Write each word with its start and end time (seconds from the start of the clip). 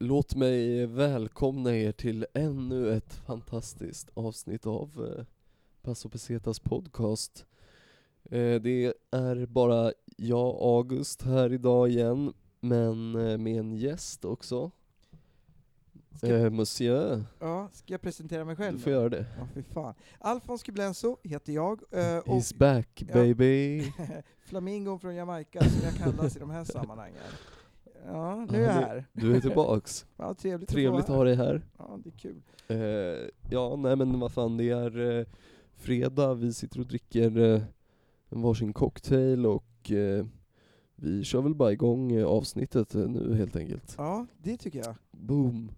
Låt 0.00 0.34
mig 0.34 0.86
välkomna 0.86 1.76
er 1.76 1.92
till 1.92 2.26
ännu 2.34 2.92
ett 2.96 3.14
fantastiskt 3.14 4.10
avsnitt 4.14 4.66
av 4.66 5.14
eh, 5.18 5.24
Passo 5.82 6.08
Pesetas 6.08 6.60
podcast. 6.60 7.46
Eh, 8.24 8.54
det 8.54 8.94
är 9.10 9.46
bara 9.46 9.92
jag, 10.16 10.56
August, 10.60 11.22
här 11.22 11.52
idag 11.52 11.88
igen, 11.88 12.32
men 12.60 13.14
eh, 13.14 13.38
med 13.38 13.58
en 13.60 13.76
gäst 13.76 14.24
också. 14.24 14.70
Ska, 16.16 16.26
Eh, 16.26 16.50
monsieur, 16.50 17.24
ja, 17.38 17.68
ska 17.72 17.94
jag 17.94 18.00
presentera 18.00 18.44
mig 18.44 18.56
själv? 18.56 18.76
du 18.76 18.82
får 18.82 18.90
då? 18.90 18.96
göra 18.96 19.08
det. 19.08 19.26
Ja, 19.38 19.48
fy 19.54 19.62
fan. 19.62 19.94
Alfons 20.18 20.62
Gublenso 20.62 21.16
heter 21.22 21.52
jag, 21.52 21.82
eh, 21.90 22.18
och 22.18 22.26
He's 22.26 22.56
back 22.58 23.04
ja. 23.08 23.14
baby! 23.14 23.92
flamingon 24.38 25.00
från 25.00 25.14
Jamaica 25.14 25.60
som 25.60 25.80
jag 25.84 25.94
kallas 25.94 26.36
i 26.36 26.38
de 26.38 26.50
här 26.50 26.64
sammanhangen. 26.72 27.22
Ja, 28.06 28.46
nu 28.50 28.58
är 28.58 28.62
jag 28.62 28.70
Ja, 28.76 28.86
här. 28.86 29.04
Du 29.12 29.36
är 29.36 29.40
tillbaks. 29.40 30.06
Ja, 30.16 30.34
trevligt, 30.34 30.70
Trevligt 30.70 31.04
att 31.04 31.10
att 31.10 31.16
ha 31.16 31.24
dig 31.24 31.34
här. 31.34 31.62
Ja, 31.78 31.98
det 32.04 32.10
är 32.10 32.18
kul. 32.18 32.42
Eh, 32.68 33.28
ja, 33.50 33.76
nej 33.76 33.96
men 33.96 34.20
vad 34.20 34.32
fan, 34.32 34.56
det 34.56 34.70
är 34.70 35.18
eh, 35.18 35.26
fredag, 35.76 36.34
vi 36.34 36.52
sitter 36.52 36.80
och 36.80 36.86
dricker 36.86 37.54
eh, 37.54 37.62
en 38.28 38.42
varsin 38.42 38.72
cocktail 38.72 39.46
och 39.46 39.90
eh, 39.92 40.26
vi 40.96 41.24
kör 41.24 41.40
väl 41.42 41.54
bara 41.54 41.72
igång 41.72 42.12
eh, 42.12 42.26
avsnittet 42.26 42.94
eh, 42.94 43.00
nu 43.08 43.34
helt 43.34 43.56
enkelt. 43.56 43.94
Ja, 43.98 44.26
det 44.38 44.56
tycker 44.56 44.78
jag. 44.78 44.94
Boom! 45.10 45.70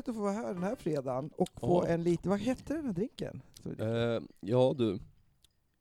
Roligt 0.00 0.08
att 0.08 0.14
få 0.14 0.20
vara 0.22 0.32
här 0.32 0.54
den 0.54 0.62
här 0.62 0.76
fredagen 0.76 1.30
och 1.36 1.48
få 1.60 1.84
en 1.84 2.02
liten, 2.02 2.30
vad 2.30 2.40
hette 2.40 2.74
den 2.74 2.84
här 2.86 2.92
drinken? 2.92 3.42
Eh, 3.78 4.22
ja 4.40 4.74
du, 4.78 4.98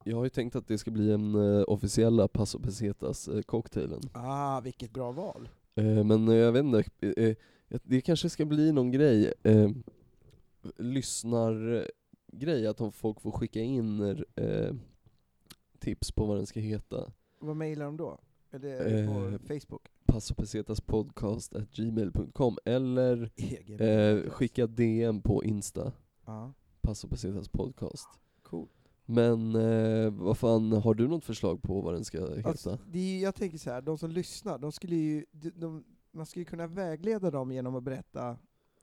jag 0.03 0.17
har 0.17 0.23
ju 0.23 0.29
tänkt 0.29 0.55
att 0.55 0.67
det 0.67 0.77
ska 0.77 0.91
bli 0.91 1.11
en 1.11 1.35
eh, 1.35 1.63
officiella 1.67 2.27
Paso 2.27 2.59
Pesetas 2.59 3.27
eh, 3.27 3.41
cocktailen. 3.41 4.01
Ah, 4.13 4.59
vilket 4.59 4.91
bra 4.93 5.11
val. 5.11 5.49
Eh, 5.75 6.03
men 6.03 6.27
eh, 6.27 6.35
jag 6.35 6.51
vet 6.51 6.63
inte, 6.63 6.83
eh, 7.01 7.35
eh, 7.69 7.79
det 7.83 8.01
kanske 8.01 8.29
ska 8.29 8.45
bli 8.45 8.71
någon 8.71 8.91
grej, 8.91 9.33
eh, 9.43 9.69
lyssnargrej, 10.77 12.67
att 12.67 12.81
om 12.81 12.91
folk 12.91 13.21
får 13.21 13.31
skicka 13.31 13.59
in 13.59 14.23
tips 15.79 16.11
på 16.11 16.25
vad 16.25 16.37
den 16.37 16.45
ska 16.45 16.59
heta. 16.59 17.11
Vad 17.39 17.55
mejlar 17.55 17.85
de 17.85 17.97
då? 17.97 18.19
Eller 18.51 19.03
Eh, 19.03 19.07
på 19.07 19.39
Facebook? 19.47 19.87
passopesetaspodcast.gmail.com 20.11 22.57
eller 22.65 23.31
Egen 23.35 23.79
eh, 23.79 24.29
skicka 24.29 24.67
DM 24.67 25.21
på 25.21 25.43
Insta, 25.43 25.91
Ja, 26.25 26.53
Passopesetas 26.81 27.49
cool. 28.43 28.67
Men 29.05 29.55
eh, 29.55 30.11
vad 30.11 30.37
fan, 30.37 30.71
har 30.71 30.93
du 30.93 31.07
något 31.07 31.25
förslag 31.25 31.61
på 31.61 31.81
vad 31.81 31.93
den 31.93 32.05
ska 32.05 32.35
heta? 32.35 32.49
Alltså, 32.49 32.79
det 32.87 32.99
är, 32.99 33.23
jag 33.23 33.35
tänker 33.35 33.57
så 33.57 33.69
här, 33.69 33.81
de 33.81 33.97
som 33.97 34.11
lyssnar, 34.11 34.57
de 34.57 34.71
skulle 34.71 34.95
ju, 34.95 35.25
de, 35.31 35.49
de, 35.49 35.83
man 36.11 36.25
skulle 36.25 36.45
kunna 36.45 36.67
vägleda 36.67 37.31
dem 37.31 37.51
genom 37.51 37.75
att 37.75 37.83
berätta 37.83 38.37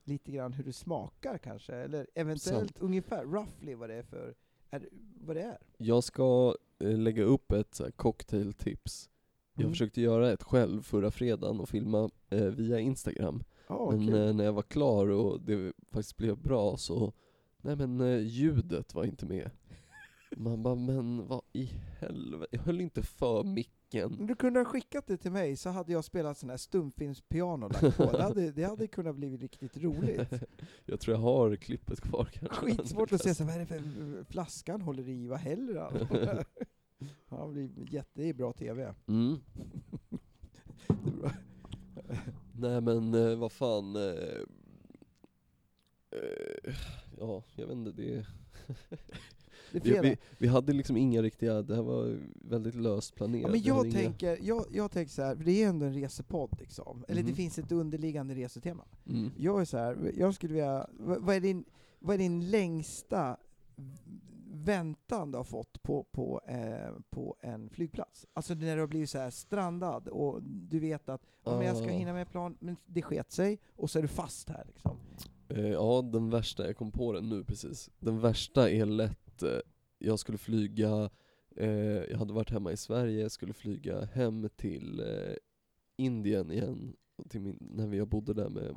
lite 0.05 0.33
grann 0.33 0.53
hur 0.53 0.65
det 0.65 0.73
smakar 0.73 1.39
kanske, 1.39 1.75
eller 1.75 2.07
eventuellt 2.15 2.77
Sant. 2.77 2.81
ungefär, 2.81 3.25
roughly 3.25 3.75
vad 3.75 3.89
det 3.89 3.95
är 3.95 4.03
för, 4.03 4.35
är, 4.71 4.89
vad 5.21 5.37
det 5.37 5.43
är. 5.43 5.59
Jag 5.77 6.05
ska 6.05 6.57
eh, 6.79 6.99
lägga 6.99 7.23
upp 7.23 7.53
ett 7.53 7.75
så 7.75 7.85
här, 7.85 7.91
cocktailtips. 7.91 9.11
Jag 9.59 9.63
Mm. 9.65 9.73
försökte 9.73 10.01
göra 10.01 10.33
ett 10.33 10.43
själv 10.43 10.83
förra 10.83 11.11
fredagen 11.11 11.61
och 11.61 11.69
filma 11.69 12.11
eh, 12.31 12.45
via 12.45 12.81
Instagram. 12.81 13.43
Ja, 13.69 13.91
men 13.91 14.07
kul. 14.07 14.15
eh, 14.29 14.35
när 14.35 14.45
jag 14.45 14.53
var 14.53 14.63
klar 14.63 15.09
och 15.09 15.41
det 15.41 15.73
faktiskt 15.91 16.17
blev 16.17 16.39
bra 16.39 16.77
så, 16.77 17.13
nej 17.63 17.77
men 17.77 18.01
eh, 18.01 18.19
ljudet 18.21 18.95
var 18.95 19.05
inte 19.05 19.27
med. 19.27 19.51
Man 20.37 20.63
bara, 20.63 20.75
men 20.75 21.27
vad 21.27 21.41
i 21.53 21.65
helvete, 22.01 22.47
jag 22.51 22.61
höll 22.61 22.81
inte 22.81 23.03
för 23.03 23.45
micken. 23.45 24.13
Men 24.19 24.27
Du 24.27 24.35
kunde 24.35 24.61
ha 24.61 24.65
skickat 24.65 25.07
det 25.07 25.17
till 25.17 25.31
mig 25.33 25.57
så 25.57 25.71
hade 25.71 25.93
jag 25.93 26.05
spelat 26.05 26.39
sån 26.39 26.51
här 26.51 26.57
stumfilmspiano 26.57 27.69
lagt 27.69 27.97
på. 27.97 28.05
Det 28.13 28.23
hade, 28.23 28.51
det 28.53 28.65
hade 28.65 28.87
kunnat 28.87 29.17
bli 29.17 29.37
riktigt 29.37 29.77
roligt. 29.77 30.31
Jag 30.85 31.01
tror 31.01 31.17
jag 31.17 31.23
har 31.23 31.57
klippet 31.57 32.01
kvar 32.01 32.29
kanske. 32.33 32.57
Skitsvårt 32.67 33.13
att 33.13 33.23
se 33.23 33.35
så, 33.35 33.45
vad 33.45 33.55
är 33.55 33.59
det 33.59 33.67
för 33.67 34.25
flaskan 34.25 34.81
håller 34.81 35.09
i, 35.09 35.27
vad 35.27 35.39
häller 35.39 35.75
han? 35.81 35.93
Ja, 37.29 37.47
det 37.55 37.69
blir 37.69 37.95
jätte, 37.95 38.11
det 38.21 38.29
är 38.29 38.35
bra 38.35 38.53
TV. 38.53 38.95
Mm. 39.07 39.37
Det 40.89 41.11
är 41.11 41.17
bra. 41.21 41.31
Nej 42.53 42.81
men 42.81 43.15
eh, 43.15 43.37
vad 43.39 43.53
fan. 43.53 43.97
Eh, 43.97 44.03
eh, 46.11 46.75
ja, 47.19 47.43
jag 47.57 47.67
vet 47.67 47.77
inte. 47.77 47.91
Det, 47.93 48.27
Det 49.73 49.91
är 49.97 50.03
vi, 50.03 50.09
vi, 50.09 50.17
vi 50.39 50.47
hade 50.47 50.73
liksom 50.73 50.97
inga 50.97 51.23
riktiga, 51.23 51.63
det 51.63 51.75
här 51.75 51.83
var 51.83 52.19
väldigt 52.35 52.75
löst 52.75 53.15
planerat. 53.15 53.43
Ja, 53.43 53.49
men 53.51 53.63
jag 53.63 53.87
inga- 53.87 53.95
tänker, 53.99 54.39
jag, 54.43 54.67
jag 54.73 54.91
tänker 54.91 55.13
så 55.13 55.23
här, 55.23 55.37
för 55.37 55.45
det 55.45 55.63
är 55.63 55.69
ändå 55.69 55.87
en 55.87 55.95
resepodd 55.95 56.57
liksom. 56.61 57.05
Eller 57.09 57.23
det 57.23 57.29
Mhm. 57.29 57.37
finns 57.37 57.59
ett 57.59 57.73
underliggande 57.73 58.35
resetema. 58.35 58.85
Mm. 59.09 59.31
Jag 59.37 59.61
är 59.61 59.65
så 59.65 59.77
här, 59.79 60.13
jag 60.17 60.35
skulle 60.35 60.53
vilja, 60.55 60.87
vad, 60.93 61.23
vad, 61.23 61.37
är 61.37 61.41
din, 61.41 61.65
vad 61.99 62.15
är 62.15 62.19
din 62.19 62.51
längsta 62.51 63.37
väntan 64.49 65.31
du 65.31 65.37
har 65.39 65.45
fått 65.45 65.83
på, 65.83 66.05
på, 66.05 66.41
eh, 66.49 66.95
på 67.11 67.37
en 67.41 67.71
flygplats? 67.71 68.27
Alltså 68.33 68.55
när 68.55 68.75
du 68.75 68.81
har 68.83 68.89
blivit 68.89 69.11
så 69.11 69.19
här 69.19 69.31
strandad 69.31 70.09
och 70.09 70.43
du 70.43 70.79
vet 70.81 71.09
att 71.09 71.23
men 71.45 71.63
jag 71.63 71.77
ska 71.77 71.87
Ah. 71.87 71.91
hinna 71.91 72.13
med 72.13 72.29
plan, 72.31 72.57
men 72.61 72.77
det 72.87 73.03
sket 73.03 73.33
sig, 73.33 73.59
och 73.77 73.91
så 73.91 73.99
är 73.99 74.03
du 74.03 74.09
fast 74.09 74.49
här 74.49 74.65
liksom. 74.67 74.97
Eh, 75.49 75.69
ja, 75.69 76.03
den 76.13 76.31
värsta, 76.31 76.67
jag 76.67 76.77
kom 76.77 76.93
på 76.93 77.13
den 77.13 77.29
nu 77.29 77.45
precis. 77.45 77.91
Den 77.99 78.21
värsta 78.21 78.71
är 78.71 78.87
lätt, 78.87 79.43
eh, 79.43 79.59
jag 79.99 80.19
skulle 80.19 80.39
flyga, 80.39 81.11
eh, 81.57 81.71
jag 82.11 82.19
hade 82.19 82.33
varit 82.33 82.51
hemma 82.51 82.73
i 82.73 82.77
Sverige, 82.77 83.31
skulle 83.31 83.53
flyga 83.53 84.05
hem 84.05 84.49
till 84.57 85.01
eh, 85.01 85.35
Indien 85.97 86.51
igen, 86.53 86.97
till 87.29 87.41
min, 87.41 87.59
när 87.61 87.87
vi 87.87 88.05
bodde 88.07 88.35
där 88.35 88.49
med 88.49 88.75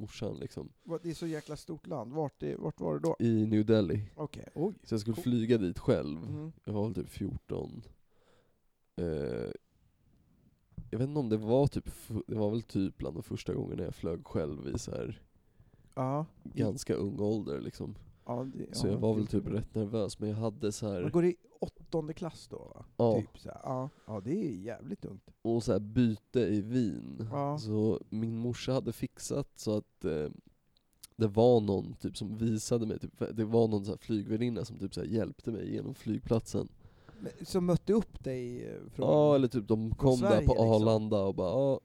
morsan 0.00 0.36
liksom, 0.36 0.68
Vad- 0.84 1.02
Det 1.02 1.10
är 1.10 1.14
så 1.14 1.26
jäkla 1.26 1.56
stort 1.56 1.86
land, 1.86 2.12
vart, 2.12 2.40
det, 2.40 2.56
vart 2.56 2.80
var 2.80 2.94
det 2.94 3.00
då? 3.00 3.16
i 3.18 3.46
New 3.46 3.66
Delhi. 3.66 4.10
Okej, 4.16 4.48
oj. 4.54 4.74
Så 4.84 4.94
jag 4.94 5.00
skulle 5.00 5.14
Cool. 5.14 5.22
flyga 5.22 5.58
dit 5.58 5.78
själv, 5.78 6.18
Mm. 6.26 6.52
jag 6.64 6.72
var 6.72 6.84
väl 6.84 6.94
typ 6.94 7.08
14. 7.08 7.82
Eh, 8.96 9.50
jag 10.90 10.98
vet 10.98 11.08
inte 11.08 11.20
om 11.20 11.28
det 11.28 11.36
var 11.36 11.66
typ, 11.66 11.88
fu- 11.88 12.22
det 12.26 12.34
var 12.36 12.50
väl 12.50 12.62
typ 12.62 12.96
bland 12.98 13.16
de 13.16 13.22
första 13.22 13.54
gångerna 13.54 13.82
jag 13.82 13.94
flög 13.94 14.26
själv 14.26 14.68
i 14.74 14.78
så 14.78 14.90
här 14.90 15.22
Ja. 15.94 16.26
ganska 16.44 16.94
ung 16.94 17.20
ålder 17.20 17.60
liksom. 17.60 17.94
Ja, 18.30 18.46
det, 18.54 18.76
Så 18.76 18.86
ja, 18.86 18.90
jag 18.90 18.98
var 18.98 19.14
väl 19.14 19.26
typ 19.26 19.46
rätt 19.46 19.74
nervös, 19.74 20.18
men 20.18 20.28
jag 20.28 20.36
hade 20.36 20.72
så 20.72 20.86
Man 20.86 20.94
här 20.94 21.10
går 21.10 21.24
i 21.24 21.36
åttonde 21.60 22.14
klass 22.14 22.48
då 22.50 22.58
va? 22.58 22.84
Ja. 22.96 23.20
Typ 23.20 23.38
så 23.38 23.48
här. 23.48 23.60
Ja. 23.64 23.88
ja, 24.06 24.20
det 24.20 24.46
är 24.46 24.50
jävligt 24.50 25.04
ungt. 25.04 25.30
och 25.42 25.62
så 25.62 25.72
här 25.72 25.80
byte 25.80 26.40
i 26.40 26.60
Wien. 26.60 27.28
Ja. 27.32 27.58
Så 27.58 28.00
min 28.08 28.36
morsa 28.36 28.72
hade 28.72 28.92
fixat 28.92 29.48
så 29.56 29.76
att 29.76 30.04
eh, 30.04 30.28
det 31.16 31.26
var 31.26 31.60
någon 31.60 31.94
typ 31.94 32.16
som 32.16 32.36
visade 32.36 32.86
mig, 32.86 32.98
typ, 32.98 33.36
det 33.36 33.44
var 33.44 33.68
någon 33.68 33.84
så 33.84 33.90
här 33.90 33.98
flygvärdinna 33.98 34.64
som 34.64 34.78
typ 34.78 34.94
så 34.94 35.04
hjälpte 35.04 35.50
mig 35.50 35.74
genom 35.74 35.94
flygplatsen. 35.94 36.68
Men, 37.20 37.46
som 37.46 37.66
mötte 37.66 37.92
upp 37.92 38.24
dig 38.24 38.66
eh, 38.66 38.90
från... 38.94 39.08
Ja 39.08 39.34
eller 39.34 39.48
typ 39.48 39.68
de 39.68 39.94
kom 39.94 40.20
där 40.20 40.46
på 40.46 40.52
liksom? 40.52 40.70
Arlanda 40.70 41.22
och 41.22 41.34
bara 41.34 41.78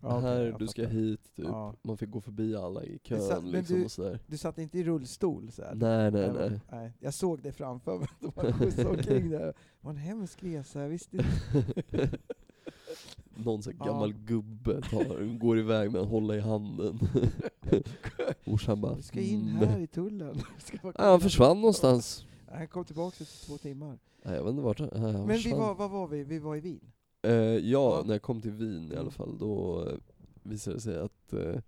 ja, 0.00 0.18
okej, 0.18 0.28
här 0.30 0.56
du 0.58 0.66
ska 0.66 0.86
hit 0.86 1.20
typ. 1.36 1.44
Ja. 1.44 1.74
Man 1.82 1.96
fick 1.98 2.10
gå 2.10 2.20
förbi 2.20 2.56
alla 2.56 2.84
i 2.84 2.98
kön 2.98 3.42
men 3.42 3.50
liksom 3.50 3.76
du- 3.76 3.84
och 3.84 3.90
sådär. 3.90 4.18
Du 4.26 4.36
satt 4.38 4.58
inte 4.58 4.78
i 4.78 4.84
rullstol 4.84 5.50
så 5.52 5.62
här. 5.62 5.74
Nej 5.74 6.10
nej 6.10 6.32
nej. 6.32 6.60
nej. 6.70 6.92
Jag 7.00 7.14
såg 7.14 7.42
det 7.42 7.52
framför 7.52 7.98
mig, 7.98 8.08
de 8.20 8.32
hade 8.36 8.52
skjutsat 8.52 8.86
omkring 8.86 9.30
där. 9.30 9.46
Det 9.46 9.54
var 9.80 9.90
en 9.90 9.96
hemsk 9.96 10.42
resa, 10.42 10.80
jag 10.82 10.88
visste 10.88 11.16
inte. 11.16 12.08
Någon 13.34 13.62
sån 13.62 13.72
Ja. 13.78 13.84
gammal 13.84 14.12
gubbe 14.12 14.80
tar, 14.82 15.38
går 15.38 15.58
iväg 15.58 15.92
med 15.92 16.00
en 16.02 16.08
hålla 16.08 16.36
i 16.36 16.40
handen. 16.40 16.98
Morsan 18.44 18.80
bara 18.80 18.94
Du 18.94 19.02
ska 19.02 19.20
in 19.20 19.48
här 19.48 19.78
i 19.78 19.86
tullen. 19.86 20.36
Bara 20.82 20.92
Ja, 20.98 21.10
han 21.10 21.20
försvann 21.20 21.56
någonstans. 21.60 22.26
Han 22.52 22.68
kom 22.68 22.84
tillbaka 22.84 23.16
efter 23.20 23.46
två 23.46 23.58
timmar. 23.58 23.98
Nej, 24.24 24.34
jag 24.34 24.42
vet 24.44 24.50
inte 24.50 24.62
vart 24.62 24.80
han, 24.80 25.26
Men 25.26 25.36
vi 25.36 25.52
var, 25.52 25.74
vad 25.74 25.90
var 25.90 26.06
vi? 26.06 26.24
Vi 26.24 26.38
var 26.38 26.56
i 26.56 26.60
Wien. 26.60 26.92
Eh, 27.22 27.32
ja, 27.32 27.60
Ja. 27.62 28.02
när 28.06 28.14
jag 28.14 28.22
kom 28.22 28.40
till 28.40 28.52
Wien 28.52 28.92
i 28.92 28.96
alla 28.96 29.10
fall, 29.10 29.38
då 29.38 29.84
eh, 29.88 29.94
visade 30.42 30.76
det 30.76 30.80
sig 30.80 30.98
att 30.98 31.32
eh, 31.32 31.60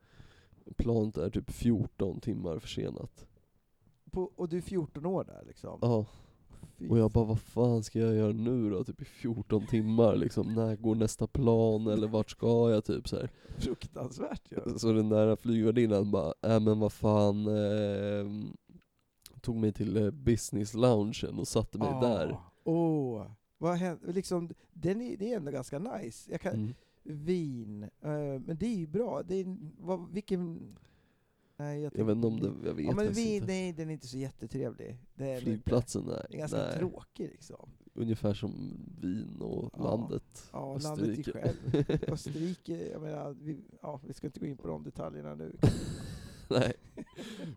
planet 0.76 1.16
är 1.16 1.30
typ 1.30 1.50
14 1.50 2.20
timmar 2.20 2.58
försenat. 2.58 3.26
på, 4.10 4.32
och 4.36 4.48
du 4.48 4.56
är 4.56 4.60
14 4.60 5.06
år 5.06 5.24
där 5.24 5.44
liksom. 5.46 5.78
Ja, 5.82 6.06
Fy 6.78 6.88
och 6.88 6.98
jag 6.98 7.10
bara 7.10 7.24
vad 7.24 7.40
fan 7.40 7.82
ska 7.82 7.98
jag 7.98 8.14
göra 8.14 8.32
nu 8.32 8.70
då? 8.70 8.84
Typ 8.84 9.02
i 9.02 9.04
14 9.04 9.66
timmar 9.66 10.16
liksom, 10.16 10.54
när 10.54 10.76
går 10.76 10.94
nästa 10.94 11.26
plan 11.26 11.86
eller 11.86 12.08
vart 12.08 12.30
ska 12.30 12.70
jag 12.70 12.84
typ 12.84 13.08
så 13.08 13.16
här. 13.16 13.30
fruktansvärt 13.58 14.52
ju. 14.52 14.78
Så 14.78 14.92
den 14.92 15.08
där 15.08 15.36
flygvärdinnan 15.36 16.10
bara, 16.10 16.32
äh 16.42 16.60
men 16.60 16.78
vad 16.78 16.92
fan, 16.92 17.46
eh, 17.46 18.26
tog 19.40 19.56
mig 19.56 19.72
till 19.72 19.96
eh, 19.96 20.10
business 20.10 20.74
loungen 20.74 21.38
och 21.38 21.48
satte 21.48 21.78
mig 21.78 21.92
där. 22.00 22.38
Åh, 22.64 23.18
oh, 23.18 23.26
vad 23.58 23.76
hände? 23.76 24.12
Liksom, 24.12 24.50
den 24.72 25.00
är, 25.00 25.16
det 25.16 25.32
är 25.32 25.36
ändå 25.36 25.50
ganska 25.50 25.78
nice. 25.78 26.38
Kan, 26.38 26.54
Mm. 26.54 26.74
Vin, 27.02 27.82
eh, 27.82 28.10
men 28.46 28.56
det 28.60 28.66
är 28.66 28.76
ju 28.76 28.86
bra. 28.86 29.22
Det 29.22 29.34
är, 29.34 29.56
vad, 29.80 30.10
vilken... 30.12 30.60
Nej, 31.56 31.80
jag, 31.82 31.92
Jag 31.96 32.04
vet 32.04 32.14
inte 32.16 32.26
om 32.26 32.40
det, 32.40 32.68
jag 32.68 32.74
vet 32.74 32.86
ja, 32.86 32.94
men 32.94 33.12
vin, 33.12 33.34
inte. 33.34 33.46
nej, 33.46 33.72
den 33.72 33.88
är 33.88 33.92
inte 33.92 34.06
så 34.06 34.18
jättetrevlig. 34.18 34.98
Är 35.16 35.24
den 35.34 35.40
Flygplatsen, 35.40 36.02
Inte. 36.02 36.12
Det 36.14 36.20
är 36.20 36.26
nej. 36.30 36.38
ganska 36.38 36.56
nej. 36.58 36.78
tråkig 36.78 37.28
liksom. 37.30 37.70
Ungefär 37.94 38.34
som 38.34 38.52
Wien 39.00 39.40
och 39.40 39.70
Ja. 39.76 39.82
landet. 39.84 40.48
Ja, 40.52 40.78
landet 40.78 41.08
i 41.08 41.10
Österrike. 41.20 41.32
själv. 41.32 42.02
Österrike, 42.12 42.88
jag 42.92 43.02
menar, 43.02 43.36
vi, 43.40 43.60
ja, 43.82 44.00
vi 44.06 44.12
ska 44.12 44.26
inte 44.26 44.40
gå 44.40 44.46
in 44.46 44.56
på 44.56 44.68
de 44.68 44.82
detaljerna 44.84 45.34
nu. 45.34 45.56
Nej, 46.60 46.72
vi 46.94 47.04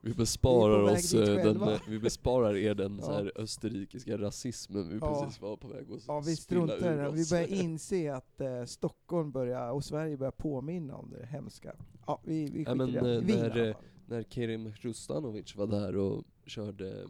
Vi 0.02 0.14
besparar 0.14 0.84
väg 0.86 0.96
oss 0.98 1.14
eh, 1.14 1.26
den, 1.46 1.62
eh, 1.62 1.80
vi 1.88 2.00
besparar 2.00 2.56
er 2.56 2.76
den 2.76 2.96
Ja. 2.98 3.04
så 3.06 3.12
här 3.14 3.32
österrikiska 3.36 4.18
rasismen 4.18 4.90
vi 4.90 4.98
Ja. 5.02 5.22
precis 5.24 5.42
var 5.42 5.58
på 5.58 5.68
väg 5.68 5.92
att 5.92 6.08
Ja, 6.08 6.20
vi 6.26 6.36
struntar 6.36 6.76
i 6.78 6.94
ur 6.94 6.98
det. 6.98 7.12
Vi 7.12 7.22
oss. 7.24 7.30
börjar 7.30 7.48
inse 7.64 8.14
att 8.16 8.42
eh, 8.42 8.66
Stockholm 8.66 9.32
börjar, 9.32 9.72
och 9.72 9.86
Sverige 9.86 10.18
börjar 10.18 10.32
påminna 10.32 10.96
om 10.96 11.10
det 11.10 11.26
hemska. 11.26 11.76
Ja, 12.08 12.22
vi, 12.24 12.44
vi 12.46 12.66
skiter 12.66 12.76
men, 12.76 12.90
i 12.90 12.92
det. 12.92 13.00
eh, 13.16 13.46
när. 13.68 13.76
När 14.06 14.24
Kerim 14.24 14.72
Rustanovic 14.82 15.56
var 15.56 15.68
där 15.68 15.96
och 15.98 16.24
körde 16.46 17.08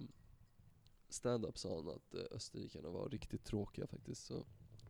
stand-up 1.10 1.58
sa 1.58 1.76
han 1.76 1.90
att 1.90 2.32
österrikarna 2.32 2.90
var 2.90 3.10
riktigt 3.10 3.44
tråkiga 3.44 3.88
faktiskt. 3.88 4.26
Så 4.26 4.46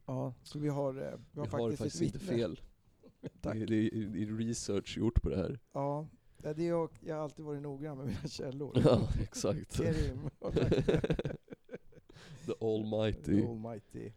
Ja, 0.06 0.34
så 0.44 0.60
vi 0.60 0.68
har, 0.70 0.94
vi 0.94 1.00
vi 1.32 1.40
har 1.40 1.48
har 1.48 1.70
faktiskt, 1.70 1.78
faktiskt 1.82 2.02
ett 2.02 2.06
inte 2.16 2.20
fel. 2.20 2.60
Tack. 3.42 3.54
Det, 3.56 3.62
är- 3.62 4.06
det 4.10 4.22
är 4.24 4.38
research 4.38 4.98
gjort 4.98 5.22
på 5.22 5.30
det 5.30 5.38
här. 5.38 5.60
Ja, 5.74 6.08
ja, 6.44 6.54
det 6.54 6.64
är 6.64 6.70
jag, 6.70 6.90
jag 7.00 7.16
har 7.16 7.24
alltid 7.24 7.46
varit 7.46 7.62
noggrann 7.62 7.98
med 7.98 8.08
mina 8.08 8.28
källor. 8.28 8.82
Ja, 8.86 9.08
exakt. 9.22 9.78
Kerim. 9.78 10.30
The 12.46 12.54
almighty. 12.66 13.46
Almighty. 13.46 14.12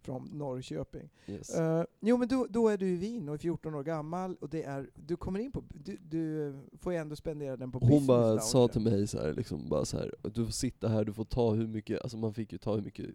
Från 0.00 0.24
Norrköping. 0.32 1.10
Yes. 1.26 1.54
Eh, 1.54 1.84
jo 2.00 2.16
men 2.16 2.28
då, 2.28 2.46
då 2.50 2.68
är 2.68 2.78
du 2.78 2.88
i 2.88 2.96
Wien 2.96 3.28
och 3.28 3.34
är 3.34 3.38
14 3.38 3.74
år 3.74 3.82
gammal 3.82 4.36
och 4.40 4.48
det 4.48 4.62
är, 4.62 4.90
du 4.94 5.16
kommer 5.16 5.40
in 5.40 5.52
på, 5.52 5.64
du, 5.68 5.96
du 5.96 6.54
får 6.78 6.92
ju 6.92 6.98
ändå 6.98 7.16
spendera 7.16 7.56
den 7.56 7.72
på 7.72 7.78
Hon 7.78 8.06
bara 8.06 8.40
sa 8.40 8.68
till 8.68 8.80
mig 8.80 9.06
så 9.06 9.20
här, 9.20 9.34
liksom, 9.34 9.68
bara 9.68 9.84
så 9.84 9.98
här, 9.98 10.14
du 10.22 10.44
får 10.44 10.52
sitta 10.52 10.88
här, 10.88 11.04
du 11.04 11.12
får 11.12 11.24
ta 11.24 11.54
hur 11.54 11.66
mycket, 11.66 12.00
alltså 12.02 12.16
man 12.16 12.34
fick 12.34 12.52
ju 12.52 12.58
ta 12.58 12.74
hur 12.74 12.82
mycket 12.82 13.06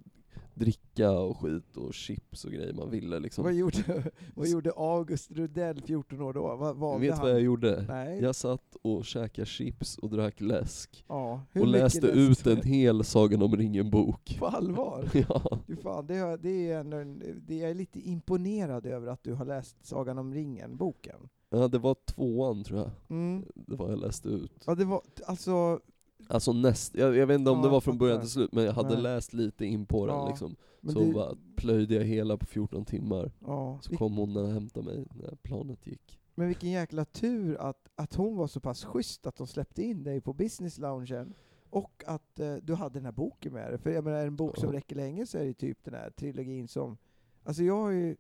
dricka 0.54 1.12
och 1.12 1.38
skit 1.38 1.78
och 1.78 1.94
chips 1.94 2.46
och 2.46 2.52
grejer 2.52 2.74
man 2.74 2.90
ville 2.90 3.20
liksom. 3.20 3.44
Vad 3.44 3.54
gjorde, 3.54 4.12
vad 4.36 4.48
gjorde 4.48 4.72
August 4.76 5.32
Rudell, 5.32 5.82
14 5.82 6.22
år 6.22 6.34
då? 6.34 6.56
Vad 6.56 6.76
valde 6.76 7.08
Vet 7.08 7.16
han? 7.16 7.22
vad 7.26 7.32
jag 7.32 7.42
gjorde? 7.42 7.86
Nej. 7.88 8.20
Jag 8.22 8.36
satt 8.36 8.76
och 8.82 9.06
käkade 9.06 9.46
chips 9.46 9.98
och 9.98 10.10
drack 10.10 10.42
läsk. 10.42 11.06
ja. 11.08 11.42
Hur 11.52 11.62
och 11.62 11.68
läste 11.68 12.02
läste 12.02 12.20
ut 12.20 12.48
en 12.48 12.62
hel 12.64 13.04
Sagan 13.04 13.42
om 13.42 13.56
ringen-bok. 13.56 14.36
På 14.40 14.46
allvar? 14.48 15.10
ja. 15.30 15.60
Du 15.68 15.76
fan, 15.76 16.08
det, 16.08 16.18
har- 16.18 16.38
det 16.38 16.72
är 16.72 16.80
en, 16.80 17.20
det 17.48 17.56
jag 17.56 17.70
är 17.70 17.76
lite 17.76 18.00
imponerad 18.10 18.86
över 18.86 19.08
att 19.08 19.24
du 19.24 19.34
har 19.34 19.46
läst 19.46 19.86
Sagan 19.86 20.18
om 20.18 20.34
ringen-boken. 20.34 21.30
ja, 21.50 21.68
det 21.68 21.80
var 21.80 21.96
tvåan 22.06 22.64
tror 22.64 22.80
jag. 22.80 22.90
Mm. 23.10 23.46
Det 23.56 23.76
var 23.76 23.90
jag 23.90 24.00
läste 24.00 24.30
ut. 24.30 24.64
Ja, 24.68 24.76
det 24.76 24.86
var, 24.86 25.02
alltså, 25.26 25.80
Alltså 26.28 26.54
näst, 26.54 26.96
jag, 26.96 27.16
jag 27.16 27.28
vet 27.28 27.40
inte 27.40 27.52
om 27.52 27.58
Ja, 27.58 27.64
det 27.64 27.70
var 27.70 27.82
från 27.82 27.98
början 27.98 28.20
till 28.20 28.30
slut, 28.30 28.52
men 28.54 28.64
jag 28.64 28.74
hade 28.74 28.94
Nej. 28.94 29.02
läst 29.02 29.34
lite 29.34 29.66
in 29.66 29.86
på 29.86 30.06
den 30.06 30.16
Ja, 30.16 30.28
liksom. 30.30 30.56
Så 30.94 31.00
du, 31.00 31.14
bara 31.14 31.36
plöjde 31.56 31.94
jag 31.96 32.04
hela 32.04 32.38
på 32.38 32.46
14 32.46 32.86
timmar. 32.86 33.32
ja, 33.40 33.80
Så 33.82 33.90
vil- 33.90 33.98
kom 33.98 34.18
hon 34.18 34.38
och 34.38 34.48
hämtade 34.48 34.86
mig 34.86 35.06
när 35.14 35.36
planet 35.36 35.88
gick. 35.88 36.20
men 36.36 36.48
vilken 36.48 36.72
jäkla 36.72 37.06
tur 37.06 37.56
att, 37.62 37.90
att 37.96 38.14
hon 38.16 38.38
var 38.38 38.48
så 38.48 38.60
pass 38.60 38.84
schysst 38.86 39.28
att 39.28 39.36
de 39.36 39.48
släppte 39.48 39.84
in 39.84 40.04
dig 40.04 40.22
på 40.22 40.34
business 40.34 40.78
loungen 40.78 41.34
och 41.70 42.04
att 42.08 42.40
eh, 42.40 42.56
du 42.56 42.74
hade 42.74 42.94
den 42.94 43.06
här 43.06 43.12
boken 43.12 43.54
med 43.54 43.72
dig. 43.72 43.78
För 43.78 43.90
jag 43.90 44.04
menar, 44.04 44.26
en 44.26 44.36
bok 44.36 44.58
som 44.58 44.72
räcker 44.72 44.96
länge 44.96 45.26
så 45.26 45.38
är 45.38 45.46
det 45.46 45.54
typ 45.54 45.84
den 45.84 45.94
här 45.94 46.10
trilogin 46.10 46.68
som... 46.68 46.98
Alltså 47.44 47.64
jag 47.64 47.82
har 47.82 47.92
ju 47.92 48.16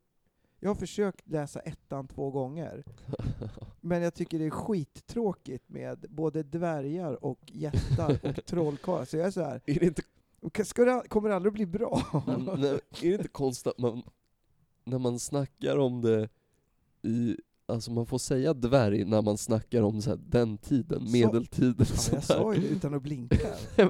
jag 0.59 0.69
har 0.69 0.75
försökt 0.75 1.29
läsa 1.29 1.59
ettan 1.59 2.07
två 2.07 2.31
gånger, 2.31 2.83
men 3.83 4.01
jag 4.01 4.13
tycker 4.13 4.39
det 4.39 4.45
är 4.45 4.49
skittråkigt 4.49 5.69
med 5.69 6.05
både 6.09 6.43
dvärgar 6.43 7.25
och 7.25 7.39
jättar 7.45 8.19
och 8.29 8.35
trollkarlar. 8.45 9.05
Så 9.05 9.17
jag 9.17 9.27
är 9.27 9.31
så 9.31 9.41
här, 9.41 9.61
är 9.65 9.79
det 9.79 9.85
inte 9.85 10.01
ska 10.65 10.85
det, 10.85 11.03
kommer 11.07 11.29
det 11.29 11.35
aldrig 11.35 11.53
bli 11.53 11.65
bra? 11.65 12.23
Men, 12.27 12.49
nej, 12.61 12.69
är 13.01 13.09
det 13.09 13.15
inte 13.15 13.27
konstigt 13.27 13.67
att 13.67 13.77
man, 13.77 14.03
när 14.83 14.99
man 14.99 15.19
snackar 15.19 15.77
om 15.77 16.01
det 16.01 16.29
i, 17.01 17.37
alltså 17.65 17.91
man 17.91 18.05
får 18.05 18.17
säga 18.17 18.53
dvärg 18.53 19.05
när 19.05 19.21
man 19.21 19.37
snackar 19.37 19.81
om 19.81 20.01
så 20.01 20.09
här, 20.09 20.19
den 20.27 20.57
tiden, 20.57 21.05
Så- 21.07 21.11
medeltiden 21.11 21.81
och 21.81 21.87
Ja, 22.11 22.13
jag 22.13 22.23
sa 22.23 22.53
ju 22.53 22.61
det 22.61 22.67
utan 22.67 22.93
att 22.93 23.01
blinka. 23.03 23.47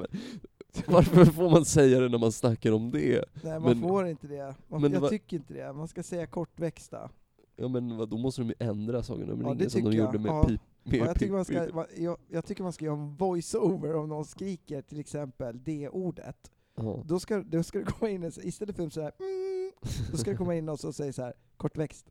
Varför 0.86 1.24
får 1.24 1.50
man 1.50 1.64
säga 1.64 2.00
det 2.00 2.08
när 2.08 2.18
man 2.18 2.32
snackar 2.32 2.72
om 2.72 2.90
det? 2.90 3.24
Nej, 3.42 3.60
man 3.60 3.62
Men- 3.62 3.80
får 3.88 4.06
inte 4.08 4.26
det. 4.26 4.54
Man, 4.68 4.80
men 4.80 4.92
jag 4.92 5.10
tycker 5.10 5.36
inte 5.36 5.54
det. 5.54 5.72
Man 5.72 5.88
ska 5.88 6.02
säga 6.02 6.26
kortväxta. 6.26 7.10
Ja 7.56 7.68
men 7.68 7.96
vad, 7.96 8.08
då 8.08 8.16
måste 8.18 8.40
de 8.42 8.48
ju 8.48 8.54
ändra 8.58 9.02
Sagan 9.02 9.30
om 9.30 9.40
Ja, 9.40 9.46
ringen 9.46 9.58
det 9.58 9.70
som 9.70 9.82
de 9.84 9.96
jag. 9.96 10.06
gjorde 10.06 10.18
med 10.18 10.30
Ja. 10.30 10.44
pip. 10.44 10.60
Med 10.82 10.94
Ja, 11.00 11.06
jag, 11.06 11.18
tycker 11.18 11.32
man 11.32 11.44
ska, 11.44 11.68
man- 11.74 11.86
jag, 11.96 12.16
jag 12.28 12.44
tycker 12.46 12.62
man 12.62 12.72
ska 12.72 12.84
göra 12.84 12.96
en 12.96 13.16
voice-over 13.16 13.96
om 13.96 14.08
någon 14.08 14.24
skriker 14.24 14.82
till 14.82 15.00
exempel 15.00 15.62
det 15.64 15.88
ordet. 15.88 16.50
Ja. 16.76 17.02
Då 17.06 17.20
ska, 17.20 17.42
då 17.42 17.62
ska 17.62 17.78
det 17.78 17.84
komma 17.84 18.10
in 18.10 18.22
en, 18.22 18.32
istället 18.42 18.76
för 18.76 18.90
så 18.90 19.00
här, 19.00 19.12
mm, 19.18 19.72
då 20.10 20.16
ska 20.16 20.30
det 20.30 20.36
komma 20.36 20.54
in 20.54 20.66
någon 20.66 20.78
som 20.78 20.92
säger 20.92 21.12
så 21.12 21.22
här 21.22 21.34
kortväxt. 21.56 22.10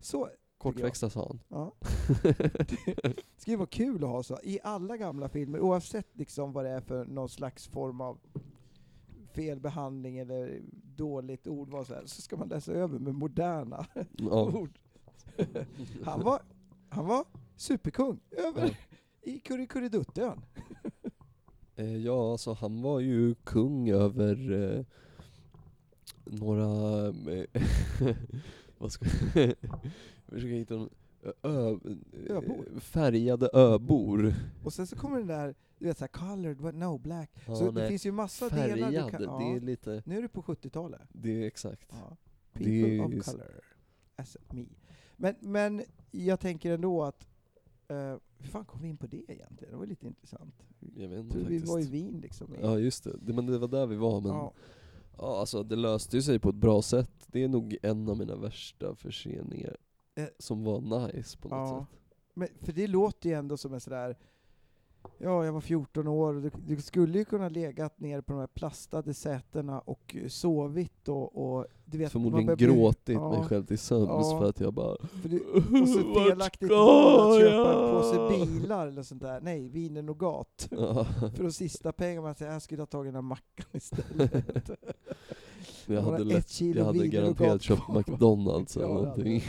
Så, 0.00 0.28
Kortväxta 0.58 1.10
sa 1.10 1.26
han. 1.26 1.40
ja. 1.48 1.72
Det 2.22 3.40
skulle 3.40 3.52
ju 3.52 3.56
vara 3.56 3.66
kul 3.68 4.04
att 4.04 4.10
ha 4.10 4.22
så. 4.22 4.38
I 4.42 4.58
alla 4.62 4.96
gamla 4.96 5.28
filmer, 5.28 5.60
oavsett 5.60 6.06
liksom 6.12 6.52
vad 6.52 6.64
det 6.64 6.70
är 6.70 6.80
för 6.80 7.04
någon 7.04 7.28
slags 7.28 7.66
form 7.68 8.00
av 8.00 8.18
felbehandling 9.36 10.18
eller 10.18 10.60
dåligt 10.96 11.46
ordval 11.46 11.86
så, 11.86 11.94
här, 11.94 12.06
så 12.06 12.22
ska 12.22 12.36
man 12.36 12.48
läsa 12.48 12.72
över 12.72 12.98
med 12.98 13.14
moderna 13.14 13.86
Ja. 14.16 14.42
ord. 14.54 14.78
Han 16.04 16.20
var, 16.20 16.42
han 16.88 17.06
var 17.06 17.24
superkung 17.56 18.20
över 18.30 18.78
i 19.22 19.38
Kurrekurreduttön. 19.38 20.40
Eh, 21.78 21.96
ja, 21.96 22.32
alltså 22.32 22.52
han 22.52 22.82
var 22.82 23.00
ju 23.00 23.34
kung 23.34 23.90
över 23.90 24.52
eh, 24.52 24.84
några, 26.24 27.06
eh, 27.32 27.62
vad 28.78 28.92
ska 28.92 29.06
jag 29.34 29.54
försöka 30.26 30.54
hitta 30.54 30.74
någon, 30.74 30.90
ö, 31.42 31.78
ö, 32.28 32.40
färgade 32.80 33.50
öbor. 33.52 34.34
Och 34.64 34.72
sen 34.72 34.86
så 34.86 34.96
kommer 34.96 35.18
den 35.18 35.26
där, 35.26 35.54
du 35.78 35.86
vet 35.86 35.98
såhär 35.98 36.08
colored, 36.08 36.60
what, 36.60 36.74
no 36.74 36.98
black. 36.98 37.30
Ja, 37.46 37.56
så 37.56 37.64
det 37.64 37.80
nej, 37.80 37.88
finns 37.88 38.06
ju 38.06 38.12
massa 38.12 38.48
delar 38.48 38.76
du 38.76 38.82
Färgad, 38.82 39.10
kan... 39.10 39.20
det 39.38 39.56
är 39.56 39.60
lite, 39.60 40.02
nu 40.06 40.18
är 40.18 40.22
du 40.22 40.28
på 40.28 40.42
70-talet. 40.42 41.00
det 41.12 41.42
är 41.42 41.46
exakt. 41.46 41.86
Ja. 41.90 42.16
Det 42.52 42.58
People 42.64 43.14
är 43.14 43.18
of 43.18 43.24
color. 43.24 43.60
As 44.16 44.36
me. 44.52 44.64
Men, 45.16 45.34
men 45.40 45.82
jag 46.10 46.40
tänker 46.40 46.72
ändå 46.72 47.04
att, 47.04 47.28
uh, 47.92 47.96
hur 48.38 48.48
fan 48.48 48.64
kom 48.64 48.82
vi 48.82 48.88
in 48.88 48.96
på 48.96 49.06
det 49.06 49.16
egentligen? 49.32 49.72
Det 49.72 49.76
var 49.78 49.86
lite 49.86 50.06
intressant. 50.06 50.54
Jag 50.96 51.08
vet 51.08 51.18
inte 51.18 51.32
tror 51.38 51.44
vi 51.48 51.58
var 51.58 51.80
i 51.80 51.86
Wien 51.90 52.20
liksom. 52.20 52.54
Ja 52.62 52.78
just 52.78 53.04
det. 53.04 53.16
det, 53.22 53.32
men 53.32 53.46
det 53.46 53.58
var 53.58 53.68
där 53.68 53.86
vi 53.86 53.96
var 53.96 54.20
men 54.20 54.30
Ja. 54.30 54.52
ja. 55.18 55.40
alltså 55.40 55.62
det 55.62 55.76
löste 55.76 56.16
ju 56.16 56.22
sig 56.22 56.38
på 56.38 56.48
ett 56.48 56.54
bra 56.56 56.82
sätt. 56.82 57.10
Det 57.26 57.44
är 57.44 57.48
nog 57.48 57.76
en 57.82 58.08
av 58.08 58.18
mina 58.18 58.36
värsta 58.36 58.94
förseningar 58.96 59.76
Eh. 60.14 60.28
som 60.38 60.64
var 60.64 60.80
nice 61.06 61.38
på 61.38 61.48
något 61.48 61.68
Ja. 61.70 61.86
sätt. 61.90 62.00
Men, 62.34 62.48
för 62.60 62.72
det 62.72 62.86
låter 62.86 63.28
ju 63.28 63.34
ändå 63.34 63.56
som 63.56 63.74
en 63.74 63.80
sådär, 63.80 64.16
ja 65.18 65.44
jag 65.44 65.52
var 65.52 65.60
14 65.60 66.08
år, 66.08 66.34
du, 66.34 66.50
du 66.74 66.82
skulle 66.82 67.18
ju 67.18 67.24
kunna 67.24 67.48
legat 67.48 68.00
ner 68.00 68.20
på 68.20 68.32
de 68.32 68.38
här 68.38 68.46
plastade 68.46 69.14
sätena 69.14 69.80
och 69.80 70.16
sovit 70.28 71.08
och, 71.08 71.56
och 71.56 71.66
du 71.84 71.98
vet, 71.98 72.12
Förmodligen 72.12 72.46
man 72.46 72.56
gråtit 72.56 73.14
ja, 73.14 73.30
mig 73.30 73.48
själv 73.48 73.66
till 73.66 73.78
sömns 73.78 74.08
Ja. 74.10 74.38
för 74.40 74.48
att 74.48 74.60
jag 74.60 74.74
bara 74.74 74.96
För 75.22 75.28
du, 75.28 75.40
och 75.82 75.88
så 75.88 76.14
felaktigt 76.28 76.72
att 76.72 77.40
köpa 77.40 77.72
en 77.72 77.90
påse 77.92 78.46
bilar 78.46 78.86
eller 78.86 79.02
sånt 79.02 79.22
där. 79.22 79.40
Nej, 79.40 79.68
viner 79.68 80.02
nougat. 80.02 80.68
Ja. 80.76 81.04
För 81.34 81.42
de 81.42 81.52
sista 81.52 81.92
pengarna, 81.92 82.22
man 82.22 82.34
säger 82.34 82.52
jag 82.52 82.62
skulle 82.62 82.82
ha 82.82 82.86
tagit 82.86 83.08
den 83.08 83.14
här 83.14 83.22
mackan 83.22 83.66
istället. 83.72 84.70
Jag 85.86 86.02
hade, 86.02 86.24
lätt, 86.24 86.60
jag 86.60 86.84
hade 86.84 87.08
garanterat 87.08 87.62
köpt. 87.62 87.88
McDonalds 87.88 88.76
eller 88.76 88.88
någonting. 88.88 89.42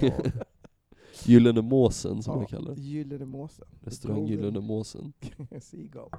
Gyllene 1.25 1.61
måsen 1.61 2.23
som 2.23 2.33
Ja, 2.35 2.41
jag 2.41 2.49
kallar 2.49 2.75
det. 2.75 2.81
Gyllene 2.81 3.25
måsen. 3.25 3.67
Restaurang 3.81 4.25
Gyllene 4.27 4.59
måsen. 4.59 5.13
Seagull. 5.61 6.09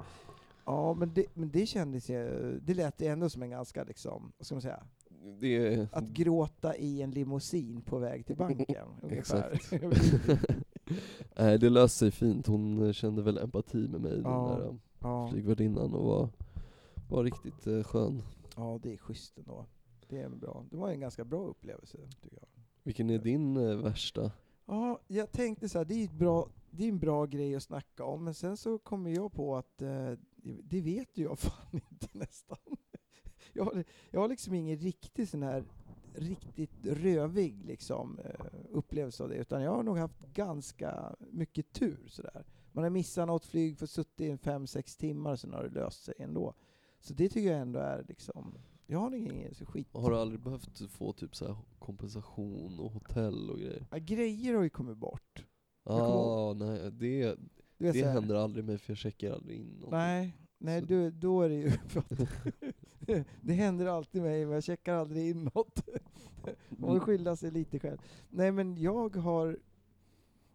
Ja, 0.65 0.93
men 0.93 1.13
det, 1.13 1.25
men 1.33 1.49
det 1.51 1.65
kändes 1.65 2.09
ju, 2.09 2.59
det 2.65 2.73
lät 2.73 3.01
ändå 3.01 3.29
som 3.29 3.43
en 3.43 3.49
ganska 3.49 3.83
liksom, 3.83 4.31
vad 4.37 4.45
ska 4.45 4.55
man 4.55 4.61
säga, 4.61 4.83
är... 5.41 5.87
att 5.91 6.03
gråta 6.09 6.75
i 6.77 7.01
en 7.01 7.11
limousin 7.11 7.81
på 7.81 7.97
väg 7.97 8.25
till 8.25 8.35
banken. 8.35 8.87
ungefär. 9.01 9.59
Nej 11.39 11.59
det 11.59 11.69
löste 11.69 11.97
sig 11.97 12.11
fint, 12.11 12.47
hon 12.47 12.93
kände 12.93 13.21
väl 13.21 13.37
empati 13.37 13.87
med 13.87 14.01
mig 14.01 14.21
Ja. 14.23 14.29
den 14.57 14.59
där 14.67 14.79
Ja, 15.01 15.27
flygvärdinnan 15.29 15.93
och 15.93 16.05
var, 16.05 16.29
var 17.09 17.23
riktigt 17.23 17.67
eh, 17.67 17.83
skön. 17.83 18.21
ja, 18.55 18.79
det 18.83 18.93
är 18.93 18.97
schysst 18.97 19.37
ändå. 19.37 19.65
Det 20.07 20.21
är 20.21 20.29
bra. 20.29 20.65
Det 20.71 20.77
var 20.77 20.89
en 20.89 20.99
ganska 20.99 21.25
bra 21.25 21.47
upplevelse, 21.47 21.97
tycker 22.21 22.37
jag. 22.37 22.47
Vilken 22.83 23.09
är 23.09 23.17
din 23.17 23.57
eh, 23.57 23.75
värsta? 23.77 24.31
Ja, 24.71 24.99
jag 25.07 25.31
tänkte 25.31 25.69
så 25.69 25.77
här, 25.77 25.85
det 25.85 25.93
är, 25.93 26.03
ett 26.03 26.13
bra, 26.13 26.49
det 26.71 26.83
är 26.83 26.89
en 26.89 26.99
bra 26.99 27.25
grej 27.25 27.55
att 27.55 27.63
snacka 27.63 28.03
om, 28.03 28.23
men 28.23 28.33
sen 28.33 28.57
så 28.57 28.77
kommer 28.77 29.09
jag 29.09 29.33
på 29.33 29.57
att 29.57 29.81
eh, 29.81 30.11
det 30.63 30.81
vet 30.81 31.17
ju 31.17 31.23
jag 31.23 31.39
fan 31.39 31.81
inte 31.91 32.07
nästan. 32.11 32.57
Jag 33.53 33.63
har, 33.63 33.83
jag 34.11 34.19
har 34.19 34.27
liksom 34.27 34.53
ingen 34.53 34.77
riktig 34.77 35.29
sån 35.29 35.43
här 35.43 35.63
riktigt 36.15 36.85
rövig 36.85 37.65
liksom, 37.65 38.19
eh, 38.19 38.45
upplevelse 38.69 39.23
av 39.23 39.29
det, 39.29 39.35
utan 39.35 39.61
jag 39.61 39.71
har 39.71 39.83
nog 39.83 39.97
haft 39.97 40.33
ganska 40.33 41.15
mycket 41.31 41.73
tur 41.73 42.07
sådär. 42.07 42.45
Man 42.71 42.83
har 42.83 42.91
missat 42.91 43.27
något 43.27 43.45
flyg, 43.45 43.77
för 43.77 43.85
suttit 43.85 44.21
i 44.21 44.29
en 44.29 44.37
fem, 44.37 44.67
sex 44.67 44.95
timmar, 44.95 45.35
sen 45.35 45.53
har 45.53 45.63
det 45.63 45.69
löst 45.69 46.03
sig 46.03 46.13
ändå. 46.17 46.53
Så 46.99 47.13
det 47.13 47.29
tycker 47.29 47.51
jag 47.51 47.61
ändå 47.61 47.79
är 47.79 48.03
liksom, 48.07 48.57
jag 48.87 48.99
har 48.99 49.13
ingen 49.15 49.53
skit. 49.53 49.87
Har 49.91 50.11
du 50.11 50.17
aldrig 50.17 50.39
behövt 50.39 50.91
få 50.91 51.13
typ 51.13 51.35
så 51.35 51.47
här 51.47 51.57
kompensation 51.89 52.79
och 52.79 52.91
hotell 52.91 53.49
och 53.49 53.59
grejer? 53.59 53.87
Ja, 53.91 53.97
grejer 53.97 54.55
har 54.55 54.63
ju 54.63 54.69
kommit 54.69 54.97
bort. 54.97 55.45
Ja, 55.83 55.97
kommer 55.97 56.09
ah, 56.09 56.53
nej 56.53 56.91
det, 56.91 57.35
det 57.77 57.91
här- 57.91 58.11
händer 58.11 58.35
aldrig 58.35 58.65
mig 58.65 58.77
för 58.77 58.91
jag 58.91 58.97
checkar 58.97 59.31
aldrig 59.31 59.57
in 59.57 59.67
någonting. 59.67 59.91
Nej, 59.91 60.37
nej 60.57 60.81
du, 60.81 61.11
då 61.11 61.41
är 61.41 61.49
det 61.49 61.55
ju 61.55 61.71
för 61.87 61.99
att 61.99 62.09
det 63.41 63.53
händer 63.53 63.85
alltid 63.85 64.21
mig, 64.21 64.45
men 64.45 64.53
jag 64.53 64.63
checkar 64.63 64.93
aldrig 64.93 65.29
in 65.29 65.49
något. 65.55 65.87
Man 66.69 66.89
får 66.89 66.99
skylla 66.99 67.35
sig 67.35 67.51
lite 67.51 67.79
själv. 67.79 67.97
Nej 68.29 68.51
men 68.51 68.77
jag 68.77 69.15
har, 69.15 69.59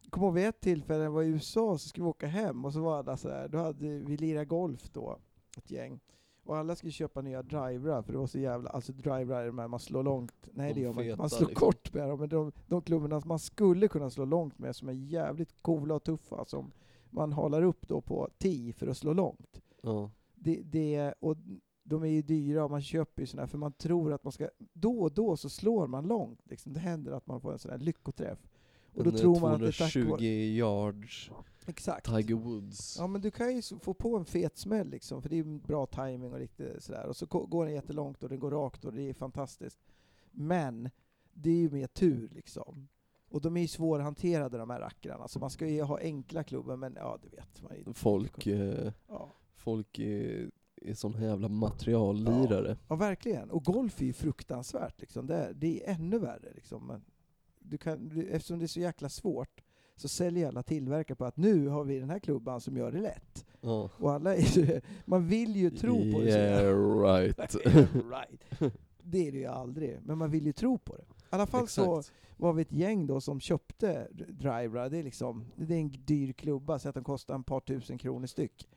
kom 0.09 0.23
ihåg 0.23 0.33
vid 0.33 0.45
ett 0.45 0.61
tillfälle 0.61 0.97
när 0.97 1.05
jag 1.05 1.11
var 1.11 1.23
i 1.23 1.27
USA 1.27 1.77
så 1.77 1.89
skulle 1.89 2.03
vi 2.03 2.09
åka 2.09 2.27
hem 2.27 2.65
och 2.65 2.73
så 2.73 2.81
var 2.81 2.97
alla 2.99 3.17
så 3.17 3.29
här, 3.29 3.47
då 3.47 3.57
hade 3.57 3.99
vi 3.99 4.17
lirat 4.17 4.47
golf 4.47 4.89
då, 4.93 5.19
ett 5.57 5.71
gäng. 5.71 5.99
Och 6.45 6.57
alla 6.57 6.75
skulle 6.75 6.91
köpa 6.91 7.21
nya 7.21 7.43
drivrar, 7.43 8.01
för 8.01 8.13
det 8.13 8.19
var 8.19 8.27
så 8.27 8.39
jävla, 8.39 8.69
alltså 8.69 8.91
drivrar 8.93 9.41
är 9.41 9.47
de 9.47 9.59
här 9.59 9.67
man 9.67 9.79
slår 9.79 10.03
långt, 10.03 10.49
nej 10.53 10.73
De 10.73 10.73
det 10.73 10.81
gör 10.85 10.93
man 10.93 11.03
inte, 11.03 11.17
man 11.17 11.29
slår 11.29 11.47
liksom. 11.47 11.67
kort 11.67 11.93
med 11.93 12.09
dem, 12.09 12.19
men 12.19 12.29
de, 12.29 12.51
de 12.67 12.81
klubborna 12.81 13.21
som 13.21 13.27
man 13.27 13.39
skulle 13.39 13.87
kunna 13.87 14.09
slå 14.09 14.25
långt 14.25 14.59
med, 14.59 14.75
som 14.75 14.89
är 14.89 14.93
jävligt 14.93 15.61
coola 15.61 15.95
och 15.95 16.03
tuffa, 16.03 16.45
som 16.45 16.71
man 17.09 17.33
halar 17.33 17.61
upp 17.61 17.87
då 17.87 18.01
på 18.01 18.29
10 18.37 18.73
för 18.73 18.87
att 18.87 18.97
slå 18.97 19.13
långt 19.13 19.61
Ja. 19.81 20.11
det, 20.35 20.61
det, 20.63 21.13
och 21.19 21.37
de 21.83 22.03
är 22.03 22.07
ju 22.07 22.21
dyra 22.21 22.63
och 22.63 22.71
man 22.71 22.81
köper 22.81 23.21
ju 23.21 23.25
sådana 23.25 23.41
här 23.41 23.47
för 23.47 23.57
man 23.57 23.73
tror 23.73 24.13
att 24.13 24.23
man 24.23 24.33
ska, 24.33 24.49
då 24.73 24.99
och 24.99 25.11
då 25.11 25.37
så 25.37 25.49
slår 25.49 25.87
man 25.87 26.07
långt 26.07 26.39
liksom. 26.49 26.73
Det 26.73 26.79
händer 26.79 27.11
att 27.11 27.27
man 27.27 27.41
får 27.41 27.53
en 27.53 27.59
sån 27.59 27.71
här 27.71 27.77
lyckoträff. 27.77 28.39
Och 28.93 29.03
då 29.03 29.11
tror 29.11 29.39
man 29.39 29.53
att 29.53 29.59
det 29.59 29.67
är 29.67 29.71
tack 29.71 29.93
220 29.93 30.11
vare... 30.11 30.25
yards, 30.25 31.31
Exakt. 31.67 32.05
Tiger 32.05 32.35
Woods. 32.35 32.95
Ja 32.99 33.07
men 33.07 33.21
du 33.21 33.31
kan 33.31 33.55
ju 33.55 33.61
få 33.61 33.93
på 33.93 34.17
en 34.17 34.25
fet 34.25 34.57
smäll 34.57 34.89
liksom, 34.89 35.21
för 35.21 35.29
det 35.29 35.39
är 35.39 35.43
bra 35.43 35.85
timing 35.85 36.33
och 36.33 36.39
riktigt 36.39 36.83
sådär. 36.83 37.05
Och 37.05 37.15
så 37.15 37.25
går 37.25 37.65
den 37.65 37.73
jättelångt 37.73 38.23
och 38.23 38.29
den 38.29 38.39
går 38.39 38.51
rakt 38.51 38.85
och 38.85 38.93
det 38.93 39.09
är 39.09 39.13
fantastiskt. 39.13 39.79
Men 40.31 40.89
det 41.33 41.49
är 41.49 41.55
ju 41.57 41.69
mer 41.69 41.87
tur 41.87 42.29
liksom. 42.31 42.87
Och 43.29 43.41
de 43.41 43.57
är 43.57 43.61
ju 43.61 43.67
svårhanterade 43.67 44.57
de 44.57 44.69
här 44.69 44.79
rackarna, 44.79 45.27
så 45.27 45.39
man 45.39 45.49
ska 45.49 45.67
ju 45.67 45.81
ha 45.81 45.99
enkla 45.99 46.43
klubbor, 46.43 46.75
men 46.75 46.93
ja 46.99 47.19
det 47.21 47.29
vet 47.37 47.61
man 47.61 47.71
ju. 47.77 47.93
Folk, 47.93 48.47
eh, 48.47 48.91
Ja. 49.07 49.31
folk 49.55 49.99
är, 49.99 50.51
är 50.81 50.93
sån 50.93 51.21
jävla 51.21 51.47
materiallirare. 51.49 52.77
Ja, 52.87 52.95
verkligen. 52.95 53.49
Och 53.51 53.63
golf 53.63 54.01
är 54.01 54.05
ju 54.05 54.13
fruktansvärt. 54.13 55.01
Liksom. 55.01 55.27
Det, 55.27 55.35
är, 55.35 55.53
det 55.53 55.87
är 55.87 55.93
ännu 55.93 56.19
värre. 56.19 56.53
Liksom. 56.55 56.87
Men 56.87 57.05
du 57.59 57.77
kan, 57.77 58.09
du, 58.09 58.27
eftersom 58.27 58.59
det 58.59 58.65
är 58.65 58.67
så 58.67 58.79
jäkla 58.79 59.09
svårt 59.09 59.63
så 59.95 60.07
säljer 60.07 60.47
alla 60.47 60.63
tillverkare 60.63 61.15
på 61.15 61.25
att 61.25 61.37
nu 61.37 61.67
har 61.67 61.83
vi 61.83 61.99
den 61.99 62.09
här 62.09 62.19
klubban 62.19 62.61
som 62.61 62.77
gör 62.77 62.91
det 62.91 63.01
lätt. 63.01 63.45
Ja. 63.61 63.89
Och 63.97 64.11
alla 64.11 64.37
ju- 64.37 64.81
man 65.05 65.27
vill 65.27 65.55
ju 65.55 65.69
tro 65.69 65.95
på 66.13 66.19
det. 66.21 66.31
så 66.31 66.37
Yeah 66.37 67.01
right. 67.01 67.55
right. 67.93 68.73
Det 69.03 69.27
är 69.27 69.31
det 69.31 69.37
ju 69.37 69.45
aldrig, 69.45 69.99
men 70.03 70.17
man 70.17 70.31
vill 70.31 70.45
ju 70.45 70.53
tro 70.53 70.77
på 70.77 70.95
det. 70.95 71.01
I 71.01 71.05
alla 71.29 71.45
fall 71.45 71.67
så 71.67 71.99
Exakt. 71.99 72.15
var 72.37 72.53
vi 72.53 72.61
ett 72.61 72.71
gäng 72.71 73.07
då 73.07 73.21
som 73.21 73.39
köpte 73.39 74.07
drivrar. 74.29 74.89
Det 74.89 74.97
är 74.97 75.03
liksom, 75.03 75.45
det 75.55 75.75
är 75.75 75.79
en 75.79 75.91
dyr 76.05 76.31
klubba 76.33 76.79
så 76.79 76.89
att 76.89 76.95
den 76.95 77.03
kostar 77.03 77.39
ett 77.39 77.45
par 77.45 77.59
tusen 77.59 77.97
kronor 77.97 78.25
styck. 78.27 78.67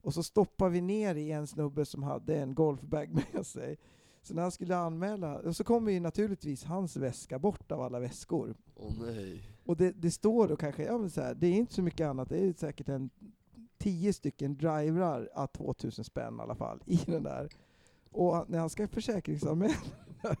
Och 0.00 0.14
så 0.14 0.22
stoppar 0.22 0.68
vi 0.68 0.80
ner 0.80 1.14
i 1.14 1.30
en 1.30 1.46
snubbe 1.46 1.84
som 1.84 2.02
hade 2.02 2.36
en 2.36 2.54
golfbag 2.54 3.18
med 3.34 3.46
sig. 3.46 3.76
Så 4.22 4.34
när 4.34 4.42
han 4.42 4.50
skulle 4.52 4.76
anmäla, 4.76 5.38
och 5.38 5.56
så 5.56 5.64
kommer 5.64 5.92
ju 5.92 6.00
naturligtvis 6.00 6.64
hans 6.64 6.96
väska 6.96 7.38
bort 7.38 7.72
av 7.72 7.80
alla 7.80 8.00
väskor. 8.00 8.54
Åh 8.76 8.92
nej. 9.00 9.42
Och 9.64 9.76
det, 9.76 9.90
det 9.90 10.10
står 10.10 10.48
då 10.48 10.56
kanske, 10.56 10.84
ja 10.84 10.98
men 10.98 11.10
så 11.10 11.20
här, 11.20 11.34
det 11.34 11.46
är 11.46 11.52
inte 11.52 11.74
så 11.74 11.82
mycket 11.82 12.06
annat, 12.06 12.28
det 12.28 12.38
är 12.38 12.52
säkert 12.52 12.88
en 12.88 13.10
tio 13.78 14.12
stycken 14.12 14.56
drivrar 14.56 15.28
à 15.34 15.46
2000 15.46 16.04
spänn 16.04 16.36
i 16.38 16.42
alla 16.42 16.54
fall 16.54 16.82
i 16.86 16.96
den 17.06 17.22
där. 17.22 17.48
Och 18.10 18.44
när 18.50 18.58
han 18.58 18.70
ska 18.70 18.88
försäkringsanmäla, 18.88 19.74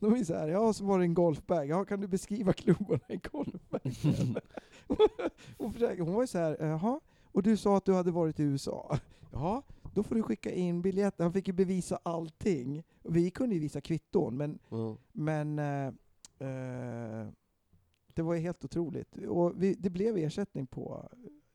de 0.00 0.14
är 0.14 0.24
så 0.24 0.34
här, 0.34 0.48
ja 0.48 0.72
så 0.72 0.84
var 0.84 0.98
det 0.98 1.04
en 1.04 1.14
golfbag, 1.14 1.68
ja 1.68 1.84
kan 1.84 2.00
du 2.00 2.06
beskriva 2.08 2.52
klubborna 2.52 3.04
i 3.08 3.16
golfbagen? 3.16 4.36
och 5.56 5.74
hon 5.98 6.12
var 6.14 6.22
ju 6.22 6.26
så 6.26 6.38
här, 6.38 6.56
jaha, 6.60 7.00
och 7.32 7.42
du 7.42 7.56
sa 7.56 7.76
att 7.76 7.84
du 7.84 7.94
hade 7.94 8.10
varit 8.10 8.40
i 8.40 8.42
USA? 8.42 8.98
Ja, 9.32 9.62
då 9.94 10.02
får 10.02 10.14
du 10.14 10.22
skicka 10.22 10.52
in 10.52 10.82
biljetter. 10.82 11.24
Han 11.24 11.32
fick 11.32 11.46
ju 11.48 11.52
bevisa 11.52 11.98
allting. 12.02 12.82
Vi 13.02 13.30
kunde 13.30 13.54
ju 13.54 13.60
visa 13.60 13.80
kvitton, 13.80 14.36
men 14.36 14.58
Ja. 14.68 14.96
men 15.12 15.58
eh, 15.58 15.86
eh, 16.48 17.28
det 18.18 18.22
var 18.22 18.36
helt 18.36 18.64
otroligt. 18.64 19.16
Och 19.16 19.62
vi, 19.62 19.74
det 19.74 19.90
blev 19.90 20.16
ersättning 20.16 20.66
på 20.66 21.08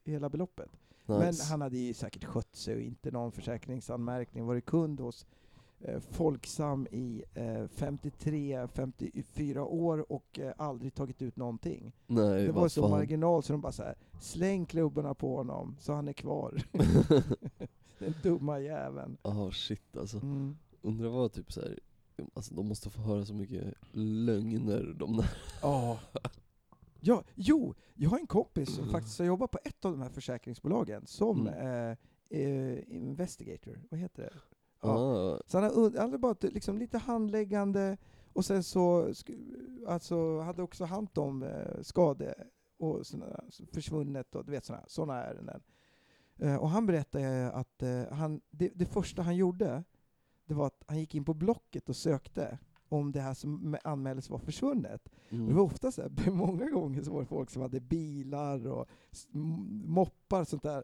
hela 0.05 0.29
beloppet. 0.29 0.69
Men 1.05 1.27
Nice. 1.27 1.43
han 1.51 1.61
hade 1.61 1.77
ju 1.77 1.93
säkert 1.93 2.23
skött 2.25 2.55
sig 2.55 2.75
och 2.75 2.81
inte 2.81 3.11
någon 3.11 3.31
försäkringsanmärkning. 3.31 4.45
Varit 4.45 4.65
kund 4.65 4.99
hos 4.99 5.25
eh, 5.79 5.99
Folksam 5.99 6.87
i 6.91 7.23
eh, 7.33 7.43
53-54 7.43 9.57
år 9.59 10.11
och 10.11 10.39
eh, 10.39 10.53
aldrig 10.57 10.93
tagit 10.93 11.21
ut 11.21 11.35
någonting. 11.35 11.91
nej, 12.07 12.45
det 12.45 12.51
var 12.51 12.67
så 12.67 12.81
fan. 12.81 12.91
marginal 12.91 13.43
så 13.43 13.53
de 13.53 13.61
bara 13.61 13.71
så 13.71 13.83
här, 13.83 13.95
släng 14.21 14.65
klubborna 14.65 15.13
på 15.13 15.35
honom 15.37 15.75
så 15.79 15.93
han 15.93 16.07
är 16.07 16.13
kvar. 16.13 16.63
Den 17.99 18.13
dumma 18.23 18.59
jäveln. 18.59 19.17
Ja 19.23 19.51
shit 19.51 19.97
alltså. 19.97 20.17
Mm. 20.17 20.57
Undrar 20.81 21.09
vad 21.09 21.31
typ 21.31 21.51
så 21.51 21.61
här. 21.61 21.79
Alltså 22.33 22.55
de 22.55 22.67
måste 22.67 22.89
få 22.89 23.01
höra 23.01 23.25
så 23.25 23.33
mycket 23.33 23.73
lögner 23.91 24.95
de 24.99 25.17
där. 25.17 25.29
Ja. 25.61 25.99
Ja. 27.03 27.23
Jo, 27.35 27.73
jag 27.93 28.09
har 28.09 28.19
en 28.19 28.27
kompis 28.27 28.75
som 28.75 28.89
faktiskt 28.89 29.19
har 29.19 29.25
jobbat 29.25 29.51
på 29.51 29.59
ett 29.63 29.85
av 29.85 29.91
de 29.91 30.01
här 30.01 30.09
försäkringsbolagen 30.09 31.05
som 31.07 31.47
Mm. 31.47 31.53
eh, 31.67 31.97
eh, 32.39 32.93
investigator. 32.95 33.81
Vad 33.91 33.99
heter 33.99 34.23
det? 34.23 34.33
Ja. 34.81 34.89
Ah, 34.89 35.41
Så 35.47 35.59
han 35.59 35.71
un- 35.71 35.97
han 35.97 36.05
hade 36.05 36.17
bara 36.17 36.35
liksom 36.41 36.77
lite 36.77 36.97
handläggande 36.97 37.97
och 38.33 38.45
sen 38.45 38.63
så 38.63 39.13
alltså, 39.87 40.39
hade 40.39 40.63
också 40.63 40.85
hand 40.85 41.17
om 41.17 41.43
eh, 41.43 41.81
skade 41.81 42.33
och 42.77 43.07
såna, 43.07 43.43
försvunnet 43.73 44.35
och 44.35 44.45
du 44.45 44.51
vet 44.51 44.65
sådana 44.65 44.83
såna 44.87 45.23
ärenden. 45.23 45.61
Eh, 46.39 46.55
och 46.55 46.69
han 46.69 46.85
berättade 46.85 47.51
att 47.51 47.83
eh, 47.83 48.03
han, 48.11 48.41
det, 48.49 48.71
det 48.75 48.85
första 48.85 49.21
han 49.21 49.35
gjorde 49.35 49.83
det 50.45 50.53
var 50.53 50.67
att 50.67 50.83
han 50.87 50.99
gick 50.99 51.15
in 51.15 51.25
på 51.25 51.33
Blocket 51.33 51.89
och 51.89 51.95
sökte 51.95 52.57
om 52.93 53.11
det 53.11 53.21
här 53.21 53.33
som 53.33 53.77
anmäldes 53.83 54.29
var 54.29 54.39
försvunnet. 54.39 55.01
Och 55.05 55.11
det 55.29 55.35
mm. 55.35 55.55
var 55.55 55.63
ofta 55.63 55.91
så 55.91 56.01
här, 56.01 56.31
många 56.31 56.69
gånger 56.69 57.01
så 57.01 57.11
var 57.11 57.19
det 57.19 57.25
folk 57.25 57.49
som 57.49 57.61
hade 57.61 57.79
bilar 57.79 58.67
och 58.67 58.85
moppar 59.85 60.41
och 60.41 60.47
sånt 60.47 60.63
där. 60.63 60.83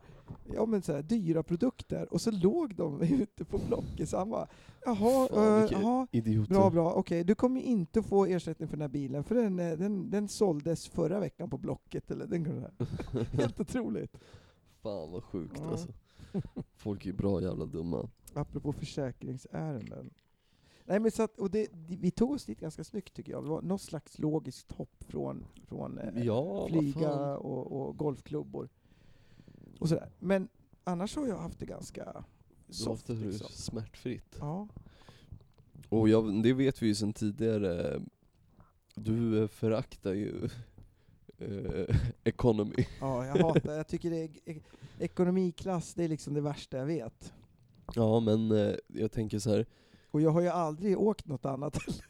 Ja 0.53 0.65
men 0.65 0.81
så 0.81 0.93
här, 0.93 1.01
dyra 1.01 1.43
produkter. 1.43 2.13
Och 2.13 2.21
så 2.21 2.31
låg 2.31 2.75
de 2.75 3.01
ute 3.21 3.45
på 3.45 3.57
Blocket 3.57 4.09
samma. 4.09 4.47
Jaha, 4.85 5.27
Fan, 5.27 5.53
uh, 5.53 5.59
vilka 5.59 5.79
jaha 5.81 6.07
bra 6.49 6.69
bra, 6.69 6.93
okej 6.93 7.23
du 7.23 7.35
kommer 7.35 7.61
inte 7.61 8.03
få 8.03 8.25
ersättning 8.25 8.67
för 8.67 8.77
den 8.77 8.81
här 8.81 8.89
bilen 8.89 9.23
för 9.23 9.35
den, 9.35 9.59
eh, 9.59 9.77
den, 9.77 10.09
den 10.09 10.27
såldes 10.27 10.87
förra 10.87 11.19
veckan 11.19 11.49
på 11.49 11.57
Blocket. 11.57 12.11
Eller 12.11 12.27
den 12.27 12.45
Helt 13.31 13.59
otroligt. 13.59 14.17
Fan 14.81 15.11
vad 15.11 15.23
sjukt 15.23 15.57
Ja. 15.59 15.71
alltså. 15.71 15.87
Folk 16.75 17.05
är 17.05 17.13
bra 17.13 17.41
jävla 17.41 17.65
dumma. 17.65 18.09
Apropå 18.33 18.73
försäkringsärenden. 18.73 20.09
Nej, 20.89 20.99
men 20.99 21.11
så 21.11 21.23
att, 21.23 21.39
och 21.39 21.51
det, 21.51 21.67
vi 21.87 22.11
tog 22.11 22.31
oss 22.31 22.45
dit 22.45 22.59
ganska 22.59 22.83
snyggt 22.83 23.13
tycker 23.13 23.31
jag. 23.31 23.43
Det 23.43 23.49
var 23.49 23.61
något 23.61 23.81
slags 23.81 24.19
logiskt 24.19 24.71
hopp 24.71 25.03
från, 25.07 25.45
från 25.67 25.97
eh, 25.97 26.23
Ja, 26.23 26.67
flyga 26.67 27.37
och, 27.37 27.87
och 27.87 27.97
golfklubbor. 27.97 28.69
Och 29.79 29.89
sådär. 29.89 30.09
Men 30.19 30.47
annars 30.83 31.15
har 31.15 31.27
jag 31.27 31.37
haft 31.37 31.59
det 31.59 31.65
ganska 31.65 32.03
Du 32.03 32.09
har 32.11 32.23
soft. 32.73 32.87
haft 32.89 33.07
det 33.07 33.13
Liksom. 33.27 33.47
smärtfritt. 33.49 34.35
Ja. 34.39 34.67
Och 35.89 36.09
jag, 36.09 36.43
det 36.43 36.53
vet 36.53 36.81
vi 36.81 36.87
ju 36.87 36.95
sedan 36.95 37.13
tidigare. 37.13 38.01
Du 38.95 39.41
eh, 39.41 39.47
föraktar 39.47 40.13
ju 40.13 40.49
eh, 41.37 41.95
economy. 42.23 42.85
ja, 42.99 43.25
jag 43.25 43.35
hatar 43.43 43.73
Jag 43.73 43.87
tycker 43.87 44.09
det 44.09 44.17
är, 44.23 44.29
e- 44.45 44.61
ekonomiklass, 44.99 45.93
det 45.93 46.03
är 46.03 46.07
liksom 46.07 46.33
det 46.33 46.41
värsta 46.41 46.77
jag 46.77 46.85
vet. 46.85 47.33
Ja 47.95 48.19
men 48.19 48.51
eh, 48.51 48.75
jag 48.87 49.11
tänker 49.11 49.39
så 49.39 49.49
här. 49.49 49.65
Och 50.11 50.21
jag 50.21 50.31
har 50.31 50.41
ju 50.41 50.47
aldrig 50.47 50.99
åkt 50.99 51.27
något 51.27 51.45
annat. 51.45 51.77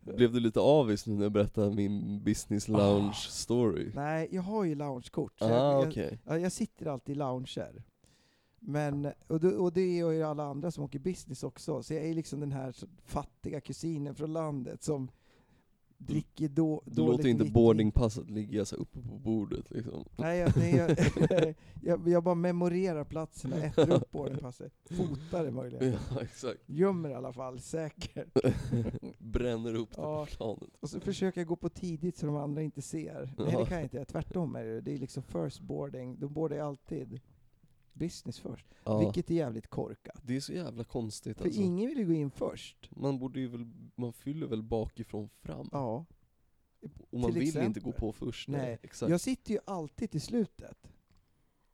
Blev 0.00 0.32
du 0.32 0.40
lite 0.40 0.60
avis 0.60 1.06
nu 1.06 1.14
när 1.14 1.22
jag 1.22 1.32
berättade 1.32 1.74
min 1.74 2.24
business 2.24 2.68
lounge 2.68 3.26
story? 3.28 3.90
Nej, 3.94 4.28
jag 4.32 4.42
har 4.42 4.64
ju 4.64 4.74
loungekort. 4.74 5.42
Ah, 5.42 5.48
jag, 5.48 5.88
okej. 5.88 6.18
jag, 6.24 6.36
ja, 6.36 6.40
jag 6.42 6.52
sitter 6.52 6.86
alltid 6.86 7.16
i 7.16 7.18
lounger. 7.18 7.82
Men, 8.58 9.12
och, 9.26 9.40
det, 9.40 9.56
och 9.56 9.72
det 9.72 9.96
gör 9.96 10.10
ju 10.10 10.22
alla 10.22 10.44
andra 10.44 10.70
som 10.70 10.84
åker 10.84 10.98
business 10.98 11.42
också, 11.42 11.82
så 11.82 11.94
jag 11.94 12.04
är 12.04 12.14
liksom 12.14 12.40
den 12.40 12.52
här 12.52 12.74
fattiga 13.04 13.60
kusinen 13.60 14.14
från 14.14 14.32
landet 14.32 14.82
som 14.82 15.10
dricker 15.98 16.48
då, 16.48 16.82
Du 16.84 16.92
dåligt 16.94 17.16
låter 17.18 17.28
inte 17.28 17.44
boardingpasset 17.44 18.30
ligga 18.30 18.64
så 18.64 18.76
uppe 18.76 19.00
på 19.02 19.18
bordet 19.18 19.70
liksom. 19.70 20.04
Nej, 20.16 20.38
jag, 20.38 20.56
nej 20.56 20.76
jag, 20.76 20.90
jag, 21.82 22.08
jag 22.08 22.22
bara 22.24 22.34
memorerar 22.34 23.04
platserna, 23.04 23.56
äter 23.56 23.90
upp 23.90 24.10
boardingpasset, 24.10 24.72
fotar 24.90 25.44
det 25.44 25.50
möjligen. 25.50 25.92
Ja, 26.10 26.20
exakt. 26.22 26.60
Gömmer 26.66 27.08
i 27.10 27.14
alla 27.14 27.32
fall, 27.32 27.60
säkert. 27.60 28.28
Bränner 29.18 29.74
upp 29.74 29.90
det 29.96 30.02
Ja. 30.02 30.26
på 30.30 30.36
planet. 30.36 30.68
Och 30.80 30.90
så 30.90 31.00
försöker 31.00 31.40
jag 31.40 31.48
gå 31.48 31.56
på 31.56 31.68
tidigt 31.68 32.16
så 32.16 32.26
de 32.26 32.36
andra 32.36 32.62
inte 32.62 32.82
ser. 32.82 33.34
Nej 33.38 33.56
det 33.58 33.66
kan 33.66 33.76
jag 33.76 33.82
inte, 33.82 34.04
tvärtom 34.04 34.56
är 34.56 34.64
det. 34.64 34.80
Det 34.80 34.92
är 34.94 34.98
liksom 34.98 35.22
first 35.22 35.60
boarding, 35.60 36.18
de 36.20 36.32
boardar 36.32 36.56
ju 36.56 36.62
alltid 36.62 37.20
business 37.94 38.38
först. 38.40 38.66
Ja. 38.84 38.98
Vilket 38.98 39.30
är 39.30 39.34
jävligt 39.34 39.66
korkat. 39.66 40.20
Det 40.22 40.36
är 40.36 40.40
så 40.40 40.52
jävla 40.52 40.84
konstigt 40.84 41.38
För 41.38 41.44
alltså. 41.44 41.60
ingen 41.60 41.88
vill 41.88 41.98
ju 41.98 42.06
gå 42.06 42.12
in 42.12 42.30
först. 42.30 42.90
Man 42.90 43.18
borde 43.18 43.40
ju 43.40 43.48
väl, 43.48 43.66
man 43.94 44.12
fyller 44.12 44.46
väl 44.46 44.62
bakifrån 44.62 45.28
fram? 45.42 45.68
Ja. 45.72 46.04
Och 47.10 47.20
man 47.20 47.30
till 47.32 47.38
vill 47.40 47.48
inte 47.48 47.58
exempel. 47.60 47.82
gå 47.82 47.92
på 47.92 48.12
först. 48.12 48.48
Nej, 48.48 48.60
Nej, 48.60 48.78
exakt. 48.82 49.10
Jag 49.10 49.20
sitter 49.20 49.52
ju 49.52 49.58
alltid 49.64 50.10
till 50.10 50.20
slutet. 50.20 50.88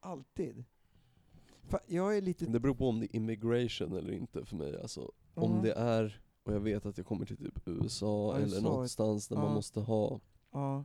Alltid. 0.00 0.64
Fa- 1.68 1.78
jag 1.86 2.16
är 2.16 2.20
lite... 2.22 2.46
Det 2.46 2.60
beror 2.60 2.74
på 2.74 2.88
om 2.88 3.00
det 3.00 3.06
är 3.06 3.16
immigration 3.16 3.92
eller 3.96 4.12
inte 4.12 4.44
för 4.44 4.56
mig 4.56 4.80
alltså. 4.80 5.12
Om 5.34 5.62
det 5.62 5.72
är, 5.72 6.20
och 6.42 6.54
jag 6.54 6.60
vet 6.60 6.86
att 6.86 6.98
jag 6.98 7.06
kommer 7.06 7.26
till 7.26 7.36
typ 7.36 7.68
USA 7.68 8.06
Ja, 8.32 8.36
eller 8.36 8.56
USA, 8.56 8.60
någonstans 8.68 9.28
där 9.28 9.36
man 9.36 9.44
ja. 9.46 9.54
måste 9.54 9.80
ha 9.80 10.20
Ja, 10.52 10.84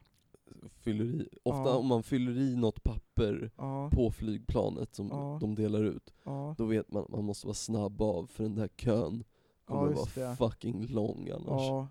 fylleri. 0.79 1.29
Ofta 1.43 1.69
Ja. 1.69 1.77
om 1.77 1.87
man 1.87 2.03
fyller 2.03 2.37
i 2.37 2.55
något 2.55 2.83
papper 2.83 3.51
ja, 3.57 3.89
på 3.93 4.11
flygplanet 4.11 4.95
som 4.95 5.07
Ja. 5.07 5.37
de 5.41 5.55
delar 5.55 5.83
ut, 5.83 6.13
då 6.57 6.65
vet 6.65 6.91
man 6.91 7.03
att 7.03 7.09
man 7.09 7.23
måste 7.25 7.47
vara 7.47 7.53
snabb 7.55 8.01
av 8.01 8.27
för 8.27 8.43
den 8.43 8.55
där 8.55 8.67
kön 8.67 9.23
kommer 9.65 9.91
Ja, 9.91 10.05
vara 10.15 10.29
det. 10.29 10.35
fucking 10.35 10.85
lång 10.87 11.29
annars. 11.29 11.61
Ja. 11.61 11.87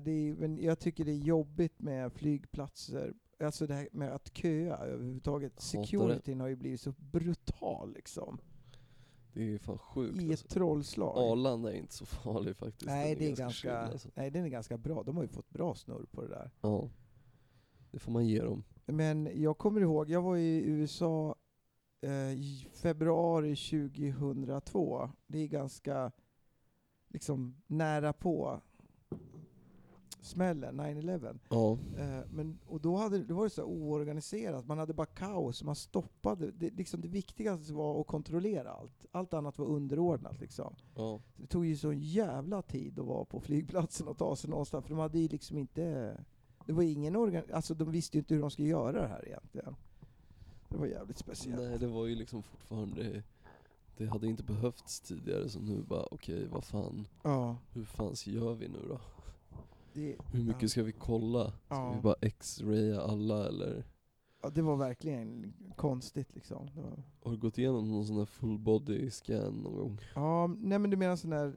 Det 0.00 0.10
är, 0.10 0.34
men 0.34 0.58
jag 0.58 0.78
tycker 0.78 1.04
det 1.04 1.12
är 1.12 1.16
jobbigt 1.18 1.80
med 1.80 2.12
flygplatser, 2.12 3.14
alltså 3.40 3.66
det 3.66 3.74
här 3.74 3.88
med 3.92 4.12
att 4.14 4.36
köa 4.36 4.76
överhuvudtaget. 4.76 5.60
Securityn 5.60 6.40
har 6.40 6.48
ju 6.48 6.56
blivit 6.56 6.80
så 6.80 6.92
brutal 6.98 7.92
liksom. 7.94 8.38
Det 9.34 9.54
är 9.54 9.58
fan 9.58 9.78
sjukt 9.78 10.22
I 10.22 10.24
ett 10.24 10.30
alltså. 10.30 10.48
trollslag. 10.48 11.18
Arlanda 11.18 11.72
är 11.72 11.76
inte 11.76 11.94
så 11.94 12.06
farlig 12.06 12.56
faktiskt. 12.56 12.86
nej, 12.86 13.14
Den 13.14 13.18
det 13.24 13.32
är 13.32 13.36
ganska, 13.36 13.52
chill, 13.86 13.92
alltså. 13.92 14.08
nej, 14.14 14.30
den 14.30 14.44
är 14.44 14.48
ganska 14.48 14.78
bra. 14.78 15.02
De 15.02 15.16
har 15.16 15.22
ju 15.22 15.28
fått 15.28 15.50
bra 15.50 15.74
snurr 15.74 16.06
på 16.10 16.22
det 16.22 16.28
där. 16.28 16.50
Ja. 16.60 16.88
Det 17.92 17.98
får 17.98 18.12
man 18.12 18.26
ge 18.26 18.42
dem. 18.42 18.64
Men 18.86 19.28
jag 19.34 19.58
kommer 19.58 19.80
ihåg, 19.80 20.10
jag 20.10 20.22
var 20.22 20.36
i 20.36 20.62
USA 20.64 21.34
eh, 22.00 22.32
i 22.32 22.68
februari 22.72 23.56
2002. 23.56 25.10
Det 25.26 25.38
är 25.38 25.46
ganska 25.46 26.12
liksom 27.08 27.62
nära 27.66 28.12
på 28.12 28.60
smällen, 30.22 30.80
9-11. 30.80 31.38
Ja. 31.48 31.78
Eh, 31.98 32.26
men, 32.30 32.58
och 32.66 32.80
då, 32.80 32.96
hade, 32.96 33.24
då 33.24 33.34
var 33.34 33.44
det 33.44 33.50
så 33.50 33.64
oorganiserat, 33.64 34.66
man 34.66 34.78
hade 34.78 34.94
bara 34.94 35.06
kaos, 35.06 35.62
man 35.62 35.76
stoppade. 35.76 36.50
Det, 36.50 36.70
liksom 36.70 37.00
det 37.00 37.08
viktigaste 37.08 37.72
var 37.72 38.00
att 38.00 38.06
kontrollera 38.06 38.70
allt. 38.72 39.06
Allt 39.12 39.34
annat 39.34 39.58
var 39.58 39.66
underordnat 39.66 40.40
liksom. 40.40 40.74
ja. 40.94 41.20
Det 41.36 41.46
tog 41.46 41.66
ju 41.66 41.76
så 41.76 41.92
jävla 41.92 42.62
tid 42.62 42.98
att 42.98 43.06
vara 43.06 43.24
på 43.24 43.40
flygplatsen 43.40 44.08
och 44.08 44.18
ta 44.18 44.36
sig 44.36 44.50
någonstans, 44.50 44.84
för 44.84 44.90
de 44.90 44.98
hade 44.98 45.18
ju 45.18 45.28
liksom 45.28 45.58
inte... 45.58 46.16
Det 46.66 46.72
var 46.72 46.82
ingen 46.82 47.16
organ... 47.16 47.42
Alltså 47.52 47.74
de 47.74 47.90
visste 47.90 48.16
ju 48.16 48.18
inte 48.20 48.34
hur 48.34 48.40
de 48.40 48.50
skulle 48.50 48.68
göra 48.68 48.92
det 49.02 49.08
här 49.08 49.28
egentligen. 49.28 49.76
Det 50.68 50.76
var 50.78 50.86
jävligt 50.86 51.18
speciellt. 51.18 51.62
Nej, 51.62 51.78
det 51.78 51.86
var 51.86 52.06
ju 52.06 52.14
liksom 52.14 52.42
fortfarande, 52.42 53.22
det 53.96 54.06
hade 54.06 54.26
inte 54.26 54.42
behövts 54.42 55.00
tidigare 55.00 55.48
så 55.48 55.60
nu 55.60 55.82
bara 55.82 56.06
okej, 56.10 56.48
vad 56.52 56.64
fan, 56.64 57.06
Ja, 57.22 57.56
hur 57.72 57.84
fan 57.84 58.14
gör 58.26 58.54
vi 58.54 58.68
nu 58.68 58.78
då? 58.88 59.00
det, 59.92 60.16
Hur 60.32 60.44
mycket 60.44 60.70
ska 60.70 60.82
vi 60.82 60.92
kolla? 60.92 61.44
Ska 61.50 61.56
Ja. 61.74 61.92
vi 61.94 62.00
bara 62.00 62.14
x-raya 62.20 63.00
alla 63.02 63.48
eller? 63.48 63.84
ja, 64.42 64.50
det 64.50 64.62
var 64.62 64.76
verkligen 64.76 65.52
konstigt 65.76 66.34
liksom. 66.34 66.68
Var, 66.76 67.02
Har 67.22 67.30
du 67.32 67.38
gått 67.38 67.58
igenom 67.58 67.90
någon 67.92 68.06
sån 68.06 68.16
här 68.16 68.24
full 68.26 68.58
body 68.58 69.10
scan 69.10 69.54
någon 69.54 69.74
gång? 69.76 69.98
ja, 70.14 70.46
nej 70.46 70.78
men 70.78 70.90
du 70.90 70.96
menar 70.96 71.16
sån 71.16 71.30
där... 71.30 71.54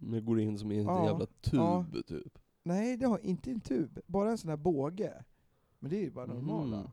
När 0.00 0.20
går 0.20 0.40
in 0.40 0.58
som 0.58 0.72
i 0.72 0.78
en 0.78 0.84
Ja, 0.86 1.04
jävla 1.04 1.26
tub 1.26 1.54
ja. 1.60 1.84
typ? 2.06 2.38
Nej, 2.68 2.96
det 2.96 3.06
har 3.06 3.18
inte 3.26 3.50
en 3.50 3.60
tub. 3.60 3.98
Bara 4.06 4.30
en 4.30 4.38
sån 4.38 4.48
här 4.50 4.56
båge. 4.56 5.24
Men 5.78 5.90
det 5.90 5.96
är 5.96 6.00
ju 6.00 6.10
bara 6.10 6.26
normala. 6.26 6.76
Mhm. 6.78 6.90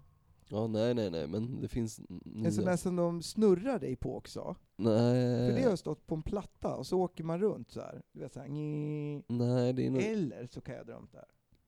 Ja, 0.47 0.67
nej 0.67 0.93
nej 0.93 1.11
nej, 1.11 1.27
men 1.27 1.61
det 1.61 1.67
finns 1.67 2.01
nya. 2.09 2.45
En 2.45 2.53
sån 2.53 2.65
där 2.65 2.77
som 2.77 2.95
de 2.95 3.21
snurrar 3.23 3.79
dig 3.79 3.95
på 3.95 4.15
också. 4.17 4.55
Nej. 4.75 5.49
För 5.49 5.59
det 5.59 5.69
har 5.69 5.75
stått 5.75 6.07
på 6.07 6.15
en 6.15 6.23
platta 6.23 6.75
och 6.75 6.87
så 6.87 6.99
åker 7.01 7.23
man 7.23 7.39
runt 7.39 7.71
så 7.71 7.79
här. 7.81 8.01
Du 8.11 8.19
vet 8.19 8.33
såhär, 8.33 8.47
Nej, 9.33 9.73
det 9.73 9.85
är 9.85 9.89
nog, 9.89 10.01
Eller 10.01 10.45
så 10.47 10.61
kan 10.61 10.75
jag 10.75 10.85
drömt 10.87 11.11
där. 11.11 11.25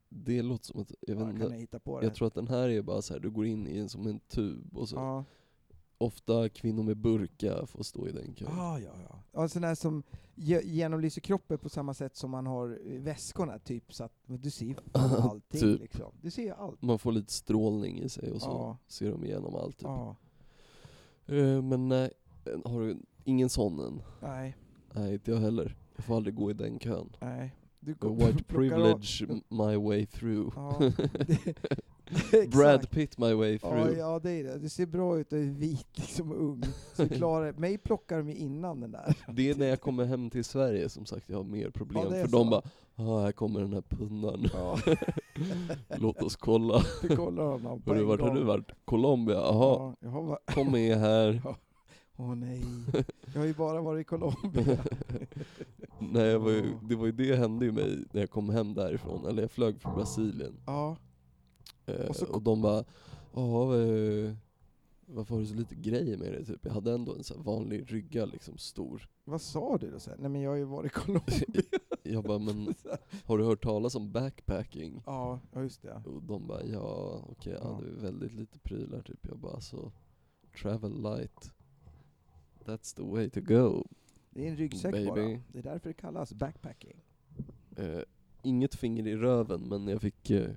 det 0.10 0.42
låter 0.42 0.66
som 0.66 0.82
att, 0.82 0.92
jag, 1.02 1.18
Ja, 1.18 1.26
kan 1.26 1.40
jag 1.42 1.50
hitta 1.60 1.80
på 1.80 2.00
det? 2.00 2.06
jag 2.06 2.16
tror 2.16 2.28
att 2.28 2.34
den 2.34 2.48
här 2.48 2.70
är 2.70 2.82
bara 2.82 3.02
så 3.02 3.14
här, 3.14 3.20
du 3.22 3.30
går 3.30 3.46
in 3.46 3.68
i 3.68 3.78
en 3.78 3.90
som 3.90 4.08
en 4.08 4.20
tub 4.20 4.78
och 4.78 4.90
så 4.90 4.96
Ja. 4.96 5.24
Ofta 5.98 6.50
kvinnor 6.50 6.84
med 6.84 6.98
burka 6.98 7.66
får 7.66 7.84
stå 7.84 8.08
i 8.08 8.12
den 8.12 8.36
kön. 8.36 8.48
Ah, 8.52 8.80
ja, 8.80 8.92
ja. 9.10 9.24
ja. 9.32 9.42
En 9.42 9.50
sån 9.50 9.62
där 9.62 9.76
som 9.76 10.04
genomlyser 10.64 11.22
kroppen 11.22 11.58
på 11.58 11.70
samma 11.70 11.94
sätt 11.94 12.16
som 12.16 12.32
man 12.32 12.46
har 12.48 12.80
i 12.82 12.98
väskorna, 12.98 13.60
typ, 13.60 13.94
så 13.94 14.04
att 14.04 14.14
du 14.26 14.50
ser 14.52 14.76
allting 14.94 15.62
Typ. 15.62 15.82
liksom. 15.82 16.12
Du 16.22 16.32
ser 16.32 16.52
allt. 16.54 16.82
Man 16.82 17.00
får 17.00 17.12
lite 17.12 17.34
strålning 17.34 18.00
i 18.00 18.10
sig 18.10 18.32
och 18.32 18.42
så 18.42 18.48
Ja. 18.50 18.78
ser 18.88 19.12
de 19.12 19.26
igenom 19.26 19.56
allt 19.56 19.78
typ. 19.78 19.88
Ja. 19.88 20.16
Eh, 21.26 21.62
Men 21.62 21.88
nej, 21.88 22.12
har 22.66 22.82
du 22.82 22.98
ingen 23.24 23.50
sån 23.50 23.80
än? 23.80 24.02
Nej, 24.22 24.56
Nej, 24.94 25.14
inte 25.14 25.32
jag 25.32 25.38
heller. 25.40 25.76
Jag 25.96 26.06
får 26.06 26.16
aldrig 26.16 26.36
gå 26.36 26.50
i 26.52 26.54
den 26.54 26.80
kön. 26.80 27.16
nej. 27.22 27.56
Du 27.80 27.94
går- 27.94 28.10
white 28.16 28.26
av- 28.34 28.44
privilege 28.48 29.28
my 29.50 29.76
way 29.76 30.06
through. 30.06 30.54
Ja, 30.56 30.78
det-. 30.80 31.56
Brad 32.52 32.90
Pitt 32.90 33.18
my 33.18 33.34
way 33.34 33.60
Ja, 33.62 33.70
through. 33.70 33.98
ja, 33.98 34.20
det 34.24 34.32
är 34.32 34.44
det. 34.44 34.58
Du 34.58 34.70
ser 34.70 34.86
bra 34.86 35.20
ut 35.20 35.34
och 35.34 35.40
är 35.40 35.44
vit 35.44 35.88
liksom 35.96 36.32
och 36.32 36.42
ung. 36.44 36.64
Så 36.94 37.10
klarar. 37.16 37.54
Mig 37.54 37.78
plockar 37.78 38.18
de 38.18 38.30
ju 38.30 38.36
innan 38.36 38.80
den 38.80 38.92
där. 38.92 39.16
Det 39.34 39.50
är 39.50 39.56
när 39.56 39.68
jag 39.68 39.82
kommer 39.82 40.06
hem 40.06 40.30
till 40.30 40.44
Sverige 40.46 40.90
som 40.90 41.06
sagt 41.06 41.30
jag 41.30 41.38
har 41.38 41.44
mer 41.44 41.70
problem. 41.70 42.04
Ja, 42.04 42.10
för 42.10 42.28
så. 42.28 42.38
de 42.38 42.50
bara 42.50 42.62
ah, 42.96 43.22
här 43.24 43.32
kommer 43.32 43.60
den 43.60 43.74
här 43.74 43.82
pundaren. 43.90 44.48
Ja, 44.54 44.78
Låt 45.98 46.22
oss 46.24 46.36
kolla. 46.36 46.82
du 47.02 47.16
kollar 47.16 47.44
honom 47.44 47.82
på 47.82 47.94
Hörru, 47.94 48.04
vart 48.06 48.22
har 48.22 48.36
du 48.36 48.44
varit? 48.44 48.72
Colombia? 48.86 49.36
Jaha, 49.38 49.78
Ja, 49.80 49.96
jag 50.00 50.10
har 50.10 50.22
va- 50.24 50.40
kom 50.46 50.72
med 50.72 50.98
här. 50.98 51.42
Åh 52.20 52.36
nej, 52.36 52.64
jag 53.34 53.40
har 53.42 53.46
ju 53.48 53.54
bara 53.54 53.82
varit 53.82 54.02
i 54.02 54.04
Colombia. 54.04 54.78
Nej, 56.00 56.38
var 56.38 56.52
ju, 56.52 56.58
Ja. 56.58 56.80
det 56.90 56.96
var 56.96 57.06
ju 57.06 57.12
det 57.12 57.36
hände 57.36 57.66
ju 57.66 57.72
mig 57.72 58.04
när 58.12 58.22
jag 58.22 58.30
kom 58.30 58.50
hem 58.50 58.74
därifrån, 58.74 59.26
eller 59.26 59.42
jag 59.42 59.52
flög 59.52 59.82
från 59.82 59.96
Brasilien. 59.96 60.54
Ja, 60.66 60.98
Och 62.10 62.16
så 62.16 62.26
och 62.28 62.42
de 62.42 62.62
bara, 62.62 62.84
ja 63.34 63.78
eh, 63.78 64.34
varför 65.06 65.36
har 65.36 65.42
du 65.42 65.48
så 65.48 65.56
lite 65.56 65.76
grejer 65.76 66.18
med 66.18 66.32
dig? 66.32 66.46
Typ. 66.46 66.66
Jag 66.66 66.72
hade 66.72 66.94
ändå 66.94 67.12
en 67.12 67.24
här 67.30 67.44
vanlig 67.44 67.94
rygga, 67.94 68.26
liksom 68.26 68.58
stor. 68.58 69.10
vad 69.24 69.42
sa 69.42 69.78
du 69.78 69.92
då 69.92 70.00
sen? 70.00 70.18
Nej 70.20 70.30
men 70.30 70.42
jag 70.42 70.52
har 70.52 70.58
ju 70.58 70.64
varit 70.64 70.92
i 70.92 70.96
Colombia. 71.00 71.64
Jag 72.04 72.24
bara, 72.24 72.40
men 72.40 72.74
har 73.26 73.38
du 73.38 73.44
hört 73.44 73.64
talas 73.64 73.96
om 73.96 74.12
backpacking? 74.12 75.02
Ja, 75.06 75.40
just 75.56 75.82
det. 75.82 76.02
Och 76.06 76.24
de 76.24 76.48
bara, 76.48 76.64
ja 76.64 77.22
okej, 77.30 77.54
ja. 77.54 77.60
Ja. 77.64 77.80
det 77.82 77.90
är 77.90 78.02
väldigt 78.02 78.34
lite 78.34 78.60
prylar 78.60 79.02
typ. 79.02 79.28
Jag 79.28 79.38
bara, 79.38 79.60
så 79.62 79.92
travel 80.62 81.02
light. 81.02 81.52
That's 82.66 82.96
the 82.96 83.04
way 83.04 83.30
to 83.30 83.42
go. 83.42 83.88
Det 84.30 84.48
är 84.48 84.50
en 84.52 84.58
ryggsäck 84.58 84.94
bara. 84.94 85.16
Baby. 85.16 85.40
Det 85.52 85.60
är 85.60 85.64
därför 85.64 85.90
det 85.90 85.94
kallas 85.94 86.34
backpacking. 86.34 87.04
Eh, 87.76 88.00
inget 88.44 88.76
finger 88.76 89.08
i 89.08 89.16
röven, 89.16 89.62
men 89.62 89.88
jag 89.88 90.02
fick 90.02 90.30
eh, 90.30 90.52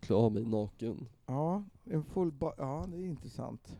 klä 0.00 0.14
av 0.14 0.32
mig 0.32 0.44
naken. 0.44 1.08
Ja, 1.26 1.64
en 1.84 2.04
full 2.04 2.32
ja, 2.40 2.86
det 2.88 2.96
är 2.96 3.04
intressant. 3.04 3.76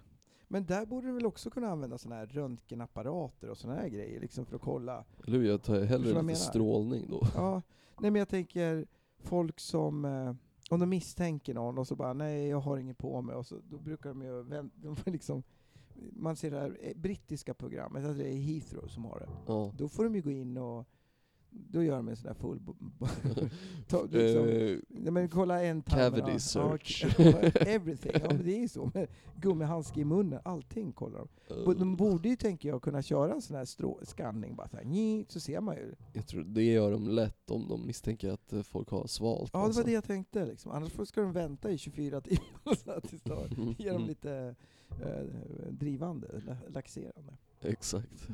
Men 0.49 0.67
där 0.67 0.87
borde 0.87 1.07
du 1.07 1.13
väl 1.13 1.27
också 1.27 1.51
kunna 1.51 1.69
använda 1.69 1.99
såna 1.99 2.15
här 2.15 2.27
röntgenapparater 2.27 3.51
och 3.51 3.59
såna 3.59 3.75
här 3.75 3.89
grejer 3.89 4.21
liksom 4.21 4.47
för 4.47 4.57
att 4.57 4.63
kolla. 4.63 5.05
Eller 5.27 5.39
hur? 5.39 5.47
Jag 5.47 5.63
tar 5.63 5.81
hellre 5.81 6.09
lite 6.09 6.23
menar? 6.23 6.35
strålning 6.35 7.07
då. 7.11 7.27
Ja, 7.35 7.63
nej 8.01 8.11
men 8.11 8.19
jag 8.19 8.29
tänker 8.29 8.87
folk 9.19 9.61
som, 9.61 10.05
eh, 10.05 10.35
om 10.71 10.81
de 10.81 10.89
misstänker 10.89 11.55
någon 11.55 11.79
och 11.79 11.87
så 11.87 11.97
bara 11.97 12.13
nej 12.13 12.49
jag 12.49 12.61
har 12.61 12.79
inget 12.79 12.99
på 12.99 13.23
mig 13.23 13.37
och 13.37 13.47
så, 13.47 13.57
då 13.71 13.79
brukar 13.79 14.09
de 14.09 14.23
ju 14.23 14.43
vänt, 14.43 14.73
de 14.77 14.97
får 14.97 15.11
liksom, 15.11 15.43
man 16.13 16.37
ser 16.37 16.51
det 16.51 16.59
här 16.59 16.79
eh, 16.81 16.97
brittiska 16.97 17.55
programmet, 17.55 18.05
alltså 18.05 18.23
det 18.23 18.29
är 18.29 18.41
Heathrow 18.41 18.87
som 18.87 19.05
har 19.05 19.21
det. 19.21 19.29
Ja. 19.47 19.73
Då 19.77 19.89
får 19.89 20.05
de 20.05 20.15
ju 20.15 20.23
gå 20.23 20.31
in 20.31 20.57
och 20.57 20.89
då 21.51 21.83
gör 21.83 21.97
de 21.97 22.09
en 22.09 22.17
sån 22.17 22.27
där 22.27 22.35
full... 22.35 22.61
ta, 23.89 24.03
liksom, 24.03 24.49
Eh, 24.49 24.79
ja, 25.05 25.11
men 25.11 25.29
kolla 25.29 25.63
en 25.65 25.83
Cavity 25.83 26.39
search. 26.39 27.05
Everything, 27.67 28.13
ja 28.15 28.27
men 28.29 28.45
det 28.45 28.57
är 28.57 28.61
ju 28.61 28.69
så. 28.69 28.91
Med 28.95 29.07
gummihandske 29.41 30.01
i 30.01 30.05
munnen, 30.05 30.41
allting 30.45 30.93
kollar 30.93 31.19
de. 31.19 31.65
Bo- 31.65 31.75
De 31.75 31.97
borde 31.97 32.29
ju, 32.29 32.37
tänker 32.37 32.69
jag, 32.69 32.83
kunna 32.83 33.03
köra 33.03 33.33
en 33.35 33.43
sån 33.43 33.57
här 33.57 33.65
strå- 33.65 34.05
scanning, 34.05 34.57
bara 34.57 34.69
så, 34.69 34.77
här, 34.77 34.85
nji, 34.85 35.25
så 35.29 35.41
ser 35.41 35.61
man 35.61 35.77
ju. 35.77 35.95
jag 36.13 36.27
tror 36.27 36.43
det 36.45 36.63
gör 36.65 36.91
de 36.93 37.09
lätt 37.09 37.51
om 37.51 37.69
de 37.69 37.87
misstänker 37.87 38.31
att 38.31 38.53
eh, 38.53 38.63
folk 38.63 38.89
har 38.91 39.07
svalt. 39.07 39.51
Ja, 39.53 39.59
det 39.59 39.65
alltså. 39.65 39.81
var 39.81 39.87
det 39.87 39.93
jag 39.93 40.05
tänkte. 40.05 40.47
Liksom. 40.47 40.71
Annars 40.73 41.09
ska 41.09 41.21
de 41.21 41.33
vänta 41.33 41.71
i 41.71 41.79
24 41.79 42.21
timmar 42.21 42.75
så 42.85 42.91
att 42.91 43.11
det 43.11 43.19
står. 43.19 43.49
Ge 43.79 43.91
dem 43.93 44.05
lite 44.07 44.55
eh, 44.91 45.23
drivande, 45.71 46.27
la- 46.47 46.57
laxerande. 46.75 47.33
Exakt. 47.63 48.29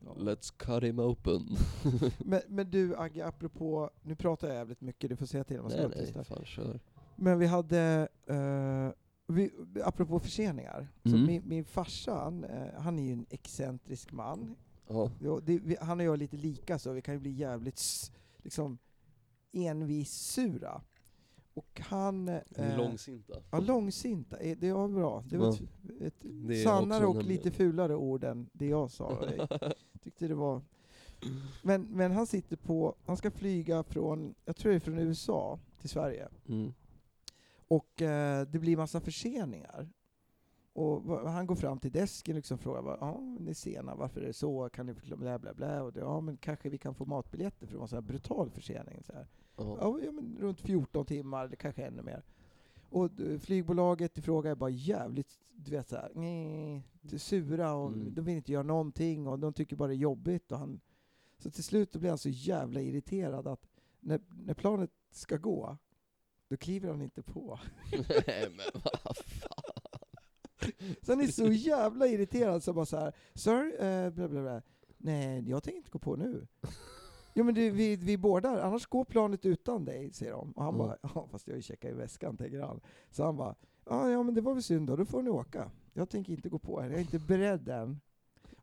Let's 0.00 0.52
cut 0.56 0.82
him 0.82 0.98
open. 0.98 1.56
Men, 2.18 2.40
men 2.48 2.70
du 2.70 2.96
Agge, 2.96 3.26
apropå, 3.26 3.90
nu 4.02 4.14
pratar 4.16 4.48
jag 4.48 4.56
jävligt 4.56 4.80
mycket, 4.80 5.10
du 5.10 5.16
får 5.16 5.26
säga 5.26 5.44
till 5.44 5.58
om 5.60 5.62
jag 5.62 5.72
ska 5.72 5.88
nej 5.88 6.12
nej, 6.14 6.24
fan 6.24 6.44
kör. 6.44 6.80
Men 7.16 7.38
vi 7.38 7.46
hade, 7.46 8.08
eh, 8.26 8.88
vi, 9.26 9.50
apropå 9.84 10.20
förseningar, 10.20 10.88
Mm. 11.04 11.26
min, 11.26 11.42
min 11.48 11.64
farsa, 11.64 12.14
han, 12.14 12.44
eh, 12.44 12.80
han 12.80 12.98
är 12.98 13.02
ju 13.02 13.12
en 13.12 13.26
excentrisk 13.30 14.12
man. 14.12 14.56
Ja. 14.88 15.10
Ja, 15.20 15.40
det, 15.44 15.58
vi, 15.58 15.76
han 15.80 16.00
och 16.00 16.06
jag 16.06 16.12
är 16.12 16.16
lite 16.16 16.36
lika 16.36 16.78
så 16.78 16.92
vi 16.92 17.02
kan 17.02 17.14
ju 17.14 17.20
bli 17.20 17.30
jävligt 17.30 17.80
liksom 18.42 18.78
envis 19.52 20.10
sura. 20.12 20.82
Och 21.54 21.80
han... 21.80 22.28
Eh, 22.28 22.76
långsinta. 22.76 23.34
Ja, 23.50 23.60
långsinta, 23.60 24.36
eh, 24.36 24.58
det 24.58 24.72
var 24.72 24.88
bra. 24.88 25.24
Det 25.26 25.36
var 25.36 25.48
ett, 25.48 25.60
ett 26.00 26.14
Det 26.20 26.62
sannare 26.62 27.06
och 27.06 27.22
lite 27.22 27.50
fulare 27.50 27.94
ord 27.96 28.24
än 28.24 28.48
det 28.52 28.66
jag 28.66 28.90
sa. 28.90 29.28
Jag 29.36 29.72
tyckte 30.02 30.28
det 30.28 30.34
var... 30.34 30.62
Men, 31.62 31.82
men 31.82 32.12
han 32.12 32.26
sitter 32.26 32.56
på, 32.56 32.94
han 33.06 33.16
ska 33.16 33.30
flyga 33.30 33.82
från, 33.82 34.34
jag 34.44 34.56
tror 34.56 34.70
det 34.70 34.76
är 34.76 34.80
från 34.80 34.98
USA 34.98 35.58
till 35.80 35.88
Sverige. 35.88 36.28
Mm. 36.48 36.72
Och 37.68 38.02
eh, 38.02 38.46
det 38.46 38.58
blir 38.58 38.76
massa 38.76 39.00
förseningar. 39.00 39.88
Och 40.72 41.30
han 41.30 41.46
går 41.46 41.54
fram 41.54 41.78
till 41.78 41.92
desken 41.92 42.32
och 42.32 42.36
liksom 42.36 42.58
frågar 42.58 42.96
ja, 43.00 43.20
ni 43.40 43.50
är 43.50 43.54
sena, 43.54 43.94
varför 43.94 44.20
är 44.20 44.26
det 44.26 44.32
så? 44.32 44.68
Kan 44.68 44.86
ni 44.86 44.94
förklara? 44.94 45.18
Bla, 45.18 45.38
bla, 45.38 45.54
bla. 45.54 45.82
Och 45.82 45.92
det, 45.92 46.00
ja, 46.00 46.20
men 46.20 46.36
kanske 46.36 46.68
vi 46.68 46.78
kan 46.78 46.94
få 46.94 47.04
matbiljetter 47.04 47.66
för 47.66 47.72
det 47.72 47.78
var 47.78 47.84
en 47.84 47.88
sån 47.88 47.96
här 47.96 48.02
brutal 48.02 48.50
försening. 48.50 49.02
Så 49.04 49.12
här. 49.12 49.26
Ja. 49.58 49.98
Ja, 50.04 50.12
men 50.12 50.36
runt 50.40 50.60
14 50.60 51.06
timmar, 51.06 51.44
eller 51.44 51.56
kanske 51.56 51.84
ännu 51.86 52.02
mer. 52.02 52.22
Och 52.90 53.20
eh, 53.20 53.38
flygbolaget 53.38 54.18
i 54.18 54.22
fråga 54.22 54.50
är 54.50 54.54
bara 54.54 54.70
jävligt, 54.70 55.38
du 55.54 55.70
vet 55.70 55.88
såhär, 55.88 56.12
sura 57.18 57.72
och 57.74 57.88
Mm. 57.92 58.14
de 58.14 58.20
vill 58.24 58.34
inte 58.36 58.52
göra 58.52 58.62
någonting 58.62 59.26
och 59.26 59.38
de 59.38 59.52
tycker 59.52 59.76
bara 59.76 59.88
det 59.88 59.94
är 59.94 59.96
jobbigt. 59.96 60.52
Och 60.52 60.58
han, 60.58 60.80
så 61.38 61.50
till 61.50 61.64
slut 61.64 61.96
blir 61.96 62.08
han 62.08 62.18
så 62.18 62.28
jävla 62.28 62.80
irriterad 62.80 63.46
att 63.46 63.68
när, 64.00 64.20
när 64.28 64.54
planet 64.54 64.90
ska 65.10 65.36
gå, 65.36 65.76
då 66.48 66.56
kliver 66.56 66.88
han 66.88 67.02
inte 67.02 67.22
på. 67.22 67.58
Nej 68.26 68.48
men 68.50 68.82
vad 68.84 68.92
fan. 68.92 69.14
Så 71.02 71.12
han 71.12 71.20
är 71.20 71.26
så 71.26 71.52
jävla 71.52 72.06
irriterad 72.06 72.62
så 72.62 72.72
bara 72.72 72.86
så 72.86 72.96
här, 72.96 73.12
Sir, 73.34 73.84
eh, 73.84 74.10
bla 74.10 74.28
bla 74.28 74.42
bla. 74.42 74.62
Nej, 74.96 75.48
jag 75.50 75.62
tänker 75.62 75.78
inte 75.78 75.90
gå 75.90 75.98
på 75.98 76.16
nu. 76.16 76.46
Jo 77.38 77.44
men 77.44 77.54
du, 77.54 77.70
vi, 77.70 77.96
vi 77.96 78.16
bordar, 78.18 78.58
annars 78.58 78.86
går 78.86 79.04
planet 79.04 79.46
utan 79.46 79.84
dig, 79.84 80.12
säger 80.12 80.32
de. 80.32 80.52
Och 80.52 80.64
han 80.64 80.74
Mm. 80.74 80.86
bara, 80.86 80.96
ja 81.02 81.28
fast 81.30 81.46
jag 81.46 81.54
har 81.54 81.56
ju 81.56 81.62
checkat 81.62 81.90
i 81.90 81.94
väskan, 81.94 82.36
tänker 82.36 82.60
han. 82.60 82.80
Så 83.10 83.24
han 83.24 83.36
bara, 83.36 83.54
ja, 83.86 84.10
ja 84.10 84.22
men 84.22 84.34
det 84.34 84.40
var 84.40 84.54
väl 84.54 84.62
synd 84.62 84.86
då, 84.86 84.96
då 84.96 85.04
får 85.04 85.22
ni 85.22 85.30
åka. 85.30 85.70
Jag 85.92 86.10
tänker 86.10 86.32
inte 86.32 86.48
gå 86.48 86.58
på 86.58 86.82
er, 86.82 86.84
jag 86.84 86.94
är 86.94 87.00
inte 87.00 87.18
beredd 87.18 87.68
än. 87.68 88.00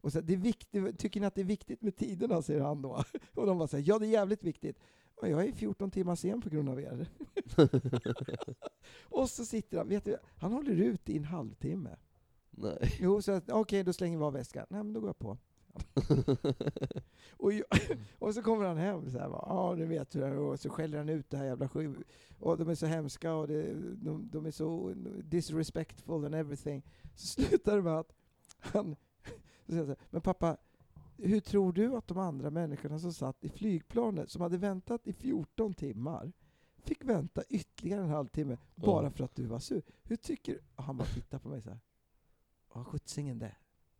Och 0.02 0.12
så, 0.12 0.22
det 0.22 0.34
är 0.34 0.38
viktigt, 0.38 1.00
tycker 1.00 1.20
ni 1.20 1.26
att 1.28 1.36
det 1.36 1.42
är 1.42 1.46
viktigt 1.46 1.82
med 1.82 1.96
tiderna, 1.96 2.42
säger 2.42 2.62
han 2.62 2.82
då. 2.82 3.04
Och 3.34 3.46
de 3.46 3.58
bara 3.58 3.68
säger, 3.68 3.88
ja 3.88 4.00
det 4.00 4.06
är 4.08 4.10
jävligt 4.12 4.44
viktigt. 4.44 4.80
Och 5.16 5.30
jag 5.30 5.48
är 5.48 5.52
14 5.52 5.92
timmar 5.92 6.16
sen 6.16 6.42
på 6.42 6.50
grund 6.50 6.70
av 6.70 6.82
er. 6.82 7.10
och 9.04 9.30
så 9.30 9.46
sitter 9.46 9.78
han, 9.78 9.88
vet 9.90 10.06
du, 10.06 10.18
han 10.38 10.52
håller 10.54 10.76
ut 10.76 11.10
i 11.10 11.18
en 11.18 11.26
halvtimme. 11.26 11.96
Nej. 12.52 12.98
Jo, 13.00 13.22
så 13.22 13.32
att, 13.32 13.50
okej, 13.52 13.84
då 13.84 13.94
slänger 13.94 14.18
vi 14.18 14.24
av 14.24 14.34
väskan. 14.34 14.66
Nej, 14.70 14.84
men 14.84 14.94
då 14.94 15.00
går 15.00 15.10
jag 15.10 15.20
på. 15.20 15.38
och, 17.38 17.54
jag, 17.54 17.66
och 18.20 18.34
så 18.34 18.42
kommer 18.42 18.66
han 18.66 18.78
hem 18.78 19.12
så 19.12 19.20
här, 19.20 19.30
ja 19.30 19.76
nu 19.78 19.86
vet 19.86 20.10
du 20.10 20.20
det 20.20 20.26
här, 20.26 20.38
och 20.38 20.60
så 20.60 20.70
skäller 20.70 20.98
han 20.98 21.10
ut 21.10 21.30
det 21.30 21.38
här 21.38 21.46
jävla 21.46 21.70
sju, 21.70 21.96
och 22.40 22.58
de 22.58 22.70
är 22.70 22.76
så 22.76 22.86
hemska 22.86 23.34
och 23.34 23.48
det, 23.48 23.74
de, 23.96 24.30
de 24.32 24.46
är 24.46 24.52
så 24.52 24.94
disrespectful 25.24 26.26
and 26.26 26.36
everything. 26.36 26.84
Så 27.16 27.28
slutar 27.28 27.76
det 27.76 27.82
med 27.82 28.00
att 28.00 28.16
han, 28.60 28.96
säger 29.68 29.84
så 29.84 29.88
här, 29.88 29.98
men 30.10 30.22
pappa, 30.22 30.58
hur 31.18 31.40
tror 31.40 31.74
du 31.74 31.96
att 31.96 32.08
de 32.08 32.18
andra 32.18 32.50
människorna 32.50 33.00
som 33.00 33.14
satt 33.14 33.44
i 33.44 33.50
flygplanet, 33.50 34.30
som 34.30 34.42
hade 34.42 34.58
väntat 34.58 35.08
i 35.08 35.14
14 35.14 35.74
timmar, 35.74 36.32
fick 36.78 37.06
vänta 37.06 37.44
ytterligare 37.50 38.02
en 38.02 38.10
halvtimme 38.10 38.58
bara 38.76 39.12
för 39.12 39.24
att 39.24 39.36
du 39.36 39.46
var 39.46 39.60
sur? 39.60 39.84
Hur 40.04 40.16
tycker 40.16 40.54
du? 40.54 40.60
Och 40.76 40.84
han 40.84 40.98
bara 40.98 41.08
tittar 41.08 41.40
på 41.40 41.50
mig 41.50 41.62
så 41.62 41.70
här. 41.70 41.80
Ja, 42.74 42.84
skjutsingen 42.84 43.40
det. 43.40 43.56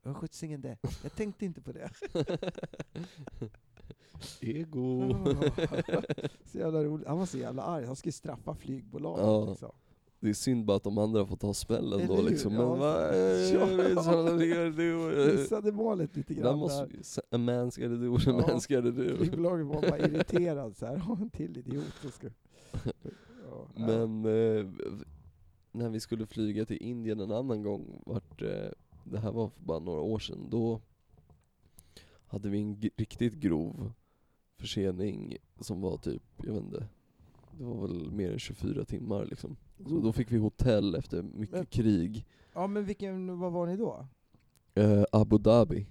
Ja, 0.06 0.14
skjutsingen 0.14 0.62
det. 0.62 0.78
Jag 1.04 1.16
tänkte 1.16 1.46
inte 1.46 1.62
på 1.62 1.72
det. 1.72 1.90
Ego. 4.42 5.10
så 6.46 6.58
jävla 6.58 6.84
roligt. 6.84 7.08
Han 7.08 7.18
var 7.20 7.26
så 7.26 7.38
jävla 7.38 7.62
arg. 7.64 7.86
Han 7.86 7.96
skulle 7.96 8.12
straffa 8.12 8.56
flygbolaget. 8.56 9.24
Ja. 9.26 9.46
Liksom. 9.50 9.72
Det 10.20 10.30
är 10.30 10.34
synd 10.34 10.66
bara 10.66 10.78
att 10.78 10.84
de 10.84 10.98
andra 10.98 11.26
får 11.26 11.36
ta 11.38 11.54
smällen 11.54 12.00
Eller 12.00 12.08
då 12.08 12.16
hur? 12.22 12.30
liksom. 12.30 12.54
Men 12.54 12.62
Ja. 12.62 12.76
vad... 12.76 13.16
Ja. 13.54 13.66
Missade 15.34 15.72
målet 15.72 16.16
lite 16.16 16.34
grann 16.34 16.58
måste, 16.58 16.86
där. 16.86 17.00
a 17.32 17.38
man's 17.38 17.80
gotta 17.82 17.96
do 17.96 18.12
what 18.12 18.28
a 18.28 18.44
Ja. 18.48 18.54
man's 18.54 18.76
gotta 18.76 18.92
do. 18.92 19.18
Flygbolaget 19.18 19.66
var 19.68 19.82
bara 19.82 20.00
irriterad 20.08 20.78
så 20.78 20.86
här. 20.86 20.96
"Ja, 21.08 21.18
En 21.22 21.30
till 21.30 21.58
idiot. 21.58 21.84
som 22.02 22.12
ska... 22.12 22.28
Ja. 23.50 23.68
Men 23.76 24.26
eh, 24.26 24.66
när 25.72 25.90
vi 25.90 26.00
skulle 26.00 26.26
flyga 26.26 26.66
till 26.66 26.78
Indien 26.78 27.20
en 27.20 27.32
annan 27.32 27.64
gång, 27.64 28.02
vart, 28.06 28.42
eh, 28.42 28.50
det 29.12 29.20
här 29.20 29.32
var 29.32 29.50
för 29.50 29.62
bara 29.62 29.80
några 29.80 30.02
år 30.02 30.20
sedan, 30.20 30.48
då 30.50 30.82
hade 32.28 32.50
vi 32.50 32.62
en 32.62 32.82
riktigt 32.98 33.34
grov 33.34 33.92
försening 34.60 35.38
som 35.60 35.82
var 35.82 35.98
typ, 35.98 36.24
jag 36.44 36.54
vet 36.54 36.64
inte, 36.64 36.88
det 37.58 37.64
var 37.64 37.82
väl 37.88 38.12
mer 38.12 38.32
än 38.32 38.40
24 38.40 38.86
timmar 38.86 39.26
liksom. 39.26 39.58
Så 39.88 40.00
då 40.00 40.14
fick 40.14 40.32
vi 40.32 40.38
hotell 40.38 40.96
efter 40.96 41.22
mycket 41.22 41.56
Men- 41.56 41.66
krig. 41.66 42.26
Ja 42.54 42.68
men 42.68 42.86
vilken, 42.86 43.40
vad 43.40 43.52
var 43.52 43.68
ni 43.68 43.78
då? 43.78 44.08
Eh, 44.76 45.04
Abu 45.12 45.38
Dhabi. 45.38 45.86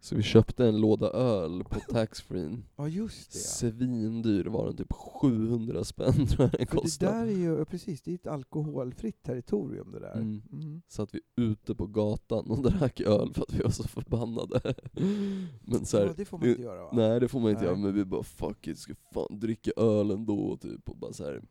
Så 0.00 0.16
vi 0.16 0.22
köpte 0.22 0.66
en 0.66 0.80
låda 0.80 1.10
öl 1.10 1.64
på 1.64 1.80
taxfree. 1.92 2.58
Ja 2.76 2.88
just 2.88 3.32
det. 3.32 3.38
ja. 3.38 3.42
Svindyr 3.44 4.44
var 4.44 4.66
den, 4.66 4.76
typ 4.76 4.92
700 4.92 5.84
spänn 5.84 6.12
tror 6.26 6.40
jag 6.40 6.50
den 6.50 6.50
För 6.50 6.58
det 6.58 6.66
kostade. 6.66 7.12
där 7.12 7.26
är 7.26 7.30
ju, 7.30 7.64
precis, 7.64 8.02
det 8.02 8.10
är 8.10 8.14
ett 8.14 8.26
alkoholfritt 8.26 9.22
territorium 9.22 9.92
det 9.92 9.98
där. 10.00 10.12
Mm. 10.16 10.42
Mm. 10.52 10.82
satt 10.88 11.14
vi 11.14 11.20
ute 11.36 11.74
på 11.74 11.86
gatan 11.86 12.50
och 12.50 12.62
drack 12.72 13.00
öl 13.00 13.32
för 13.34 13.42
att 13.42 13.54
vi 13.54 13.62
var 13.62 13.70
så 13.70 13.88
förbannade. 13.88 14.74
Men 15.62 15.86
så 15.86 15.98
här, 15.98 16.06
ja, 16.06 16.12
det 16.16 16.24
får 16.24 16.38
man 16.38 16.48
inte 16.48 16.62
göra 16.62 16.82
va? 16.82 16.90
Nej 16.92 17.20
det 17.20 17.28
får 17.28 17.40
man 17.40 17.50
inte 17.50 17.62
Nej. 17.62 17.70
göra, 17.70 17.76
men 17.80 17.94
vi 17.94 18.04
bara 18.04 18.22
'fuck 18.22 18.66
it, 18.66 18.78
ska 18.78 18.94
fan 19.14 19.38
dricka 19.38 19.70
öl 19.76 20.10
ändå' 20.10 20.56
typ 20.56 20.88
och 20.88 20.96
bara 20.96 21.12
så 21.12 21.24
här, 21.24 21.42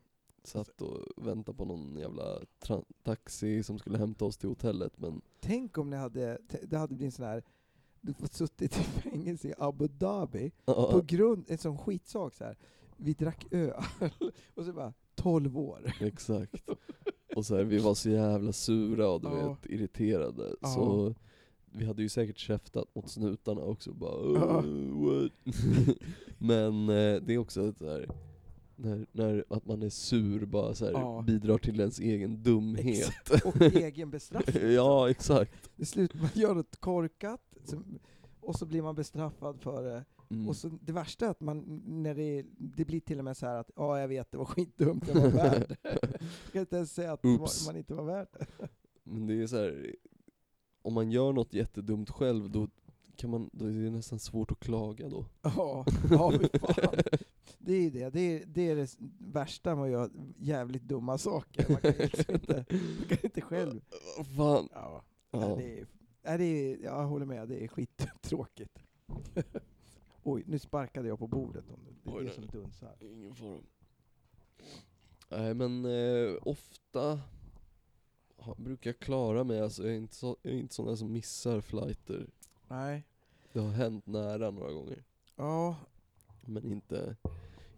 Satt 0.43 0.81
och 0.81 1.25
väntade 1.25 1.57
på 1.57 1.65
någon 1.65 1.97
jävla 1.97 2.39
taxi 3.03 3.63
som 3.63 3.79
skulle 3.79 3.97
hämta 3.97 4.25
oss 4.25 4.37
till 4.37 4.49
hotellet 4.49 4.93
men 4.97 5.21
Tänk 5.41 5.77
om 5.77 5.89
ni 5.89 5.95
hade, 5.95 6.37
det 6.67 6.77
hade 6.77 6.95
blivit 6.95 7.05
en 7.05 7.11
sån 7.17 7.25
här, 7.25 7.43
du 8.01 8.13
fått 8.13 8.33
suttit 8.33 8.77
i 8.79 8.83
fängelse 8.83 9.47
i 9.47 9.53
Abu 9.57 9.87
Dhabi 9.87 10.51
på 10.65 11.01
grund, 11.07 11.45
en 11.47 11.57
sån 11.57 11.77
skitsak 11.77 12.33
så 12.33 12.43
här. 12.43 12.57
Vi 12.97 13.13
drack 13.13 13.45
öl, 13.51 13.73
och 14.55 14.65
så 14.65 14.73
bara 14.73 14.93
12 15.15 15.57
år. 15.57 15.93
Exakt. 16.01 16.55
Och 17.35 17.45
så 17.45 17.55
här, 17.55 17.63
vi 17.63 17.77
var 17.77 17.93
så 17.93 18.09
jävla 18.09 18.51
sura 18.53 19.09
och 19.09 19.21
du 19.21 19.27
Ja. 19.27 19.49
vet, 19.49 19.65
irriterade. 19.71 20.55
Ja. 20.61 20.67
Så 20.67 21.15
vi 21.71 21.85
hade 21.85 22.01
ju 22.01 22.09
säkert 22.09 22.37
käftat 22.37 22.95
mot 22.95 23.09
snutarna 23.09 23.61
också 23.61 23.93
bara? 23.93 24.61
Men 26.37 26.89
eh, 26.89 27.21
det 27.21 27.33
är 27.33 27.37
också 27.37 27.67
ett 27.69 27.77
så 27.77 27.89
här, 27.89 28.09
när, 28.75 29.05
när 29.11 29.45
att 29.49 29.65
man 29.65 29.81
är 29.83 29.89
sur 29.89 30.45
bara 30.45 30.73
så 30.73 30.85
här, 30.85 30.91
Ja. 30.91 31.23
bidrar 31.27 31.57
till 31.57 31.79
ens 31.79 31.99
egen 31.99 32.43
dumhet. 32.43 33.43
Och 33.45 33.61
egen 33.61 34.09
bestraffning. 34.09 34.71
ja, 34.71 35.09
exakt. 35.09 35.69
Det 35.75 35.85
slutar 35.85 36.19
man 36.19 36.29
gör 36.33 36.55
något 36.55 36.77
korkat, 36.79 37.41
som, 37.67 37.99
och 38.39 38.55
så 38.55 38.65
blir 38.65 38.81
man 38.81 38.95
bestraffad 38.95 39.61
för 39.61 39.83
det. 39.83 40.05
Mm. 40.29 40.47
Och 40.49 40.55
så 40.55 40.69
det 40.81 40.91
värsta 40.91 41.25
är 41.25 41.29
att 41.29 41.41
man, 41.41 41.81
när 41.85 42.15
det, 42.15 42.45
det 42.57 42.85
blir 42.85 42.99
till 42.99 43.19
och 43.19 43.25
med 43.25 43.37
så 43.37 43.45
här 43.45 43.55
att 43.55 43.71
ja, 43.75 43.99
jag 43.99 44.07
vet, 44.07 44.31
det 44.31 44.37
var 44.37 44.45
skitdumt, 44.45 45.07
jag 45.07 45.15
var 45.15 45.29
värd. 45.29 45.77
Jag 45.83 46.51
kan 46.51 46.61
inte 46.61 46.75
ens 46.75 46.93
säga 46.93 47.13
att 47.13 47.25
Oops. 47.25 47.67
man 47.67 47.75
inte 47.75 47.93
var 47.93 48.03
värd. 48.03 48.27
Men 49.03 49.27
det 49.27 49.33
är 49.33 49.47
så 49.47 49.57
här, 49.57 49.95
om 50.81 50.93
man 50.93 51.11
gör 51.11 51.33
något 51.33 51.53
jättedumt 51.53 52.09
själv 52.09 52.49
då 52.51 52.67
kan 53.15 53.29
man, 53.29 53.49
då 53.53 53.65
är 53.65 53.71
det 53.71 53.89
nästan 53.89 54.19
svårt 54.19 54.51
att 54.51 54.59
klaga 54.59 55.09
då. 55.09 55.25
Ja, 55.41 55.85
ja 56.11 56.31
fan. 56.59 56.95
Det 57.57 57.73
är 57.73 57.91
det. 57.91 58.09
Det 58.09 58.19
är, 58.19 58.45
det 58.45 58.69
är 58.69 58.75
det 58.75 58.97
värsta 59.19 59.75
med 59.75 59.83
att 59.83 59.91
göra 59.91 60.09
jävligt 60.37 60.83
dumma 60.83 61.17
saker. 61.17 61.65
Man 61.69 61.81
kan 61.81 61.93
liksom 61.97 62.35
inte, 62.35 62.65
man 62.69 63.07
kan 63.07 63.17
inte 63.23 63.41
själv... 63.41 63.81
Fan. 64.37 64.69
Ja, 64.73 65.03
Ja. 65.31 65.39
Nej, 65.39 65.57
det 65.57 65.79
är, 65.79 65.87
nej, 66.27 66.37
det 66.37 66.43
är, 66.45 66.83
jag 66.83 67.07
håller 67.07 67.25
med, 67.25 67.47
det 67.49 67.63
är 67.63 67.67
skittråkigt. 67.67 68.83
Oj, 70.23 70.43
nu 70.47 70.59
sparkade 70.59 71.07
jag 71.07 71.19
på 71.19 71.27
bordet. 71.27 71.69
Om 71.69 71.79
det, 71.85 71.91
det 72.03 72.09
är 72.09 72.17
Oj, 72.17 72.23
det 72.23 72.25
nej. 72.25 72.35
som 72.35 72.61
dunsar. 72.61 72.95
Ingen 72.99 73.35
fara. 73.35 73.59
Nej 75.29 75.53
men 75.53 75.85
eh, 75.85 76.35
ofta 76.41 77.21
ha, 78.37 78.55
brukar 78.55 78.89
jag 78.89 78.99
klara 78.99 79.43
mig, 79.43 79.61
alltså 79.61 79.83
jag 79.83 79.91
är 79.91 79.97
inte, 79.97 80.15
så, 80.15 80.37
jag 80.41 80.53
är 80.53 80.57
inte 80.57 80.73
sån 80.75 80.85
där 80.87 80.95
som 80.95 81.11
missar 81.11 81.61
flighter. 81.61 82.29
Nej. 82.67 83.03
Det 83.53 83.59
har 83.59 83.71
hänt 83.71 84.07
nära 84.07 84.51
några 84.51 84.71
gånger. 84.71 85.03
Ja, 85.35 85.75
Men 86.45 86.71
inte, 86.71 87.15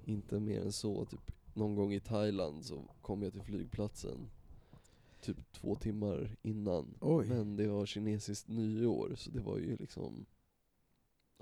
inte 0.06 0.40
mer 0.40 0.62
än 0.62 0.72
så. 0.72 1.06
Typ 1.06 1.32
någon 1.54 1.76
gång 1.76 1.94
i 1.94 2.00
Thailand 2.00 2.66
så 2.66 2.84
kom 3.02 3.24
jag 3.24 3.34
till 3.34 3.42
flygplatsen 3.44 4.30
typ 5.22 5.52
två 5.52 5.76
timmar 5.76 6.38
innan. 6.42 6.98
oj. 7.02 7.28
Men 7.28 7.56
det 7.56 7.68
var 7.68 7.86
kinesiskt 7.86 8.48
nyår, 8.48 9.14
så 9.16 9.32
det 9.32 9.40
var 9.40 9.58
ju 9.58 9.78
liksom 9.78 10.26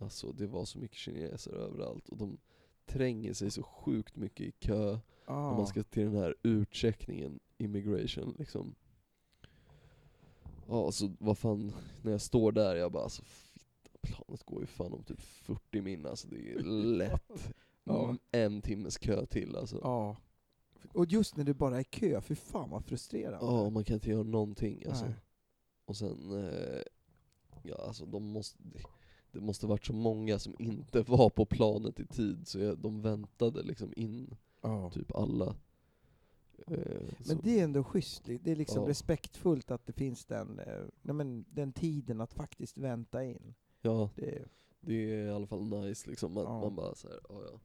Alltså 0.01 0.31
det 0.31 0.47
var 0.47 0.65
så 0.65 0.79
mycket 0.79 0.97
kineser 0.97 1.51
överallt 1.53 2.09
och 2.09 2.17
de 2.17 2.37
tränger 2.85 3.33
sig 3.33 3.51
så 3.51 3.63
sjukt 3.63 4.15
mycket 4.15 4.47
i 4.47 4.51
kö 4.51 4.99
ja. 5.25 5.49
om 5.49 5.57
man 5.57 5.67
ska 5.67 5.83
till 5.83 6.03
den 6.03 6.15
här 6.15 6.35
utcheckningen, 6.43 7.39
immigration 7.57 8.35
liksom 8.37 8.75
Ja 10.67 10.91
så 10.91 11.11
vad 11.19 11.37
fan, 11.37 11.73
när 12.01 12.11
jag 12.11 12.21
står 12.21 12.51
där 12.51 12.75
jag 12.75 12.91
bara 12.91 13.03
alltså 13.03 13.23
fitta, 13.23 13.97
planet 14.01 14.43
går 14.43 14.61
ju 14.61 14.67
fan 14.67 14.93
om 14.93 15.03
typ 15.03 15.21
40 15.21 15.81
min 15.81 16.05
alltså 16.05 16.27
det 16.27 16.51
är 16.51 16.63
lätt 16.97 17.53
Ja. 17.83 18.15
En 18.31 18.61
timmes 18.61 18.97
kö 18.97 19.25
till 19.25 19.55
alltså 19.55 19.79
Ja. 19.83 20.15
Och 20.93 21.05
just 21.05 21.37
när 21.37 21.43
det 21.43 21.53
bara 21.53 21.79
är 21.79 21.83
kö, 21.83 22.21
för 22.21 22.35
fan 22.35 22.69
vad 22.69 22.85
frustrerande. 22.85 23.45
Ja, 23.45 23.69
man 23.69 23.83
kan 23.83 23.93
inte 23.93 24.09
göra 24.09 24.23
någonting 24.23 24.83
alltså. 24.87 25.05
Nej. 25.05 25.15
Och 25.85 25.97
sen, 25.97 26.43
eh, 26.47 26.81
ja 27.63 27.75
alltså 27.75 28.05
de 28.05 28.23
måste, 28.31 28.57
det, 29.31 29.39
måste 29.39 29.67
varit 29.67 29.85
så 29.85 29.93
många 29.93 30.39
som 30.39 30.55
inte 30.59 31.01
var 31.07 31.29
på 31.29 31.45
planet 31.45 31.99
i 31.99 32.05
tid, 32.07 32.47
så 32.47 32.59
jag, 32.59 32.77
de 32.77 33.01
väntade 33.01 33.63
liksom 33.63 33.93
in 33.95 34.35
Ja. 34.61 34.91
typ 34.93 35.15
alla. 35.15 35.55
Eh, 36.67 37.07
så, 37.21 37.33
Men 37.33 37.41
det 37.43 37.59
är 37.59 37.63
ändå 37.63 37.83
schysst, 37.83 38.23
det 38.25 38.51
är 38.51 38.55
liksom 38.55 38.83
Ja. 38.83 38.89
respektfullt 38.89 39.71
att 39.71 39.85
det 39.85 39.93
finns 39.93 40.25
den, 40.25 40.59
eh, 40.59 40.83
nej 41.01 41.15
men, 41.15 41.45
den 41.49 41.73
tiden 41.73 42.21
att 42.21 42.33
faktiskt 42.33 42.77
vänta 42.77 43.23
in. 43.23 43.53
ja, 43.81 44.09
Det, 44.15 44.35
är- 44.35 44.47
det 44.79 44.93
är 45.13 45.25
i 45.25 45.29
alla 45.29 45.47
fall 45.47 45.63
nice 45.63 46.09
liksom, 46.09 46.37
att 46.37 46.43
Ja. 46.43 46.59
man 46.61 46.75
bara 46.75 46.95
såhär, 46.95 47.19
ja 47.29 47.41
ja. 47.51 47.59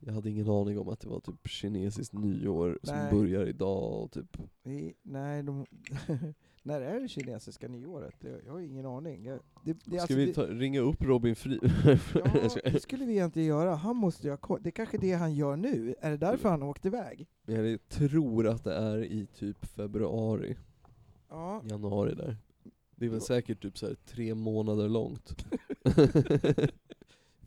Jag 0.00 0.12
hade 0.12 0.30
ingen 0.30 0.48
aning 0.48 0.78
om 0.78 0.88
att 0.88 1.00
det 1.00 1.08
var 1.08 1.20
typ 1.20 1.48
kinesiskt 1.48 2.14
nyår 2.14 2.78
som 2.82 2.96
Nej. 2.96 3.12
börjar 3.12 3.46
idag 3.46 4.02
och 4.02 4.12
typ 4.12 4.36
vi, 4.62 4.94
nej, 5.02 5.42
de, 5.42 5.66
när 6.62 6.80
är 6.80 7.00
det 7.00 7.08
kinesiska 7.08 7.68
nyåret? 7.68 8.14
Jag, 8.46 8.52
har 8.52 8.60
ingen 8.60 8.86
aning. 8.86 9.24
Jag, 9.24 9.40
det, 9.64 9.72
det, 9.72 9.80
Ska 9.80 10.00
alltså, 10.00 10.16
vi 10.16 10.26
det, 10.26 10.32
ta, 10.32 10.46
ringa 10.46 10.80
upp 10.80 11.02
Robin 11.02 11.36
Fri? 11.36 11.60
Ja, 12.14 12.48
det 12.64 12.80
skulle 12.82 13.04
vi 13.04 13.12
egentligen 13.12 13.48
göra. 13.48 13.74
Han 13.74 13.96
måste 13.96 14.26
ju 14.26 14.36
ha. 14.42 14.58
Det 14.58 14.68
är 14.68 14.70
kanske 14.70 14.98
det 14.98 15.12
han 15.12 15.34
gör 15.34 15.56
nu. 15.56 15.94
Är 16.00 16.10
det 16.10 16.16
därför 16.16 16.48
han 16.48 16.62
har 16.62 16.68
åkt 16.68 16.86
iväg? 16.86 17.26
Jag 17.46 17.88
tror 17.88 18.46
att 18.46 18.64
det 18.64 18.74
är 18.74 19.04
i 19.04 19.26
typ 19.26 19.66
februari. 19.66 20.56
Ja. 21.28 21.62
januari 21.64 22.14
där. 22.14 22.36
Det 22.96 23.06
är 23.06 23.10
väl 23.10 23.20
säkert 23.20 23.62
typ 23.62 23.78
så 23.78 23.94
tre 24.06 24.34
månader 24.34 24.88
långt. 24.88 25.44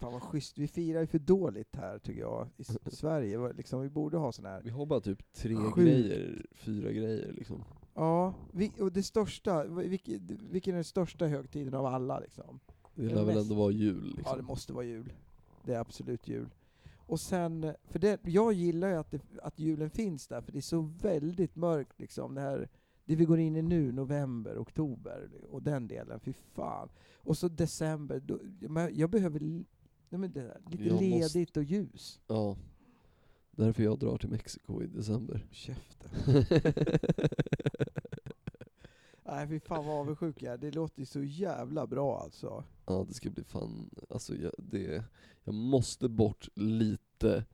Fan 0.04 0.14
vad 0.14 0.22
schysst. 0.22 0.58
Vi 0.58 0.68
firar 0.68 1.02
ju 1.02 1.08
för 1.08 1.20
dåligt 1.20 1.76
här 1.76 2.00
tycker 2.00 2.22
jag. 2.22 2.48
I 2.58 2.62
S- 2.62 2.78
Sverige. 3.00 3.54
Liksom, 3.54 3.82
vi 3.82 3.90
borde 3.90 4.18
ha 4.18 4.32
sån 4.32 4.46
här. 4.46 4.62
Vi 4.64 4.70
har 4.70 4.86
bara 4.86 5.00
typ 5.00 5.34
tre 5.34 5.56
Sjukt. 5.56 5.78
grejer, 5.78 6.46
fyra 6.54 6.92
grejer 6.92 7.34
liksom. 7.34 7.64
Ja, 7.94 8.34
vi, 8.54 8.72
och 8.80 8.92
det 8.92 9.04
största, 9.04 9.64
vilken, 9.64 10.40
vilken 10.52 10.74
är 10.74 10.78
den 10.78 10.84
största 10.84 11.26
högtiden 11.26 11.74
av 11.74 11.86
alla 11.86 12.20
liksom? 12.20 12.60
Det 12.96 13.04
Är 13.04 13.10
det 13.10 13.16
lär 13.16 13.24
väl 13.26 13.38
ändå 13.38 13.56
vara 13.56 13.72
jul 13.72 14.04
liksom. 14.06 14.24
Ja, 14.26 14.36
det 14.36 14.42
måste 14.42 14.74
vara 14.74 14.86
jul. 14.86 15.14
Det 15.66 15.74
är 15.74 15.80
absolut 15.80 16.28
jul. 16.28 16.50
Och 16.98 17.20
sen, 17.20 17.74
för 17.90 18.00
det, 18.00 18.20
jag 18.24 18.54
gillar 18.54 18.88
ju 18.88 18.96
att, 18.96 19.12
det, 19.12 19.22
att 19.44 19.60
julen 19.60 19.90
finns 19.90 20.28
där, 20.28 20.42
för 20.42 20.52
det 20.52 20.60
är 20.60 20.62
så 20.62 20.82
väldigt 21.02 21.56
mörkt 21.56 22.00
liksom. 22.00 22.36
Det 22.36 22.42
här, 22.42 22.70
det 23.06 23.16
vi 23.16 23.26
går 23.26 23.40
in 23.40 23.56
i 23.56 23.62
nu, 23.62 23.92
november, 23.92 24.58
oktober, 24.58 25.30
och 25.50 25.64
den 25.64 25.88
delen, 25.88 26.20
fy 26.20 26.34
fan. 26.34 26.90
Och 27.16 27.38
så 27.38 27.48
december, 27.48 28.20
då, 28.20 28.40
jag 28.94 29.10
behöver 29.10 29.64
nej 30.14 30.20
men 30.20 30.32
det 30.32 30.42
där, 30.42 30.62
lite 30.72 30.84
Jag 30.84 31.02
ledigt 31.02 31.22
måste- 31.48 31.60
och 31.60 31.64
ljus. 31.64 32.20
Ja. 32.28 32.58
Därför 33.52 33.84
jag 33.84 34.00
drar 34.00 34.18
till 34.18 34.30
Mexiko 34.30 34.82
i 34.84 34.88
december. 34.88 35.48
Käften. 35.52 36.10
Nej 39.26 39.48
fy 39.48 39.60
fan 39.60 39.86
vad 39.86 40.00
avundsjuk 40.00 40.42
jag 40.42 40.54
är. 40.54 40.58
Det 40.58 40.72
låter 40.72 41.00
ju 41.00 41.06
så 41.06 41.24
jävla 41.24 41.88
bra 41.88 42.20
alltså. 42.20 42.64
ja 42.86 43.06
det 43.08 43.14
ska 43.14 43.30
bli 43.30 43.44
fan, 43.44 43.90
alltså 44.10 44.36
jag, 44.36 44.52
det, 44.58 45.04
jag 45.44 45.54
måste 45.56 46.10
bort 46.10 46.48
lite 46.56 47.46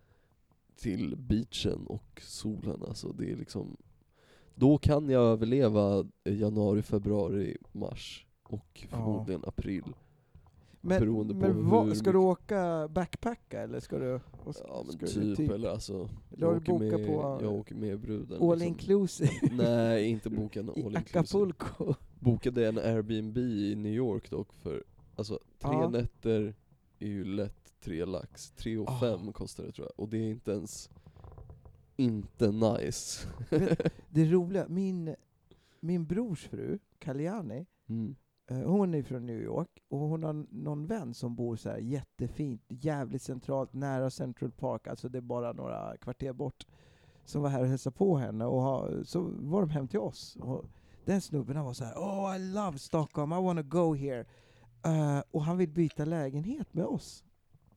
till 0.76 1.16
beachen 1.18 1.88
och 1.88 2.22
solen 2.26 2.84
alltså. 2.88 3.12
Det 3.12 3.32
är 3.32 3.36
liksom, 3.36 3.78
då 4.56 4.78
kan 4.78 5.10
jag 5.10 5.24
överleva 5.24 6.06
januari, 6.24 6.82
februari, 6.82 7.58
mars 7.72 8.26
och 8.44 8.86
förmodligen 8.90 9.44
april. 9.48 9.84
Men, 10.82 11.00
Beroende 11.00 11.34
på 11.34 11.40
men 11.40 11.70
vad, 11.70 11.86
hur 11.88 11.94
ska 11.96 12.12
du 12.12 12.18
åka 12.18 12.88
backpacka 12.88 13.62
eller 13.62 13.80
ska 13.80 13.98
du? 14.00 14.14
och 14.44 14.50
s- 14.56 14.62
Ja 14.68 14.84
men 14.86 14.92
ska 15.10 15.20
du 15.20 15.36
typ, 15.36 15.52
eller 15.52 15.70
alltså, 15.70 16.10
Eller 16.34 16.46
har 16.48 16.54
jag 16.54 16.62
du 16.64 16.72
bokat 16.72 17.00
med, 17.00 17.08
på 17.08 17.40
jag 17.42 17.54
åker 17.54 17.76
med 17.76 18.00
bruden 18.00 18.42
all 18.42 18.50
liksom. 18.60 18.68
inclusive 18.68 19.32
Nej, 19.52 20.08
inte 20.10 20.30
boka 20.30 20.60
en 20.60 20.66
i 20.68 20.72
all 20.72 20.78
inclusive. 20.78 21.20
Acapulco? 21.20 21.94
Bokade 22.20 22.68
en 22.68 22.78
Airbnb 22.78 23.38
i 23.38 23.76
New 23.76 23.94
York 23.94 24.30
dock 24.30 24.54
för, 24.54 24.84
alltså 25.16 25.34
tre 25.60 25.72
Ja. 25.72 25.90
nätter 25.90 26.56
är 27.00 27.08
ju 27.08 27.24
lätt 27.26 27.74
tre 27.82 28.06
lax. 28.06 28.52
Tre 28.52 28.78
och 28.78 28.90
Ah. 28.90 29.00
fem 29.00 29.32
kostar 29.34 29.64
det 29.64 29.72
tror 29.72 29.88
jag, 29.88 30.00
och 30.04 30.10
det 30.10 30.18
är 30.18 30.30
inte 30.30 30.52
ens, 30.52 30.90
inte 31.98 32.52
nice. 32.52 33.28
Det 34.10 34.26
roliga, 34.26 34.66
min, 34.70 35.16
min 35.80 36.06
brors 36.06 36.48
fru, 36.48 36.80
Kalyani, 37.00 37.66
Mm. 37.90 38.16
Eh, 38.50 38.58
hon 38.58 38.94
är 38.94 39.04
från 39.04 39.26
New 39.26 39.42
York 39.42 39.70
och 39.90 40.00
hon 40.00 40.24
har 40.24 40.46
någon 40.52 40.88
vän 40.88 41.14
som 41.14 41.36
bor 41.36 41.56
så 41.56 41.70
här 41.70 41.78
jättefint, 41.78 42.62
jävligt 42.68 43.22
centralt, 43.22 43.74
nära 43.74 44.10
Central 44.10 44.52
Park, 44.52 44.88
alltså 44.88 45.10
det 45.10 45.18
är 45.18 45.22
bara 45.22 45.54
några 45.54 45.98
kvarter 45.98 46.34
bort, 46.34 46.66
som 47.26 47.42
var 47.42 47.50
här 47.50 47.62
och 47.62 47.68
hälsade 47.68 47.96
på 47.96 48.18
henne 48.18 48.46
och 48.46 48.62
ha, 48.62 49.04
så 49.04 49.22
var 49.40 49.62
de 49.62 49.70
hem 49.70 49.88
till 49.88 50.00
oss. 50.00 50.36
Och 50.36 50.66
den 51.06 51.22
snubben 51.22 51.64
var 51.64 51.74
så 51.74 51.84
här, 51.84 51.94
Oh 51.96 52.36
I 52.36 52.40
love 52.40 52.78
Stockholm, 52.78 53.34
I 53.34 53.36
wanna 53.36 53.62
go 53.62 53.94
here. 53.96 54.26
Eh, 54.86 55.22
och 55.32 55.44
han 55.44 55.58
vill 55.58 55.70
byta 55.70 56.06
lägenhet 56.06 56.74
med 56.74 56.86
oss. 56.86 57.24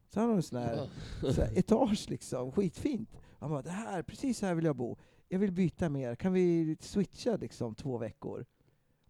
Så 0.08 0.20
han 0.20 0.28
har 0.28 0.36
en 0.36 0.42
sån 0.42 0.58
här 0.58 0.88
så 1.20 1.42
här, 1.42 1.58
etage 1.58 2.10
liksom, 2.10 2.52
skitfint. 2.52 3.10
Han 3.38 3.50
bara, 3.50 3.62
det 3.62 3.70
här, 3.70 4.02
precis 4.02 4.42
här 4.42 4.54
vill 4.54 4.64
jag 4.64 4.76
bo. 4.76 4.96
Jag 5.28 5.38
vill 5.38 5.52
byta 5.52 5.88
med 5.88 6.02
er, 6.02 6.14
kan 6.14 6.32
vi 6.32 6.76
switcha 6.80 7.36
liksom 7.36 7.74
två 7.74 7.98
veckor? 7.98 8.44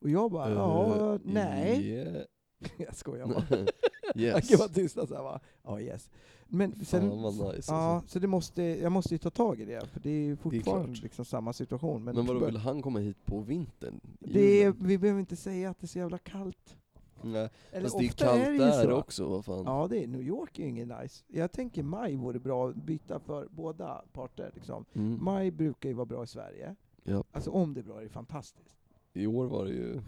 Och 0.03 0.11
jag 0.11 0.31
bara, 0.31 0.51
ja, 0.51 1.15
Eh, 1.15 1.21
nej. 1.25 1.87
yeah. 1.87 2.23
jag 2.77 2.97
skojar 2.97 3.27
bara. 3.27 3.59
yes. 4.15 4.35
Jag 4.35 4.45
kan 4.45 4.59
vara 4.59 4.69
tysta 4.69 5.07
såhär 5.07 5.23
bara, 5.23 5.41
ja 5.63 5.81
yes. 5.81 6.11
Men 6.47 6.85
sen, 6.85 7.09
vad 7.23 7.35
nice 7.35 7.73
ja, 7.73 7.75
alltså. 7.95 8.13
så 8.13 8.19
det 8.19 8.27
måste, 8.27 8.63
jag 8.63 8.93
måste 8.93 9.15
ju 9.15 9.19
ta 9.19 9.31
tag 9.31 9.61
i 9.61 9.65
det, 9.65 9.87
för 9.87 10.01
det 10.01 10.11
är 10.11 10.23
ju 10.25 10.37
fortfarande 10.37 10.87
klart. 10.95 11.03
liksom 11.03 11.25
samma 11.25 11.53
situation. 11.53 12.05
Men, 12.05 12.15
Men 12.17 12.27
vadå, 12.27 12.45
vill 12.47 12.57
han 12.57 12.83
komma 12.83 12.99
hit 12.99 13.17
på 13.27 13.41
vintern? 13.41 14.01
det 14.21 14.63
är, 14.63 14.75
vi 14.81 14.99
behöver 14.99 15.21
inte 15.21 15.37
säga 15.37 15.71
att 15.71 15.79
det 15.81 15.85
är 15.85 15.89
så 15.89 15.99
jävla 15.99 16.19
kallt. 16.19 16.77
Nej, 17.25 17.49
Eller 17.73 17.83
fast 17.83 17.99
det 17.99 18.05
är 18.05 18.09
kallt 18.09 18.43
är 18.43 18.51
det 18.53 18.59
där 18.59 18.85
så. 18.85 18.93
också, 18.93 19.27
vad 19.29 19.45
fan. 19.45 19.63
Ja, 19.67 19.87
det 19.91 20.05
är, 20.05 20.07
New 20.07 20.23
York 20.23 20.59
är 20.59 20.63
ju 20.63 20.69
ingen 20.69 20.89
nice. 20.89 21.25
Jag 21.29 21.53
tänker 21.53 21.83
maj 21.83 22.17
vore 22.17 22.39
bra 22.39 22.69
att 22.69 22.77
byta 22.77 23.21
för 23.21 23.49
båda 23.51 24.03
parter. 24.13 24.51
Liksom. 24.55 24.85
Mm. 24.93 25.19
Maj 25.25 25.51
brukar 25.51 25.89
ju 25.89 25.95
vara 25.95 26.07
bra 26.07 26.25
i 26.25 26.27
Sverige. 26.27 26.75
Ja. 27.05 27.25
Alltså 27.33 27.51
om 27.51 27.75
det 27.75 27.81
är 27.81 27.85
bra 27.85 27.99
är 27.99 28.03
det 28.03 28.09
fantastiskt. 28.09 28.77
I 29.13 29.27
år 29.27 29.47
var 29.47 29.65
det 29.65 29.71
ju 29.71 30.01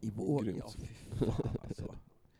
I 0.00 0.10
vår, 0.10 0.42
Grymt. 0.42 0.58
ja 0.58 0.70
fy 0.78 0.86
fan 1.26 1.56
alltså. 1.68 1.94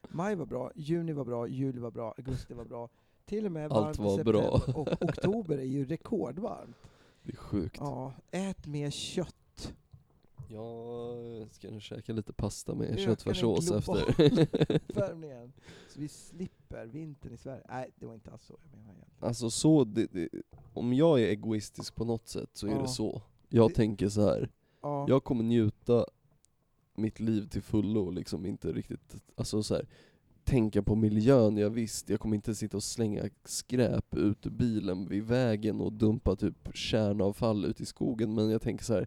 Maj 0.09 0.35
var 0.35 0.46
bra, 0.46 0.70
juni 0.74 1.12
var 1.12 1.24
bra, 1.24 1.48
juli 1.48 1.79
var 1.81 1.90
bra, 1.90 2.14
augusti 2.18 2.55
var 2.55 2.64
bra. 2.64 2.88
Till 3.24 3.46
och 3.46 3.53
med 3.53 3.72
Allt 3.72 3.72
varmt 3.72 3.98
var 3.98 4.16
september. 4.16 4.33
bra. 4.33 4.74
Och 4.83 5.03
oktober 5.03 5.59
är 5.59 5.62
ju 5.64 5.85
rekordvarmt. 5.85 6.77
det 7.22 7.33
är 7.33 7.37
sjukt. 7.37 7.77
Ja, 7.81 8.12
ät 8.31 8.66
mer 8.66 8.90
kött. 8.90 9.74
Jag 10.48 11.16
ska 11.53 11.70
nu 11.70 11.81
käka 11.81 12.12
lite 12.12 12.33
pasta 12.33 12.74
med 12.74 12.98
köttfärssås 12.98 13.70
efter. 13.70 14.94
Värmningen. 14.94 15.53
Så 15.88 16.00
vi 16.00 16.09
slipper 16.09 16.87
vintern 16.87 17.33
i 17.33 17.37
Sverige. 17.37 17.62
Nej, 17.68 17.90
det 17.96 18.07
var 18.07 18.14
inte 18.14 18.31
alls 18.31 18.44
så 18.46 18.53
jag 18.53 18.70
menade 18.79 18.94
egentligen. 18.98 19.29
alltså 19.29 19.50
så, 19.50 19.85
det, 19.85 20.07
det, 20.12 20.29
om 20.72 20.92
jag 20.92 21.20
är 21.20 21.27
egoistisk 21.27 21.94
på 21.94 22.05
något 22.05 22.29
sätt 22.29 22.50
så 22.53 22.66
är 22.66 22.70
Ja. 22.70 22.83
det 22.83 22.88
så. 22.88 23.22
Jag 23.48 23.70
Det- 23.70 23.74
tänker 23.74 24.09
så 24.09 24.20
här. 24.29 24.50
Ja, 24.85 25.07
jag 25.09 25.25
kommer 25.25 25.44
njuta 25.44 26.07
mitt 26.97 27.20
liv 27.20 27.49
till 27.49 27.62
fullo, 27.62 28.11
liksom 28.11 28.47
inte 28.47 28.73
riktigt, 28.73 29.16
alltså 29.35 29.62
så 29.62 29.75
här, 29.75 29.87
tänka 30.44 30.83
på 30.83 30.94
miljön, 30.94 31.57
jag 31.57 31.70
visst, 31.70 32.11
jag 32.11 32.20
kommer 32.20 32.37
inte 32.37 32.55
sitta 32.55 32.77
och 32.77 32.83
slänga 32.83 33.23
skräp 33.44 34.14
ut 34.14 34.47
ur 34.47 34.51
bilen 34.51 35.09
vid 35.09 35.23
vägen 35.25 35.81
och 35.81 35.92
dumpa 35.92 36.37
typ 36.37 36.68
kärnavfall 36.75 37.64
ut 37.64 37.81
i 37.81 37.87
skogen, 37.87 38.35
men 38.35 38.51
jag 38.51 38.62
tänker 38.62 38.85
så 38.85 38.94
här. 38.94 39.07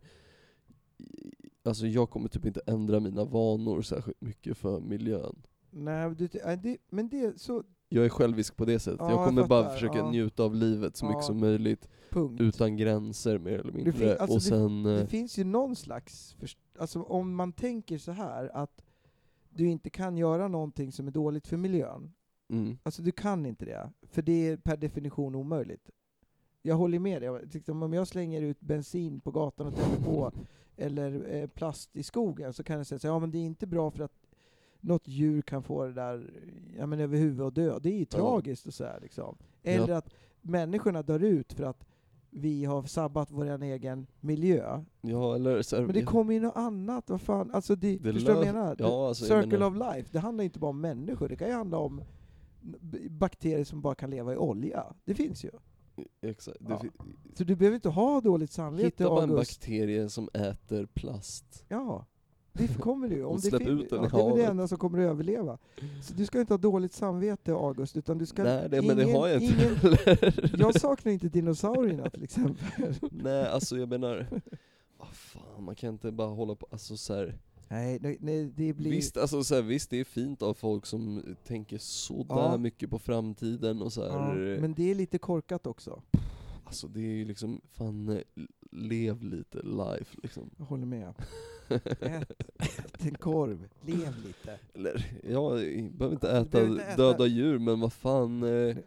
Alltså 1.64 1.88
jag 1.88 2.10
kommer 2.10 2.30
typ 2.30 2.46
inte 2.46 2.62
ändra 2.68 3.00
mina 3.00 3.24
vanor 3.24 3.82
särskilt 3.82 4.22
mycket 4.22 4.58
för 4.58 4.80
miljön. 4.80 5.36
Nej, 5.72 6.16
det, 6.16 6.78
men 6.90 7.10
det 7.10 7.42
så, 7.42 7.64
Jag 7.90 8.06
är 8.06 8.10
självisk 8.10 8.56
på 8.56 8.66
det 8.66 8.80
sättet. 8.80 9.00
Ja, 9.00 9.10
jag 9.10 9.20
jag 9.20 9.26
kommer 9.28 9.48
bara 9.48 9.64
fattar, 9.64 9.76
försöka 9.76 9.98
ja. 9.98 10.12
njuta 10.12 10.44
av 10.44 10.56
livet 10.56 10.96
så 10.96 11.06
mycket 11.06 11.22
Ja. 11.22 11.28
som 11.28 11.40
möjligt, 11.40 11.90
punkt. 12.10 12.42
utan 12.42 12.78
gränser 12.78 13.38
mer 13.40 13.60
eller 13.60 13.72
mindre. 13.72 13.92
fin- 13.94 14.10
alltså 14.10 14.24
och 14.26 14.36
det- 14.36 14.42
sen... 14.42 14.86
eh, 14.86 15.00
Det 15.00 15.08
finns 15.08 15.38
ju 15.40 15.44
någon 15.44 15.76
slags, 15.76 16.36
alltså 16.80 17.02
om 17.02 17.36
man 17.36 17.52
tänker 17.54 17.98
så 17.98 18.12
här 18.12 18.50
att 18.54 18.82
du 19.50 19.68
inte 19.68 19.90
kan 19.90 20.18
göra 20.18 20.48
någonting 20.48 20.92
som 20.92 21.08
är 21.08 21.12
dåligt 21.12 21.48
för 21.48 21.58
miljön, 21.58 22.14
mm, 22.50 22.78
alltså 22.84 23.02
du 23.02 23.12
kan 23.12 23.46
inte 23.46 23.66
det, 23.66 23.92
för 24.10 24.22
det 24.22 24.48
är 24.48 24.58
per 24.58 24.78
definition 24.78 25.36
omöjligt. 25.36 25.90
Jag 26.62 26.76
håller 26.76 27.00
med 27.00 27.22
dig, 27.22 27.30
om 27.72 27.94
jag 27.94 28.08
slänger 28.08 28.42
ut 28.42 28.60
bensin 28.60 29.20
på 29.22 29.32
gatan 29.32 29.68
och 29.68 29.76
tänder 29.76 30.04
på, 30.06 30.32
eller 30.78 31.36
eh, 31.36 31.48
plast 31.48 31.96
i 31.96 32.04
skogen, 32.04 32.54
så 32.54 32.64
kan 32.64 32.78
jag 32.78 32.88
säga 32.88 33.00
så 33.00 33.08
här, 33.08 33.14
ja 33.16 33.20
men 33.20 33.32
det 33.32 33.38
är 33.38 33.46
inte 33.46 33.68
bra 33.68 33.92
för 33.92 34.04
att 34.04 34.14
något 34.80 35.08
djur 35.08 35.42
kan 35.42 35.64
få 35.64 35.86
det 35.86 35.94
där 35.94 36.34
ja, 36.78 36.86
men 36.86 37.00
över 37.00 37.18
huvudet 37.18 37.46
och 37.46 37.54
dö. 37.54 37.80
Det 37.80 37.90
är 37.90 37.98
ju 37.98 38.06
tragiskt 38.06 38.68
och 38.68 38.74
så 38.74 38.84
här, 38.84 39.00
liksom. 39.02 39.38
Eller 39.64 39.94
att 39.94 40.14
människorna 40.42 41.02
dör 41.02 41.24
ut 41.24 41.54
för 41.54 41.64
att 41.64 41.86
vi 42.38 42.66
har 42.66 42.84
sabbat 42.84 43.32
vår 43.32 43.64
egen 43.64 44.08
miljö. 44.20 44.84
ja, 45.02 45.36
eller 45.36 45.62
så 45.62 45.76
Men 45.82 45.94
det 45.94 46.02
kommer 46.04 46.34
ju 46.34 46.40
något 46.40 46.56
annat, 46.58 47.10
vad 47.10 47.22
fan, 47.22 47.52
alltså 47.54 47.76
det, 47.76 47.98
Det 47.98 48.14
förstår 48.14 48.32
du 48.34 48.38
vad 48.38 48.48
jag 48.48 48.56
menar? 48.56 48.76
Ja, 48.80 49.08
alltså, 49.08 49.26
jag 49.34 49.44
Circle 49.44 49.60
menar- 49.60 49.90
of 49.90 49.96
life, 49.96 50.10
det 50.12 50.20
handlar 50.20 50.44
inte 50.44 50.60
bara 50.60 50.70
om 50.70 50.82
människor, 50.82 51.30
det 51.30 51.36
kan 51.36 51.48
ju 51.48 51.54
handla 51.54 51.78
om 51.78 52.02
bakterier 53.10 53.64
som 53.64 53.82
bara 53.82 53.96
kan 53.96 54.10
leva 54.10 54.34
i 54.34 54.38
olja. 54.38 54.86
Det 55.06 55.14
finns 55.16 55.44
ju. 55.46 55.50
Exakt. 56.22 56.58
Ja. 56.70 56.82
Så 57.34 57.44
du 57.44 57.56
behöver 57.56 57.76
inte 57.76 57.90
ha 57.90 58.22
dåligt 58.22 58.52
samvete, 58.52 58.86
Hitta 58.86 59.10
bara 59.10 59.24
en 59.24 59.30
August. 59.30 59.60
bakterie 59.62 60.10
som 60.10 60.30
äter 60.34 60.86
plast. 60.86 61.66
Ja, 61.70 62.06
det 62.58 62.80
kommer 62.82 63.08
du. 63.10 63.24
Om 63.24 63.36
det 63.36 63.42
släpp 63.42 63.62
fin- 63.64 63.80
ut 63.80 63.90
den 63.90 64.04
ja, 64.04 64.10
Det 64.18 64.24
är 64.24 64.28
väl 64.30 64.38
det 64.38 64.46
enda 64.46 64.68
som 64.68 64.78
kommer 64.78 65.00
att 65.00 65.10
överleva. 65.10 65.58
Så 66.04 66.14
du 66.14 66.26
ska 66.26 66.40
inte 66.40 66.54
ha 66.54 66.58
dåligt 66.58 66.94
samvete, 66.94 67.52
August, 67.54 67.98
utan 67.98 68.18
du 68.18 68.26
ska... 68.26 68.44
Nej, 68.44 68.70
det, 68.70 68.82
men 68.82 68.98
det 68.98 69.04
ingen- 69.04 69.16
har 69.16 69.28
jag 69.28 69.42
inte 69.42 69.56
ingen-. 69.64 70.50
Jag 70.60 70.82
saknar 70.82 71.12
inte 71.12 71.30
dinosaurierna 71.30 72.10
till 72.10 72.24
exempel. 72.24 72.66
Nej, 73.12 73.46
alltså 73.48 73.78
jag 73.78 73.90
menar, 73.90 74.28
vad 74.98 75.08
fan, 75.12 75.64
man 75.64 75.76
kan 75.76 75.90
inte 75.94 76.12
bara 76.12 76.28
hålla 76.30 76.56
på, 76.56 76.68
alltså 76.72 76.98
så 76.98 77.14
här, 77.14 77.38
Nej, 77.70 77.98
nej, 78.02 78.18
nej, 78.20 78.52
det 78.56 78.74
blir... 78.74 78.92
Visst, 78.92 79.18
alltså, 79.18 79.44
så 79.44 79.56
här, 79.56 79.62
visst 79.62 79.90
det 79.90 80.00
är 80.00 80.04
fint 80.04 80.42
av 80.42 80.54
folk 80.54 80.86
som 80.86 81.24
tänker 81.48 81.78
sådär 81.78 82.36
Ja. 82.36 82.58
mycket 82.58 82.90
på 82.90 83.00
framtiden 83.00 83.82
och 83.82 83.94
så 83.94 84.02
ja, 84.02 84.20
här, 84.20 84.58
men 84.62 84.74
det 84.74 84.92
är 84.92 84.96
lite 84.96 85.18
korkat 85.18 85.68
också. 85.68 86.02
alltså 86.66 86.88
det 86.88 87.00
är 87.00 87.14
ju 87.16 87.26
liksom, 87.26 87.62
fan, 87.72 88.22
lev 88.78 89.24
lite 89.24 89.58
life 89.62 90.18
liksom. 90.24 90.50
Jag 90.58 90.66
håller 90.66 90.86
med. 90.86 91.14
Ät, 92.02 92.32
ät 92.60 93.06
en 93.06 93.16
korv, 93.16 93.68
lev 93.82 94.16
lite. 94.26 94.60
Eller, 94.74 95.12
ja, 95.24 95.60
jag 95.62 95.92
behöver 95.94 96.12
inte 96.16 96.30
äta 96.32 96.50
behöver 96.50 96.72
inte 96.72 96.84
äta- 96.86 96.98
döda 96.98 97.26
djur, 97.26 97.60
men 97.60 97.80
vad 97.80 97.94
fan, 97.94 98.44
eh, 98.44 98.78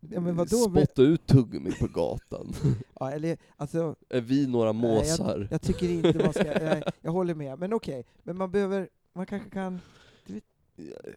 Ja, 0.00 0.20
men 0.20 0.36
vadå? 0.36 0.56
spotta 0.56 1.02
ut 1.02 1.26
tuggummi 1.26 1.70
på 1.72 1.86
gatan. 1.86 2.52
Ja, 3.00 3.10
eller, 3.10 3.38
alltså, 3.56 3.96
är 4.08 4.20
vi 4.20 4.46
några 4.46 4.72
måsar? 4.72 5.48
jag 5.50 5.62
tycker 5.62 5.88
inte 5.88 6.18
man 6.24 6.32
ska... 6.32 6.44
Nej, 6.44 6.82
jag 7.00 7.12
håller 7.12 7.34
med. 7.34 7.58
Men 7.58 7.72
okej, 7.72 8.04
men 8.22 8.36
man 8.38 8.50
behöver... 8.50 8.88
Man 9.12 9.26
kanske 9.26 9.50
kan... 9.50 9.80
Jag, 10.76 11.14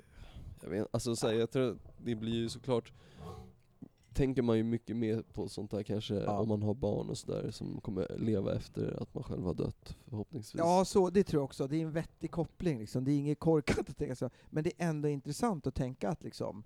jag 0.63 0.69
vet 0.69 0.87
alltså 0.91 1.15
så 1.15 1.27
här, 1.27 1.33
jag 1.33 1.51
tror 1.51 1.77
det 1.97 2.15
blir 2.15 2.33
ju 2.33 2.49
såklart 2.49 2.91
Tänker 4.13 4.41
man 4.41 4.57
ju 4.57 4.63
mycket 4.63 4.95
mer 4.97 5.23
på 5.33 5.47
sånt 5.47 5.71
där 5.71 5.83
kanske 5.83 6.13
Ja. 6.15 6.39
om 6.39 6.47
man 6.47 6.63
har 6.63 6.73
barn 6.73 7.09
och 7.09 7.17
sådär 7.17 7.51
som 7.51 7.81
kommer 7.81 8.17
leva 8.17 8.55
efter 8.55 9.01
att 9.01 9.13
man 9.13 9.23
själv 9.23 9.43
har 9.43 9.53
dött 9.53 9.97
förhoppningsvis. 10.05 10.59
Ja, 10.59 10.85
så, 10.85 11.09
det 11.09 11.23
tror 11.23 11.39
jag 11.39 11.45
också. 11.45 11.67
Det 11.67 11.77
är 11.77 11.81
en 11.81 11.91
vettig 11.91 12.31
koppling. 12.31 12.79
Liksom. 12.79 13.03
Det 13.05 13.11
är 13.11 13.17
inget 13.17 13.39
korkat 13.39 13.89
att 13.89 13.97
tänka 13.97 14.15
så. 14.15 14.29
Men 14.49 14.63
det 14.63 14.69
är 14.77 14.89
ändå 14.89 15.07
intressant 15.09 15.67
att 15.67 15.75
tänka 15.75 16.09
att 16.09 16.23
liksom, 16.23 16.63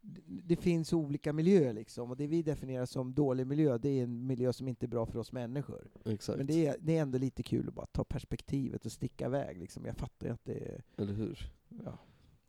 det, 0.00 0.22
det 0.44 0.56
finns 0.56 0.92
olika 0.92 1.32
miljöer, 1.32 1.72
liksom. 1.72 2.10
och 2.10 2.16
det 2.16 2.26
vi 2.26 2.42
definierar 2.42 2.86
som 2.86 3.14
dålig 3.14 3.46
miljö, 3.46 3.78
det 3.78 3.88
är 3.88 4.02
en 4.02 4.26
miljö 4.26 4.52
som 4.52 4.68
inte 4.68 4.86
är 4.86 4.88
bra 4.88 5.06
för 5.06 5.18
oss 5.18 5.32
människor. 5.32 5.90
Exakt. 6.04 6.38
Men 6.38 6.46
det 6.46 6.66
är, 6.66 6.76
det 6.80 6.96
är 6.96 7.02
ändå 7.02 7.18
lite 7.18 7.42
kul 7.42 7.68
att 7.68 7.74
bara 7.74 7.86
ta 7.86 8.04
perspektivet 8.04 8.86
och 8.86 8.92
sticka 8.92 9.26
iväg. 9.26 9.58
Liksom. 9.58 9.84
Jag 9.84 9.96
fattar 9.96 10.26
ju 10.26 10.32
att 10.32 10.44
det 10.44 10.54
är... 10.54 10.82
Eller 10.96 11.12
hur? 11.12 11.52
Ja. 11.84 11.98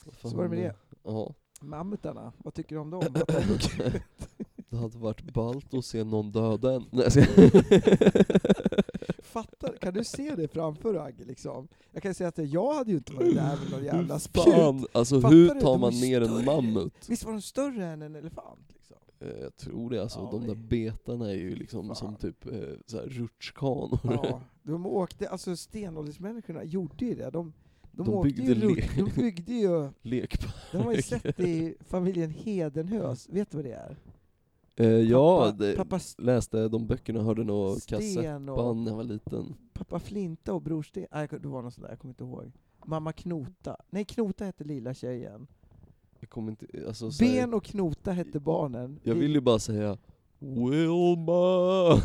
Vad 0.06 0.32
Så 0.32 0.38
var 0.38 0.44
det 0.44 0.50
med 0.50 0.58
det. 0.58 0.76
Ja. 1.04 1.34
Mammutarna, 1.64 2.34
vad 2.38 2.54
tycker 2.54 2.76
du 2.76 2.82
om 2.82 2.90
dem? 2.90 3.04
Det 4.72 4.78
hade 4.78 4.98
varit 4.98 5.34
ballt 5.34 5.74
att 5.74 5.86
se 5.86 6.04
någon 6.04 6.32
döda 6.32 6.74
en. 6.74 6.86
Nej, 6.92 7.04
jag 7.04 7.12
ska- 7.12 7.26
Fattar, 9.22 9.76
kan 9.82 9.94
du 9.94 10.04
se 10.04 10.36
det 10.36 10.48
framför 10.48 10.94
dig 10.94 11.02
Agge? 11.02 11.24
Liksom? 11.26 11.68
Jag 11.92 12.04
kan 12.04 12.14
säga 12.14 12.28
att 12.28 12.38
jag 12.38 12.74
hade 12.74 12.92
ju 12.92 12.98
inte 12.98 13.14
varit 13.14 13.36
där 13.36 13.58
med 13.64 13.72
någon 13.72 13.84
jävla 13.84 14.20
spjut. 14.20 14.44
Fan, 14.44 14.86
alltså 14.92 15.22
Fattar 15.22 15.36
hur 15.36 15.54
du? 15.54 15.62
tar 15.62 15.78
man 15.78 15.94
ner 15.94 16.22
en 16.22 16.46
mammut? 16.46 16.94
Visst 17.10 17.24
var 17.26 17.32
de 17.32 17.42
större 17.42 17.86
än 17.86 18.02
en 18.02 18.16
elefant? 18.16 18.60
Liksom? 18.74 18.98
Eh, 19.20 19.28
Jag 19.42 19.56
tror 19.58 19.90
det 19.90 20.02
alltså, 20.02 20.20
Ja, 20.20 20.40
de 20.40 20.48
där 20.48 20.56
betarna 20.56 21.30
är 21.30 21.36
ju 21.36 21.56
liksom 21.56 21.88
Fan. 21.88 21.96
som 21.96 22.16
typ 22.16 22.46
eh, 22.46 22.54
så 22.86 22.98
här 22.98 23.06
rutschkanor. 23.06 24.00
Ja, 24.04 24.42
de 24.64 24.86
åkte, 24.86 25.30
alltså 25.30 25.56
stenåldersmänniskorna 25.56 26.64
gjorde 26.64 27.06
ju 27.06 27.16
det. 27.16 27.30
De, 27.30 27.54
de, 27.92 28.06
De 28.12 28.24
byggde 28.24 28.44
ju, 28.54 28.76
de 28.98 29.22
byggde 29.22 29.54
ju, 29.54 29.90
Lekpark. 30.02 30.54
de 30.72 30.78
har 30.78 30.94
ju 30.94 31.02
sett 31.02 31.38
det 31.38 31.48
i 31.50 31.76
familjen 31.88 32.30
Hedenhös, 32.30 33.30
vet 33.30 33.52
du 33.52 33.58
vad 33.58 33.66
det 33.66 33.74
är? 33.74 33.98
Eh, 34.82 34.90
ja, 34.90 35.54
pappa, 35.78 36.00
läste 36.18 36.68
de 36.68 36.88
böckerna, 36.88 37.22
hörde 37.24 37.44
nog 37.44 37.82
kassettband 37.86 38.50
och 38.50 38.78
när 38.78 38.92
jag 38.92 38.98
var 38.98 39.04
liten. 39.04 39.56
pappa 39.74 40.00
Flinta 40.00 40.54
och 40.54 40.62
Bror 40.62 40.84
Sten, 40.84 41.08
nej 41.12 41.28
det 41.32 41.48
var 41.48 41.62
något 41.62 41.74
sånt 41.74 41.84
där, 41.84 41.92
jag 41.92 42.00
kommer 42.00 42.12
inte 42.12 42.24
ihåg. 42.24 42.52
Mamma 42.86 43.14
Knota, 43.14 43.78
nej 43.90 44.06
Knota 44.06 44.46
hette 44.46 44.64
lilla 44.64 44.94
tjejen. 44.94 45.48
Jag 46.20 46.30
kommer 46.30 46.52
inte, 46.52 46.66
alltså, 46.88 47.12
så 47.12 47.24
Ben 47.24 47.54
och 47.54 47.64
Knota 47.64 48.12
hette 48.12 48.40
barnen. 48.40 49.00
Jag 49.04 49.16
vill 49.16 49.34
ju 49.34 49.42
bara 49.42 49.60
säga 49.60 49.98
Wilma! 50.40 51.96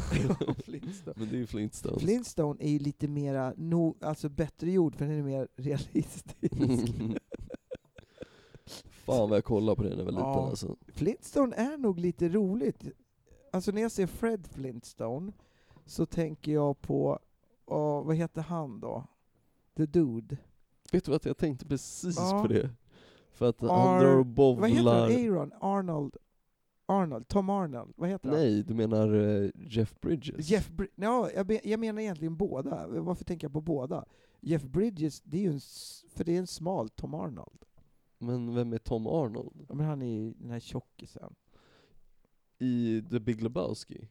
Men 1.17 1.29
det 1.29 1.37
är 1.37 1.39
ju 1.39 1.47
Flintstones. 1.47 2.03
Flintstone 2.03 2.65
är 2.65 2.71
ju 2.71 2.79
lite 2.79 3.09
mera, 3.09 3.53
no, 3.57 3.97
alltså 4.01 4.29
bättre 4.29 4.71
gjord 4.71 4.97
för 4.97 5.05
den 5.05 5.19
är 5.19 5.23
mer 5.23 5.49
realistisk. 5.57 6.27
Fan 9.07 9.29
vad 9.31 9.37
jag 9.37 9.45
kollade 9.45 9.77
på 9.77 9.83
det 9.83 9.89
när 9.89 9.97
jag 9.97 10.05
var 10.05 10.13
liten 10.13 10.27
Ja. 10.27 10.49
alltså. 10.49 10.77
Flintstone 10.89 11.57
är 11.57 11.79
nog 11.79 11.99
lite 11.99 12.29
roligt. 12.29 12.83
Alltså 13.53 13.73
när 13.73 13.83
jag 13.83 13.91
ser 13.93 14.07
Fred 14.07 14.47
Flintstone 14.47 15.33
så 15.87 16.07
tänker 16.07 16.53
jag 16.53 16.81
på, 16.81 17.19
åh, 17.67 18.05
vad 18.05 18.17
heter 18.17 18.43
han 18.43 18.81
då? 18.81 19.05
The 19.77 19.87
Dude. 19.87 20.37
Vet 20.93 21.05
du 21.05 21.11
vad, 21.11 21.27
jag 21.27 21.37
tänkte 21.37 21.67
precis 21.67 22.17
Ja. 22.19 22.43
på 22.43 22.49
det. 22.53 22.71
För 23.33 23.49
att 23.49 23.63
Ar- 23.63 23.69
han 23.69 24.01
drar 24.03 24.17
och 24.19 24.27
Vad 24.27 24.71
heter 24.71 24.91
han? 24.91 25.09
bowlar. 25.09 25.11
Aaron? 25.11 25.53
Arnold? 25.61 26.17
Arnold? 26.87 27.29
Tom 27.29 27.51
Arnold? 27.51 27.93
Vad 27.97 28.09
heter 28.09 28.29
han? 28.29 28.39
Nej, 28.39 28.63
du 28.63 28.75
menar 28.75 29.15
eh, 29.15 29.51
Jeff 29.55 30.01
Bridges? 30.01 30.49
Jeff 30.51 30.71
Bri- 30.71 30.89
ja, 30.95 31.31
jag, 31.35 31.47
be- 31.47 31.61
jag 31.69 31.81
menar 31.81 32.03
egentligen 32.03 32.37
båda. 32.37 32.87
Varför 32.89 33.25
tänker 33.25 33.45
jag 33.45 33.53
på 33.53 33.61
båda? 33.61 34.05
Jeff 34.41 34.63
Bridges, 34.63 35.21
det 35.21 35.37
är 35.39 35.43
ju 35.43 35.51
en, 35.51 35.57
s- 35.57 36.05
för 36.15 36.25
det 36.25 36.35
är 36.35 36.39
en 36.39 36.47
smal 36.47 36.89
Tom 36.89 37.15
Arnold. 37.15 37.59
Men 38.19 38.55
vem 38.55 38.73
är 38.73 38.79
Tom 38.79 39.07
Arnold? 39.07 39.67
Ja, 39.69 39.75
men 39.75 39.87
han 39.87 40.03
är 40.03 40.07
ju 40.07 40.33
den 40.33 40.51
här 40.51 40.61
tjockisen. 40.61 41.35
I 42.59 43.03
The 43.11 43.21
Big 43.21 43.43
Lebowski? 43.43 44.09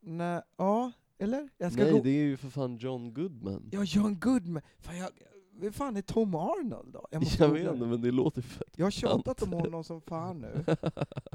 Nej, 0.00 0.42
ja, 0.56 0.92
eller? 1.18 1.48
Jag 1.58 1.72
ska 1.72 1.82
Nej, 1.82 1.92
gå... 1.92 2.02
det 2.02 2.10
är 2.10 2.24
ju 2.24 2.36
för 2.36 2.48
fan 2.48 2.76
John 2.76 3.14
Goodman. 3.14 3.68
Ja, 3.72 3.82
John 3.84 4.18
Goodman. 4.20 4.62
Fan, 4.78 4.98
jag... 4.98 5.10
Vem 5.58 5.72
fan 5.72 5.96
är 5.96 6.02
Tom 6.02 6.34
Arnold 6.34 6.92
då? 6.92 7.06
Jag, 7.10 7.22
måste 7.22 7.48
vet 7.48 7.72
inte, 7.72 7.86
men 7.86 8.00
det 8.00 8.10
låter 8.10 8.42
fett 8.42 8.72
Jag 8.76 8.86
har 8.86 8.90
tjatat 8.90 9.42
om 9.42 9.52
honom 9.52 9.84
som 9.84 10.00
fan 10.00 10.38
nu. 10.40 10.64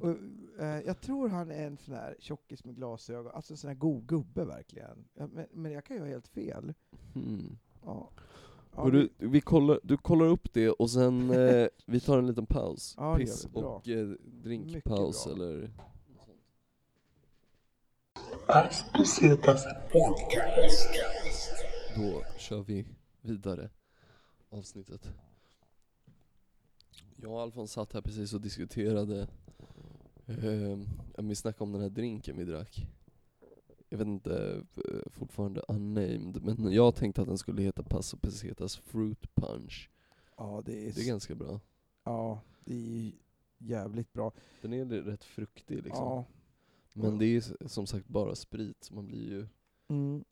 Och, 0.02 0.18
eh, 0.64 0.82
jag 0.86 1.02
tror 1.02 1.30
han 1.30 1.52
är 1.52 1.68
en 1.68 1.78
sån 1.78 1.94
här 1.94 2.16
tjockis 2.20 2.64
med 2.66 2.76
glasögon, 2.76 3.32
alltså 3.34 3.54
en 3.54 3.58
sån 3.58 3.68
här 3.68 3.76
god 3.76 4.08
gubbe 4.08 4.46
verkligen. 4.46 5.06
Men, 5.14 5.46
men 5.52 5.72
jag 5.72 5.86
kan 5.86 5.96
ju 5.96 6.02
ha 6.02 6.10
helt 6.10 6.28
fel. 6.28 6.74
Hmm. 7.14 7.58
Ja. 7.86 8.10
Ja, 8.76 8.82
Och 8.82 8.92
du, 8.92 9.10
vi 9.18 9.42
kollar, 9.42 9.80
du 9.84 9.98
kollar 9.98 10.26
upp 10.26 10.54
det 10.54 10.70
och 10.70 10.90
sen 10.90 11.30
eh, 11.50 11.68
vi 11.86 12.00
tar 12.00 12.18
en 12.18 12.28
liten 12.28 12.46
paus. 12.46 12.96
Ja, 12.98 13.18
Piss 13.18 13.48
och 13.54 13.90
eh, 13.90 14.08
drinkpaus 14.44 15.28
eller... 15.28 15.72
Då 21.96 22.24
kör 22.38 22.62
vi 22.62 22.86
vidare 23.22 23.70
avsnittet. 24.50 25.10
Jag 27.16 27.32
och 27.32 27.42
Alfons 27.42 27.72
satt 27.72 27.94
här 27.94 28.02
precis 28.02 28.34
och 28.34 28.42
diskuterade, 28.42 29.28
eh, 30.28 30.78
vi 31.18 31.36
snackade 31.36 31.64
om 31.64 31.72
den 31.72 31.82
här 31.82 31.90
drinken 31.90 32.38
vi 32.38 32.44
drack. 32.44 32.88
Jag 33.94 33.98
vet 33.98 34.08
inte, 34.08 34.64
eh, 34.76 35.12
fortfarande 35.12 35.62
unnamed, 35.68 36.44
men 36.44 36.74
jag 36.74 36.96
tänkte 36.96 37.22
att 37.22 37.28
den 37.28 37.38
skulle 37.38 37.62
heta 37.62 37.84
Paso 37.84 38.18
Pesetas 38.18 38.78
Fruit 38.78 39.36
Punch. 39.36 39.90
ja, 40.38 40.62
det 40.66 40.88
är, 40.88 40.94
Det 40.94 41.02
är 41.02 41.08
ganska 41.08 41.36
bra. 41.36 41.60
ja, 42.04 42.42
det 42.66 42.74
är 42.74 43.12
jävligt 43.58 44.14
bra. 44.14 44.32
Den 44.62 44.74
är 44.74 44.86
rätt 44.86 45.24
fruktig 45.24 45.76
liksom. 45.84 46.06
Ja. 46.06 46.26
Men 46.94 47.18
det 47.18 47.26
är 47.26 47.68
som 47.68 47.88
sagt 47.88 48.08
bara 48.08 48.36
sprit, 48.36 48.84
så 48.84 48.94
man 48.94 49.08
blir 49.08 49.30
ju... 49.30 49.48
Mm. 49.88 50.24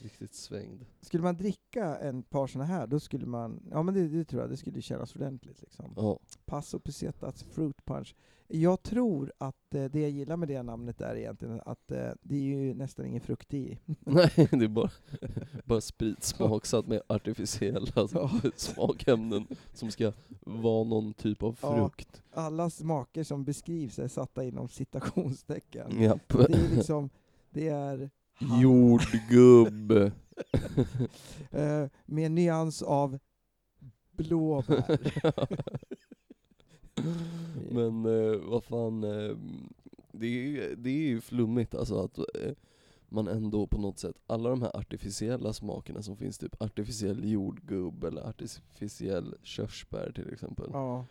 Riktigt 0.00 0.34
svängd. 0.34 0.84
Skulle 1.00 1.22
man 1.22 1.36
dricka 1.36 1.96
en 1.96 2.22
par 2.22 2.46
såna 2.46 2.64
här, 2.64 2.86
då 2.86 3.00
skulle 3.00 3.26
man, 3.26 3.62
ja 3.70 3.82
men 3.82 3.94
det, 3.94 4.08
det 4.08 4.24
tror 4.24 4.42
jag, 4.42 4.50
det 4.50 4.56
skulle 4.56 4.82
kännas 4.82 5.16
ordentligt 5.16 5.60
liksom. 5.62 5.92
Ja. 5.96 6.18
Paso 6.46 6.78
Pesetas 6.78 7.42
Fruit 7.42 7.84
Punch. 7.84 8.14
Jag 8.50 8.82
tror 8.82 9.32
att 9.38 9.74
eh, 9.74 9.84
det 9.84 10.00
jag 10.00 10.10
gillar 10.10 10.36
med 10.36 10.48
det 10.48 10.62
namnet 10.62 11.00
är 11.00 11.16
egentligen 11.16 11.60
att 11.66 11.90
eh, 11.90 12.10
det 12.22 12.36
är 12.36 12.40
ju 12.42 12.74
nästan 12.74 13.06
ingen 13.06 13.20
frukt 13.20 13.54
i. 13.54 13.78
Nej, 14.00 14.30
det 14.36 14.64
är 14.64 14.68
bara, 14.68 14.90
bara 15.64 15.80
sprit 15.80 16.22
smaksatt 16.24 16.86
med 16.86 17.02
artificiella 17.06 17.86
Ja. 18.12 18.30
smakämnen 18.56 19.46
som 19.72 19.90
ska 19.90 20.12
vara 20.40 20.84
någon 20.84 21.12
typ 21.14 21.42
av 21.42 21.58
Ja. 21.62 21.74
frukt. 21.76 22.22
Alla 22.30 22.70
smaker 22.70 23.24
som 23.24 23.44
beskrivs 23.44 23.98
är 23.98 24.08
satta 24.08 24.44
inom 24.44 24.68
citationstecken. 24.68 26.02
Japp. 26.02 26.28
Det 26.28 26.54
är 26.54 26.76
liksom, 26.76 27.10
det 27.50 27.68
är 27.68 28.10
Jordgubb. 28.38 29.92
eh, 31.50 31.86
med 32.06 32.30
nyans 32.32 32.82
av 32.82 33.18
blåbär. 34.12 35.00
Men 37.70 38.04
eh, 38.06 38.36
vad 38.40 38.64
fan, 38.64 39.04
eh, 39.04 39.36
det, 40.12 40.26
är, 40.26 40.76
det 40.76 40.90
är 40.90 41.08
ju 41.08 41.20
flummigt 41.20 41.74
alltså 41.74 41.98
att 42.04 42.18
eh, 42.18 42.52
man 43.08 43.28
ändå 43.28 43.66
på 43.66 43.78
något 43.78 43.98
sätt, 43.98 44.16
alla 44.26 44.48
de 44.50 44.62
här 44.62 44.76
artificiella 44.76 45.52
smakerna 45.52 46.02
som 46.02 46.16
finns, 46.16 46.38
typ 46.38 46.62
artificiell 46.62 47.30
jordgubb 47.30 48.04
eller 48.04 48.28
artificiell 48.28 49.34
körsbär 49.42 50.12
till 50.14 50.32
exempel. 50.32 50.70
ja. 50.72 51.04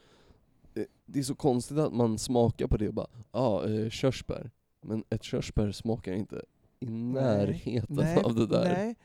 Eh, 0.75 0.84
Det 1.05 1.19
är 1.19 1.23
så 1.23 1.36
konstigt 1.36 1.78
att 1.78 1.93
man 1.93 2.17
smakar 2.17 2.67
på 2.67 2.78
det 2.78 2.88
och 2.88 2.93
bara, 2.93 3.07
ja, 3.32 3.39
ah, 3.39 3.89
körsbär. 3.89 4.51
Men 4.82 5.03
ett 5.09 5.23
körsbär 5.23 5.71
smakar 5.71 6.13
inte 6.13 6.41
i 6.80 6.86
närheten 6.86 7.95
Nej, 7.95 8.23
av 8.23 8.36
det 8.36 8.47
där. 8.47 8.63
Nej, 8.63 8.95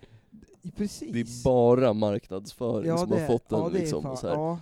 precis. 0.77 1.13
Det 1.13 1.21
är 1.21 1.45
bara 1.45 1.93
marknadsföring 1.93 2.89
ja, 2.89 2.99
som 2.99 3.11
det, 3.11 3.21
har 3.21 3.27
fått 3.27 3.49
den 3.49 3.59
ja, 3.59 3.69
det 3.69 3.79
är 3.79 3.81
liksom, 3.81 4.03
fan- 4.03 4.17
så 4.17 4.29
här, 4.29 4.35
ja. 4.35 4.61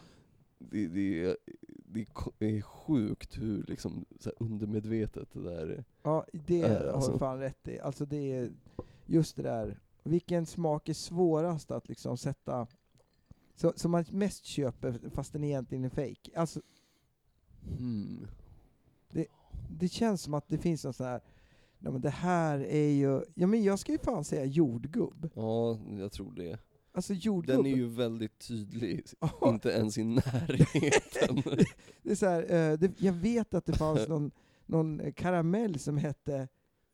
det, 0.59 0.87
det, 0.87 1.37
det 1.87 2.01
är 2.01 2.07
det 2.39 2.63
sjukt 2.63 3.39
hur 3.39 3.65
liksom, 3.69 4.05
så 4.21 4.29
här, 4.31 4.47
undermedvetet 4.47 5.29
det 5.33 5.43
där 5.43 5.67
är. 5.67 5.85
Ja, 6.03 6.25
det 6.33 6.63
Är, 6.63 6.69
har 6.75 6.81
du 6.85 6.91
alltså. 6.91 7.19
fan 7.19 7.39
rätt 7.39 7.69
i. 7.69 7.81
Alltså 7.81 8.07
det 8.07 8.33
är 8.33 8.51
just 9.07 9.37
det 9.37 9.43
där, 9.43 9.79
vilken 10.03 10.47
smak 10.47 10.89
är 10.89 10.95
svårast 10.95 11.71
att 11.71 11.89
liksom 11.89 12.17
sätta, 12.17 12.67
så, 13.55 13.73
som 13.77 13.91
man 13.91 14.05
mest 14.11 14.45
köper 14.45 15.01
fast 15.15 15.33
den 15.33 15.45
egentligen 15.45 15.85
är 15.85 15.89
fake. 15.89 16.31
Alltså 16.35 16.61
Hmm. 17.79 18.27
det 19.71 19.89
känns 19.89 20.23
som 20.23 20.35
att 20.35 20.49
det 20.49 20.59
finns 20.59 20.85
någon 20.85 20.93
sån 20.93 21.07
här, 21.07 21.21
ja 21.81 21.91
men 21.91 22.01
det 22.01 22.11
här 22.11 22.59
är 22.59 22.89
ju, 22.89 23.23
ja 23.35 23.47
men 23.47 23.63
jag 23.63 23.79
ska 23.79 23.93
ju 23.93 23.99
fan 23.99 24.25
säga 24.25 24.45
jordgubb. 24.45 25.31
Ja, 25.35 25.79
jag 25.99 26.13
tror 26.13 26.33
det. 26.33 26.59
Alltså 26.93 27.15
jordgubb. 27.15 27.57
Den 27.57 27.67
är 27.67 27.77
ju 27.77 27.87
väldigt 27.87 28.39
tydlig, 28.39 29.05
inte 29.45 29.69
ens 29.69 29.99
i 29.99 30.05
närheten. 30.05 31.43
det 32.03 32.11
är 32.11 32.15
så 32.15 32.27
här, 32.27 32.43
eh, 32.43 32.79
det, 32.79 33.01
jag 33.01 33.13
vet 33.13 33.55
att 33.55 33.67
det 33.67 33.73
fanns 33.73 34.09
någon, 34.09 34.31
någon 34.67 35.13
karamell 35.13 35.79
som 35.79 35.99
hette 35.99 36.49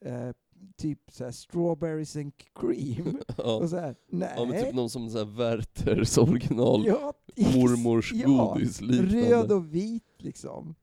eh, 0.05 0.30
typ 0.76 1.01
så 1.12 1.32
strawberries 1.32 2.16
and 2.16 2.32
cream. 2.55 3.18
ja. 3.37 3.57
Och 3.57 3.70
så 3.70 3.76
här, 3.76 3.95
nej. 4.11 4.32
ja 4.37 4.45
men 4.45 4.64
typ 4.64 4.74
någon 4.74 4.91
som 4.91 5.11
så 5.11 5.18
här 5.18 5.24
Werthers 5.24 6.18
original 6.18 6.87
Ja, 6.87 7.12
mormors 7.37 8.12
ja, 8.12 8.26
godis 8.28 8.80
liknande. 8.80 9.30
Röd 9.30 9.53
och 9.53 9.74
vit 9.74 10.14
liksom. 10.18 10.74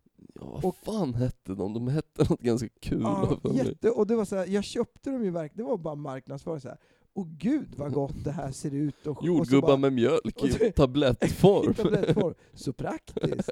Ja, 0.44 0.50
vad 0.54 0.66
och- 0.66 0.76
fan 0.76 1.14
hette 1.14 1.54
de? 1.56 1.74
De 1.74 1.88
hette 1.88 2.26
något 2.30 2.39
ganska 2.41 2.68
kul. 2.80 3.02
Ja, 3.02 3.38
jätte, 3.54 3.89
och 3.89 4.08
det 4.08 4.16
var 4.16 4.26
så 4.26 4.36
här, 4.36 4.48
jag 4.48 4.64
köpte 4.64 5.10
dem 5.12 5.24
ju 5.24 5.32
verkligen, 5.32 5.66
det 5.66 5.70
var 5.72 5.78
bara 5.78 5.96
marknadsföring 5.96 6.62
så 6.62 6.68
här. 6.68 6.78
Och 7.16 7.28
gud 7.28 7.76
vad 7.78 7.94
gott 7.94 8.24
det 8.24 8.32
här 8.32 8.52
ser 8.52 8.72
ut. 8.74 9.08
Och, 9.08 9.12
och 9.12 9.18
så 9.20 9.26
Jordgubbar 9.26 9.68
bara, 9.68 9.78
med 9.78 9.94
mjölk 9.94 10.38
och 10.41 10.48
i 10.48 10.52
så- 10.52 10.64
i 10.66 10.72
tablettform. 10.72 11.74
tablettform. 11.74 12.34
Så 12.54 12.74
praktiskt. 12.74 13.50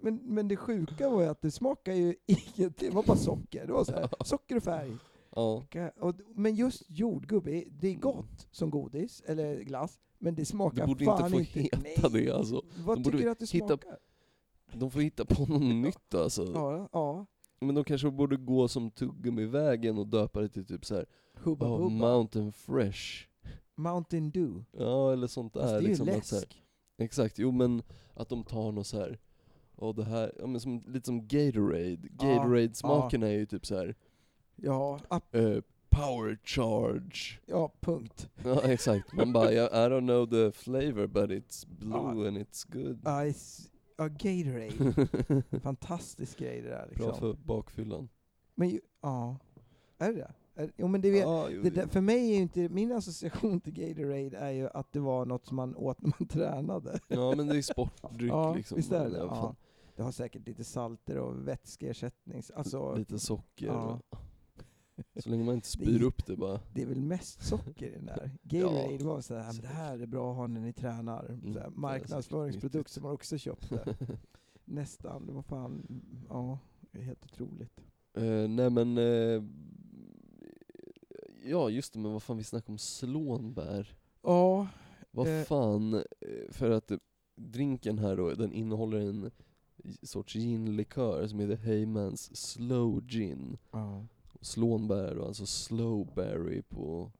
Men, 0.00 0.20
men 0.24 0.48
det 0.48 0.56
sjuka 0.56 1.10
var 1.10 1.22
ju 1.22 1.28
att 1.28 1.42
det 1.42 1.50
smakade 1.50 1.96
ju 1.96 2.14
ingenting, 2.26 2.88
det 2.88 2.94
var 2.94 3.02
bara 3.02 3.16
socker. 3.16 3.66
Det 3.66 3.72
var 3.72 3.84
så 3.84 3.92
här, 3.92 4.08
socker 4.24 4.56
och 4.56 4.62
färg. 4.62 4.92
ja. 5.34 5.62
Och, 6.00 6.14
men 6.34 6.54
just 6.54 6.82
jordgubb, 6.88 7.48
är- 7.48 7.64
det 7.70 7.88
är 7.88 7.94
gott 7.94 8.46
som 8.50 8.70
godis, 8.70 9.22
eller 9.26 9.60
glass, 9.60 9.98
men 10.18 10.34
det 10.34 10.44
smakar 10.44 10.80
Det 10.80 10.86
borde 10.86 11.04
fan 11.04 11.34
inte 11.34 11.52
få 11.52 11.58
heta 11.58 11.78
Nej. 11.82 12.24
det 12.24 12.30
alltså. 12.30 12.62
Vad 12.84 12.98
De 12.98 13.04
tycker 13.04 13.18
du 13.24 13.30
att 13.30 13.38
det 13.38 13.46
smakar? 13.46 13.78
De 14.78 14.90
får 14.90 15.00
hitta 15.00 15.24
på 15.24 15.46
något 15.46 15.62
nytt 15.84 16.14
alltså. 16.14 16.44
Ja, 16.54 16.88
ja. 16.92 17.26
Men 17.60 17.74
de 17.74 17.84
kanske 17.84 18.10
borde 18.10 18.36
gå 18.36 18.68
som 18.68 18.90
tuggummi-vägen 18.90 19.98
och 19.98 20.06
döpa 20.06 20.40
det 20.40 20.48
till 20.48 20.64
typ 20.66 20.84
så 20.84 20.94
här. 20.94 21.06
Hubba 21.34 21.66
Oh, 21.66 21.78
Bubba. 21.78 21.90
Mountain 21.90 22.52
Fresh. 22.52 23.26
Mountain 23.74 24.30
Dew. 24.30 24.64
Ja, 24.72 25.12
eller 25.12 25.26
sånt 25.26 25.52
Fast 25.52 25.64
där. 25.66 25.72
det 25.72 25.78
är 25.78 25.82
ju 25.82 25.88
liksom, 25.88 26.08
att 26.08 26.26
så 26.26 26.34
här, 26.34 26.40
läsk. 26.42 26.62
exakt, 26.98 27.38
jo 27.38 27.50
men 27.52 27.82
att 28.14 28.28
de 28.28 28.44
tar 28.44 28.72
något 28.72 28.86
så 28.86 28.98
här. 29.00 29.18
Och 29.74 29.94
det 29.94 30.04
här, 30.04 30.32
ja, 30.38 30.46
men 30.46 30.60
som, 30.60 30.84
lite 30.86 31.06
som 31.06 31.28
Gatorade. 31.28 31.90
Ja, 31.90 31.98
Gatorade-smaken 32.26 33.22
är 33.22 33.30
ju 33.30 33.46
typ 33.46 33.66
så 33.66 33.76
här. 33.76 33.94
Ja, 34.56 35.00
eh, 35.32 35.58
power 35.90 36.38
charge. 36.44 37.40
ja, 37.46 37.72
punkt. 37.80 38.28
Ja 38.44 38.60
exakt, 38.62 39.12
man 39.12 39.32
bara 39.32 39.52
yeah, 39.52 39.86
I 39.86 39.90
don't 39.92 40.06
know 40.06 40.26
the 40.26 40.52
flavor 40.58 41.06
but 41.06 41.30
it's 41.30 41.66
blue 41.68 41.92
Ja. 42.22 42.28
and 42.28 42.38
it's 42.38 42.72
good. 42.72 43.00
Ja, 43.04 43.24
ja, 43.96 44.08
Gatorade. 44.08 45.42
Fantastisk 45.62 46.38
grej 46.38 46.60
det 46.62 46.68
där 46.68 46.86
liksom. 46.88 47.06
Bra 47.06 47.14
för 47.14 47.32
bakfyllan. 47.44 48.08
Men 48.54 48.68
ju, 48.68 48.80
ja, 49.02 49.36
är 49.98 50.12
det 50.12 50.18
det? 50.18 50.32
Jo 50.76 50.86
men 50.88 51.00
det, 51.00 51.10
vet, 51.10 51.20
Ja, 51.22 51.48
jo, 51.50 51.62
det 51.62 51.70
där, 51.70 51.86
för 51.86 52.00
mig 52.00 52.30
är 52.30 52.34
ju 52.36 52.42
inte, 52.42 52.68
min 52.68 52.92
association 52.92 53.60
till 53.60 53.72
Gatorade 53.72 54.36
är 54.36 54.50
ju 54.50 54.68
att 54.68 54.92
det 54.92 55.00
var 55.00 55.26
något 55.26 55.46
som 55.46 55.56
man 55.56 55.76
åt 55.76 56.02
när 56.02 56.12
man 56.18 56.28
tränade. 56.28 57.00
ja 57.08 57.34
men 57.36 57.46
det 57.46 57.56
är 57.56 57.62
sportdryck 57.62 58.30
ja, 58.32 58.54
liksom. 58.54 58.76
visst 58.76 58.92
är 58.92 59.10
det 59.10 59.16
Ja. 59.18 59.54
Det 59.96 60.02
har 60.02 60.12
säkert 60.12 60.46
lite 60.46 60.64
salter 60.64 61.18
och 61.18 61.48
vätskeersättning, 61.48 62.42
alltså 62.54 62.94
Lite 62.94 63.18
socker. 63.18 63.66
Ja. 63.66 64.00
och- 64.10 64.18
Så 65.16 65.30
länge 65.30 65.44
man 65.44 65.54
inte 65.54 65.66
Det 65.66 65.70
spyr 65.70 66.00
är- 66.00 66.04
upp 66.04 66.26
det 66.26 66.36
bara. 66.36 66.60
det 66.74 66.82
är 66.82 66.86
väl 66.86 67.00
mest 67.00 67.42
socker 67.46 67.86
i 67.86 67.90
den 67.90 68.06
där. 68.06 68.30
Gatorade 68.42 69.04
var 69.04 69.20
såhär, 69.20 69.44
"Ja, 69.44 69.52
det 69.62 69.68
här 69.68 69.98
är 69.98 70.06
bra 70.06 70.30
att 70.30 70.36
ha 70.36 70.46
när 70.46 70.60
ni 70.60 70.72
tränar. 70.72 71.26
Mm, 71.28 71.52
Så 71.52 71.58
här, 71.58 71.70
det 71.70 71.76
marknadsföringsprodukt 71.76 72.90
som 72.90 73.02
man 73.02 73.12
också 73.12 73.38
köpte. 73.38 73.96
Nästan, 74.64 75.26
det 75.26 75.32
var 75.32 75.42
fan, 75.42 76.02
ja, 76.28 76.58
det 76.90 77.00
helt 77.02 77.24
otroligt. 77.24 77.80
Eh, 78.14 78.48
nej 78.48 78.70
men, 78.70 78.98
eh, 78.98 79.42
ja 81.44 81.70
just 81.70 81.92
det, 81.92 81.98
men 81.98 82.12
vad 82.12 82.22
fan 82.22 82.36
vi 82.36 82.44
snackade 82.44 82.72
om 82.72 82.78
slånbär. 82.78 83.96
Ja, 84.22 84.66
Vad 85.10 85.28
Eh. 85.40 85.44
fan, 85.44 86.02
för 86.50 86.70
att 86.70 86.92
drinken 87.36 87.98
här 87.98 88.16
då, 88.16 88.34
den 88.34 88.52
innehåller 88.52 88.98
en 89.00 89.30
sorts 90.02 90.34
ginlikör 90.34 91.26
som 91.26 91.38
heter 91.40 91.56
Heymans 91.56 92.36
Slow 92.36 93.02
Gin. 93.06 93.56
ja. 93.70 94.06
Slånbär, 94.46 95.18
och 95.18 95.26
alltså 95.26 95.46
slowberry 95.46 96.62
på 96.62 97.10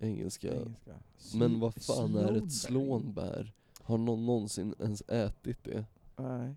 engelska. 0.00 0.48
engelska. 0.54 0.94
Men 1.34 1.60
vad 1.60 1.74
fan 1.74 2.04
är 2.04 2.08
Slowberry? 2.08 2.38
ett 2.38 2.52
slånbär? 2.52 3.52
Har 3.82 3.98
någon 3.98 4.26
någonsin 4.26 4.74
ens 4.80 5.00
ätit 5.08 5.64
det? 5.64 5.84
Nej. 6.16 6.54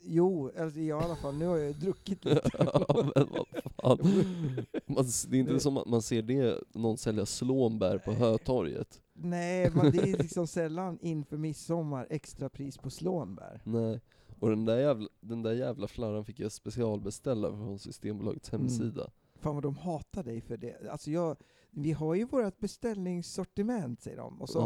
Jo, 0.00 0.50
alltså 0.58 0.80
i 0.80 0.92
alla 0.92 1.16
fall, 1.16 1.34
nu 1.34 1.46
har 1.46 1.56
jag 1.56 1.74
druckit 1.74 2.24
lite. 2.24 2.50
ja, 2.58 3.10
men 3.14 3.28
vad 3.30 3.46
fan. 3.76 3.98
Man, 4.86 5.04
det 5.28 5.36
är 5.36 5.40
inte 5.40 5.60
som 5.60 5.76
att 5.76 5.86
man 5.86 6.02
ser 6.02 6.22
det, 6.22 6.60
någon 6.74 6.98
sälja 6.98 7.26
slånbär 7.26 7.98
på. 7.98 8.12
Hötorget. 8.12 9.00
Nej, 9.12 9.70
men 9.70 9.92
det 9.92 9.98
är 9.98 10.18
liksom 10.18 10.46
sällan 10.46 10.98
inför 11.02 11.36
midsommar 11.36 12.06
extrapris 12.10 12.78
på 12.78 12.90
slånbär. 12.90 13.60
Nej. 13.64 14.00
Och 14.40 14.48
den 14.50 14.64
där 14.64 14.78
jävla, 14.78 15.08
den 15.20 15.42
där 15.42 15.52
jävla 15.52 15.88
flarran 15.88 16.24
fick 16.24 16.40
jag 16.40 16.52
specialbeställa 16.52 17.48
från 17.50 17.78
Systembolagets 17.78 18.52
Mm. 18.52 18.60
hemsida. 18.60 19.10
Fan 19.40 19.54
vad 19.54 19.62
de 19.62 19.76
hatar 19.76 20.22
dig 20.22 20.40
för 20.40 20.56
det. 20.56 20.90
Alltså 20.90 21.10
jag, 21.10 21.36
vi 21.70 21.92
har 21.92 22.14
ju 22.14 22.24
vårt 22.24 22.58
beställningssortiment 22.58 24.02
säger 24.02 24.16
de. 24.16 24.40
Och 24.42 24.48
så 24.48 24.58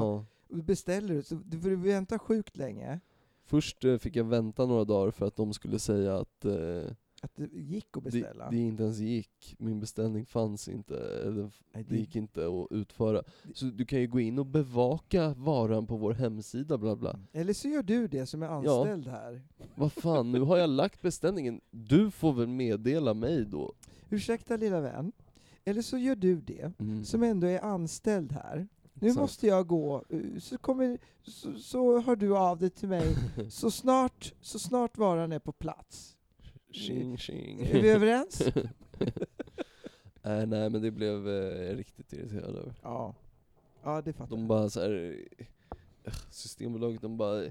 Ja. 0.48 0.62
beställer 0.62 1.14
du, 1.14 1.22
så 1.22 1.34
du 1.34 1.60
får 1.60 1.70
vänta 1.70 2.18
sjukt 2.18 2.56
länge. 2.56 3.00
Först 3.44 3.84
eh, 3.84 3.96
fick 3.98 4.16
jag 4.16 4.24
vänta 4.24 4.66
några 4.66 4.84
dagar 4.84 5.10
för 5.10 5.26
att 5.26 5.36
de 5.36 5.52
skulle 5.52 5.78
säga 5.78 6.16
att 6.16 6.44
eh, 6.44 6.82
Att 7.24 7.36
det 7.36 7.48
gick 7.52 7.96
att 7.96 8.04
det, 8.04 8.10
beställa. 8.10 8.50
det 8.50 8.56
inte 8.58 8.82
ens 8.82 8.98
gick, 8.98 9.54
min 9.58 9.80
beställning 9.80 10.26
fanns 10.26 10.68
inte, 10.68 10.96
eller 11.26 11.50
Nej, 11.74 11.84
det 11.88 11.96
gick 11.96 12.16
inte 12.16 12.46
att 12.46 12.66
utföra. 12.72 13.22
Så 13.54 13.64
du 13.64 13.84
kan 13.84 14.00
ju 14.00 14.06
gå 14.06 14.20
in 14.20 14.38
och 14.38 14.46
bevaka 14.46 15.34
varan 15.34 15.86
på 15.86 15.96
vår 15.96 16.12
hemsida 16.12 16.78
bla 16.78 16.96
bla. 16.96 17.18
Eller 17.32 17.52
så 17.52 17.68
gör 17.68 17.82
du 17.82 18.08
det 18.08 18.26
som 18.26 18.42
är 18.42 18.46
anställd 18.46 19.06
här. 19.06 19.42
Vad 19.74 19.92
fan, 19.92 20.32
nu 20.32 20.40
har 20.40 20.56
jag 20.58 20.70
lagt 20.70 21.02
beställningen, 21.02 21.60
du 21.70 22.10
får 22.10 22.32
väl 22.32 22.48
meddela 22.48 23.14
mig 23.14 23.44
då? 23.44 23.72
Ursäkta 24.10 24.56
lilla 24.56 24.80
vän. 24.80 25.12
Eller 25.64 25.82
så 25.82 25.98
gör 25.98 26.16
du 26.16 26.40
det, 26.40 26.72
Mm. 26.80 27.04
som 27.04 27.22
ändå 27.22 27.46
är 27.46 27.60
anställd 27.60 28.32
här. 28.32 28.68
Nu 28.94 29.08
Exakt. 29.08 29.20
måste 29.20 29.46
jag 29.46 29.66
gå, 29.66 30.04
eh, 30.08 30.38
så, 30.38 30.58
kommer, 30.58 30.98
så, 31.22 31.54
så 31.54 32.00
hör 32.00 32.16
du 32.16 32.36
av 32.36 32.58
dig 32.58 32.70
till 32.70 32.88
mig 32.88 33.14
så 33.50 33.70
snart, 33.70 34.34
så 34.40 34.58
snart 34.58 34.98
varan 34.98 35.32
är 35.32 35.38
på 35.38 35.52
plats. 35.52 36.11
Tjing 36.72 37.16
tjing. 37.18 37.60
Är 37.62 37.82
vi 37.82 37.90
överens? 37.90 38.40
Äh, 38.40 38.64
nej 40.46 40.70
men 40.70 40.82
det 40.82 40.90
blev 40.90 41.28
eh, 41.28 41.76
riktigt 41.76 42.12
irriterad 42.12 42.56
över. 42.56 42.74
Ja. 42.82 43.14
Ja, 43.82 44.02
det 44.02 44.12
fattar 44.12 44.30
De 44.30 44.38
jag. 44.40 44.48
bara 44.48 44.70
så 44.70 44.80
här, 44.80 45.16
eh, 45.38 46.12
Systembolaget 46.30 47.02
de 47.02 47.16
bara 47.16 47.50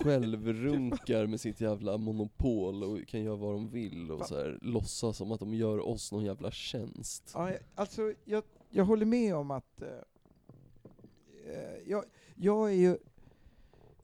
självrunkar 0.00 1.26
med 1.26 1.40
sitt 1.40 1.60
jävla 1.60 1.96
monopol 1.98 2.84
och 2.84 3.06
kan 3.08 3.22
göra 3.22 3.36
vad 3.36 3.54
de 3.54 3.68
vill 3.68 4.10
och 4.10 4.26
så 4.26 4.34
här, 4.36 4.58
låtsas 4.62 5.16
som 5.16 5.32
att 5.32 5.40
de 5.40 5.54
gör 5.54 5.78
oss 5.88 6.12
någon 6.12 6.24
jävla 6.24 6.50
tjänst. 6.50 7.30
Ja, 7.34 7.50
jag- 7.50 7.60
alltså, 7.74 8.12
jag, 8.24 8.42
jag 8.70 8.84
håller 8.84 9.06
med 9.06 9.34
om 9.34 9.50
att... 9.50 9.82
eh, 9.82 9.88
eh, 11.54 11.78
jag, 11.86 12.04
jag 12.34 12.70
är 12.70 12.74
ju 12.74 12.96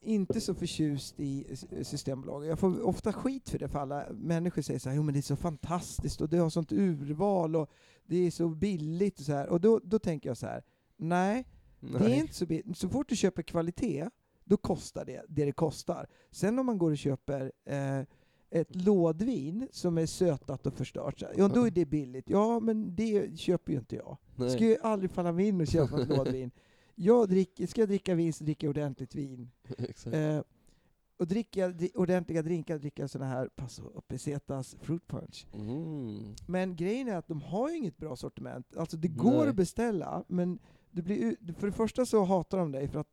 inte 0.01 0.41
så 0.41 0.53
förtjust 0.53 1.19
i 1.19 1.55
Systembolaget. 1.83 2.49
Jag 2.49 2.59
får 2.59 2.81
ofta 2.81 3.13
skit 3.13 3.49
för 3.49 3.59
det, 3.59 3.69
för 3.69 3.79
alla 3.79 4.05
människor 4.11 4.61
säger 4.61 4.79
så 4.79 4.89
här, 4.89 4.95
jo 4.95 5.03
men 5.03 5.13
det 5.13 5.19
är 5.19 5.21
så 5.21 5.35
fantastiskt 5.35 6.21
och 6.21 6.29
det 6.29 6.37
har 6.37 6.49
sånt 6.49 6.71
urval 6.71 7.55
och 7.55 7.69
det 8.05 8.27
är 8.27 8.31
så 8.31 8.49
billigt 8.49 9.19
och 9.19 9.25
så 9.25 9.31
här. 9.31 9.49
Och 9.49 9.61
då, 9.61 9.79
då 9.83 9.99
tänker 9.99 10.29
jag 10.29 10.37
så 10.37 10.45
här, 10.47 10.63
nej, 10.97 11.45
det 11.79 11.95
är 11.97 11.99
Nej. 11.99 12.19
inte 12.19 12.33
så 12.33 12.45
billigt. 12.45 12.77
Så 12.77 12.89
fort 12.89 13.09
du 13.09 13.15
köper 13.15 13.41
kvalitet, 13.41 14.09
då 14.43 14.57
kostar 14.57 15.05
det 15.05 15.25
det 15.27 15.45
det 15.45 15.51
kostar. 15.51 16.07
Sen 16.31 16.59
om 16.59 16.65
man 16.65 16.77
går 16.77 16.91
och 16.91 16.97
köper 16.97 17.51
eh, 17.65 18.01
ett 18.49 18.75
lådvin 18.75 19.67
som 19.71 19.97
är 19.97 20.05
sötat 20.05 20.65
och 20.67 20.73
förstört, 20.73 21.23
ja 21.35 21.47
då 21.47 21.67
är 21.67 21.71
det 21.71 21.85
billigt. 21.85 22.29
Ja, 22.29 22.59
men 22.59 22.95
det 22.95 23.39
köper 23.39 23.71
ju 23.73 23.79
inte 23.79 23.95
jag. 23.95 24.17
Nej. 24.35 24.49
skulle 24.49 24.69
ju 24.69 24.77
aldrig 24.81 25.11
falla 25.11 25.31
mig 25.31 25.47
in 25.47 25.61
att 25.61 25.69
köpa 25.69 26.01
ett 26.01 26.09
lådvin. 26.17 26.51
Jag 27.01 27.29
dricker, 27.29 27.67
ska 27.67 27.81
jag 27.81 27.87
dricka 27.89 28.15
vin 28.15 28.33
så 28.33 28.43
dricker 28.43 28.67
jag 28.67 28.69
ordentligt 28.69 29.15
vin. 29.15 29.51
Eh, 30.13 30.41
och 31.17 31.27
dricker 31.27 31.61
jag 31.61 31.71
dri- 31.75 31.91
ordentliga 31.95 32.41
drinkar 32.41 32.77
dricker 32.79 33.03
jag 33.03 33.09
sådana 33.09 33.31
här 33.31 33.47
Paso 33.55 34.01
Pesetas 34.07 34.75
Fruit 34.81 35.07
Punch. 35.07 35.47
Mm. 35.53 36.35
Men 36.47 36.75
grejen 36.75 37.07
är 37.07 37.15
att 37.15 37.27
de 37.27 37.41
har 37.41 37.69
ju 37.69 37.77
inget 37.77 37.97
bra 37.97 38.15
sortiment. 38.15 38.75
Alltså 38.77 38.97
det 38.97 39.07
Nej. 39.07 39.17
går 39.17 39.47
att 39.47 39.55
beställa, 39.55 40.23
men 40.27 40.59
det 40.91 41.01
blir, 41.01 41.53
för 41.53 41.67
det 41.67 41.73
första 41.73 42.05
så 42.05 42.23
hatar 42.23 42.57
de 42.57 42.71
dig 42.71 42.87
för 42.87 42.99
att 42.99 43.07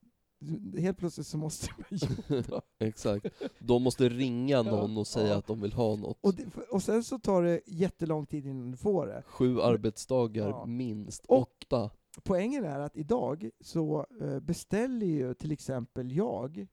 helt 0.78 0.98
plötsligt 0.98 1.26
så 1.26 1.38
måste 1.38 1.68
de 1.88 1.96
göra 2.34 2.62
Exakt. 2.78 3.26
De 3.58 3.82
måste 3.82 4.08
ringa 4.08 4.62
någon 4.62 4.96
och 4.96 5.06
säga 5.06 5.28
Ja. 5.28 5.36
att 5.36 5.46
de 5.46 5.60
vill 5.60 5.72
ha 5.72 5.96
något. 5.96 6.18
och, 6.20 6.34
det, 6.34 6.44
och 6.70 6.82
sen 6.82 7.04
så 7.04 7.18
tar 7.18 7.42
det 7.42 7.60
jättelång 7.66 8.26
tid 8.26 8.46
innan 8.46 8.70
du 8.70 8.76
får 8.76 9.06
det. 9.06 9.22
Sju 9.26 9.60
arbetsdagar 9.60 10.48
Ja. 10.48 10.66
minst. 10.66 11.26
Och- 11.26 11.38
Åtta. 11.42 11.90
Poängen 12.24 12.64
är 12.64 12.78
att 12.80 12.96
idag 12.96 13.50
så 13.60 14.06
eh, 14.20 14.40
beställer 14.40 15.06
ju 15.06 15.34
till 15.34 15.52
exempel 15.52 16.12
jag 16.16 16.66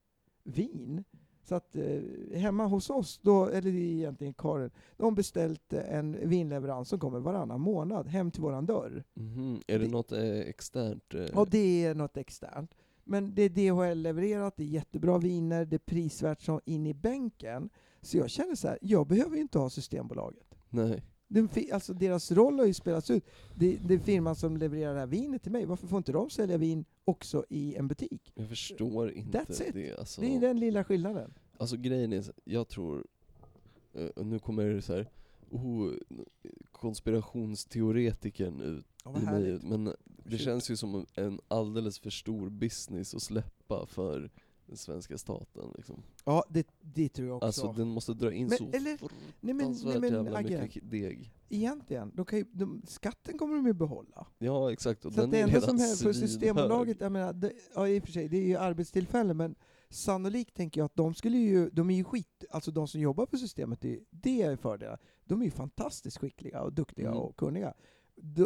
vin. 0.44 1.04
Så 1.42 1.54
att 1.54 1.76
eh, 1.76 2.00
hemma 2.38 2.66
hos 2.66 2.90
oss, 2.90 3.20
då, 3.22 3.46
eller 3.46 3.72
det 3.72 3.78
är 3.78 3.92
egentligen 3.92 4.34
Karin, 4.34 4.70
de 4.96 5.02
har 5.04 5.10
beställt 5.10 5.72
eh, 5.72 5.94
en 5.94 6.28
vinleverans 6.28 6.88
som 6.88 6.98
kommer 6.98 7.20
varannan 7.20 7.60
månad 7.60 8.06
hem 8.06 8.30
till 8.30 8.42
våran 8.42 8.66
dörr. 8.66 9.04
Mhm. 9.14 9.60
Är 9.66 9.78
det 9.78 9.84
Det- 9.84 9.90
något 9.90 10.12
externt? 10.12 11.14
Och 11.34 11.50
det 11.50 11.84
är 11.84 11.94
något 11.94 12.16
externt. 12.16 12.74
Men 13.04 13.34
det 13.34 13.42
är 13.42 13.48
DHL 13.48 13.98
levererat, 14.02 14.56
det 14.56 14.62
är 14.62 14.66
jättebra 14.68 15.18
viner, 15.18 15.64
det 15.64 15.76
är 15.76 15.78
prisvärt 15.78 16.40
som 16.42 16.60
in 16.64 16.86
i 16.86 16.94
bänken. 16.94 17.70
Så 18.00 18.16
jag 18.18 18.30
känner 18.30 18.54
så 18.54 18.68
här, 18.68 18.78
jag 18.82 19.06
behöver 19.06 19.36
ju 19.36 19.42
inte 19.42 19.58
ha 19.58 19.70
Systembolaget. 19.70 20.54
Nej. 20.68 21.02
Den, 21.34 21.48
alltså 21.72 21.94
deras 21.94 22.32
roll 22.32 22.58
har 22.58 22.66
ju 22.66 22.74
spelats 22.74 23.10
ut. 23.10 23.24
Det, 23.54 23.76
det 23.76 23.94
är 23.94 23.98
firman 23.98 24.36
som 24.36 24.56
levererar 24.56 24.94
det 24.94 25.00
här 25.00 25.06
vinet 25.06 25.42
till 25.42 25.52
mig. 25.52 25.64
Varför 25.66 25.86
får 25.86 25.96
inte 25.98 26.12
de 26.12 26.30
sälja 26.30 26.56
vin 26.58 26.84
också 27.04 27.44
i 27.48 27.74
en 27.74 27.88
butik? 27.88 28.32
Jag 28.34 28.48
förstår 28.48 29.10
inte 29.12 29.38
That's 29.38 29.62
it. 29.68 29.74
det. 29.74 29.98
Alltså, 29.98 30.20
Det 30.20 30.36
är 30.36 30.40
den 30.40 30.60
lilla 30.60 30.84
skillnaden. 30.84 31.34
alltså 31.58 31.76
grejen 31.76 32.12
är, 32.12 32.24
jag 32.44 32.68
tror, 32.68 33.06
eh, 33.94 34.24
nu 34.24 34.38
kommer 34.38 34.64
det 34.64 34.82
så 34.82 34.92
här, 34.92 35.10
oh, 35.50 35.92
konspirationsteoretikern 36.72 38.60
ut 38.60 38.86
i 39.22 39.24
mig 39.24 39.58
men 39.62 39.84
det 39.84 40.30
Shoot. 40.30 40.40
känns 40.40 40.70
ju 40.70 40.76
som 40.76 41.06
en 41.14 41.40
alldeles 41.48 41.98
för 41.98 42.10
stor 42.10 42.50
business 42.50 43.14
att 43.14 43.22
släppa 43.22 43.86
för 43.86 44.30
den 44.66 44.76
svenska 44.76 45.18
staten 45.18 45.72
liksom. 45.76 46.02
Ja, 46.24 46.44
det, 46.48 46.66
det 46.80 47.08
tror 47.08 47.28
jag 47.28 47.36
också. 47.36 47.46
Alltså 47.46 47.72
den 47.72 47.88
måste 47.88 48.14
dra 48.14 48.32
in 48.32 48.46
Men- 48.48 48.58
så 48.58 48.64
eller- 48.72 48.98
nej 49.40 49.54
men, 49.54 49.72
nej 49.84 50.00
men 50.00 50.12
jävla 50.12 50.38
agent, 50.38 50.62
mycket 50.62 50.90
deg. 50.90 51.32
egentligen, 51.48 52.10
de 52.14 52.24
kan 52.26 52.38
ju, 52.38 52.44
de, 52.52 52.82
skatten 52.86 53.38
kommer 53.38 53.56
de 53.56 53.66
ju 53.66 53.72
behålla. 53.72 54.26
Ja 54.38 54.72
exakt, 54.72 55.04
och 55.04 55.12
Så 55.12 55.20
den 55.20 55.30
det 55.30 55.40
enda 55.40 55.60
som 55.60 55.78
händer 55.78 55.96
för. 55.96 56.12
Systembolaget, 56.12 57.00
jag 57.00 57.12
menar, 57.12 57.32
det, 57.32 57.52
ja 57.74 57.88
i 57.88 57.98
och 58.00 58.04
för 58.04 58.12
sig, 58.12 58.28
det 58.28 58.36
är 58.36 58.46
ju 58.46 58.56
arbetstillfällen, 58.56 59.36
men 59.36 59.54
sannolikt 59.88 60.54
tänker 60.56 60.80
jag 60.80 60.86
att 60.86 60.96
de 60.96 61.14
skulle 61.14 61.38
ju, 61.38 61.70
de 61.70 61.90
är 61.90 61.94
ju 61.94 62.04
skit, 62.04 62.44
alltså 62.50 62.70
de 62.70 62.88
som 62.88 63.00
jobbar 63.00 63.26
på 63.26 63.36
systemet, 63.38 63.80
det, 63.80 64.00
det 64.10 64.42
är 64.42 64.56
fördelar. 64.56 64.98
De 65.24 65.40
är 65.40 65.44
ju 65.44 65.50
fantastiskt 65.50 66.18
skickliga 66.18 66.62
och 66.62 66.72
duktiga 66.72 67.08
Mm. 67.08 67.20
och 67.20 67.36
kunniga. 67.36 67.74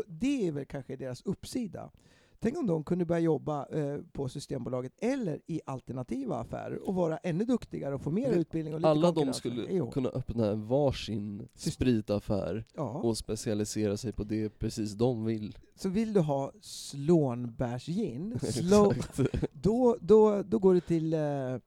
Det 0.07 0.47
är 0.49 0.53
väl 0.53 0.65
kanske 0.67 0.97
deras 0.97 1.23
uppsida. 1.23 1.91
Tänk 2.41 2.59
om 2.59 2.67
de 2.67 2.85
kunde 2.85 3.05
börja 3.05 3.21
jobba 3.21 3.67
eh, 3.67 3.99
på 4.13 4.29
Systembolaget 4.29 4.93
eller 4.99 5.41
i 5.47 5.61
alternativa 5.67 6.37
affärer 6.37 6.89
och 6.89 6.95
vara 6.95 7.17
ännu 7.19 7.45
duktigare 7.45 7.95
och 7.95 8.03
få 8.03 8.11
mer 8.11 8.31
Men 8.31 8.39
utbildning 8.39 8.75
och 8.75 8.81
lite 8.81 8.89
Alla 8.91 9.13
de 9.13 9.33
skulle 9.35 9.67
Jo. 9.71 9.91
kunna 9.91 10.09
öppna 10.09 10.51
en 10.51 10.67
varsin 10.67 11.49
Syst- 11.55 11.71
spritaffär 11.75 12.65
Ja. 12.77 12.89
och 12.91 13.17
specialisera 13.19 13.97
sig 13.97 14.13
på 14.13 14.25
det 14.25 14.59
precis 14.59 14.93
de 14.93 15.25
vill. 15.25 15.59
Så 15.75 15.89
vill 15.89 16.13
du 16.13 16.21
ha 16.21 16.53
slånbärsgin, 16.61 18.39
slow, 18.43 18.95
då, 19.53 19.97
då, 20.01 20.43
då 20.43 20.59
går 20.59 20.75
du 20.75 20.81
till 20.81 21.15
eh, 21.15 21.21
eh, 21.21 21.59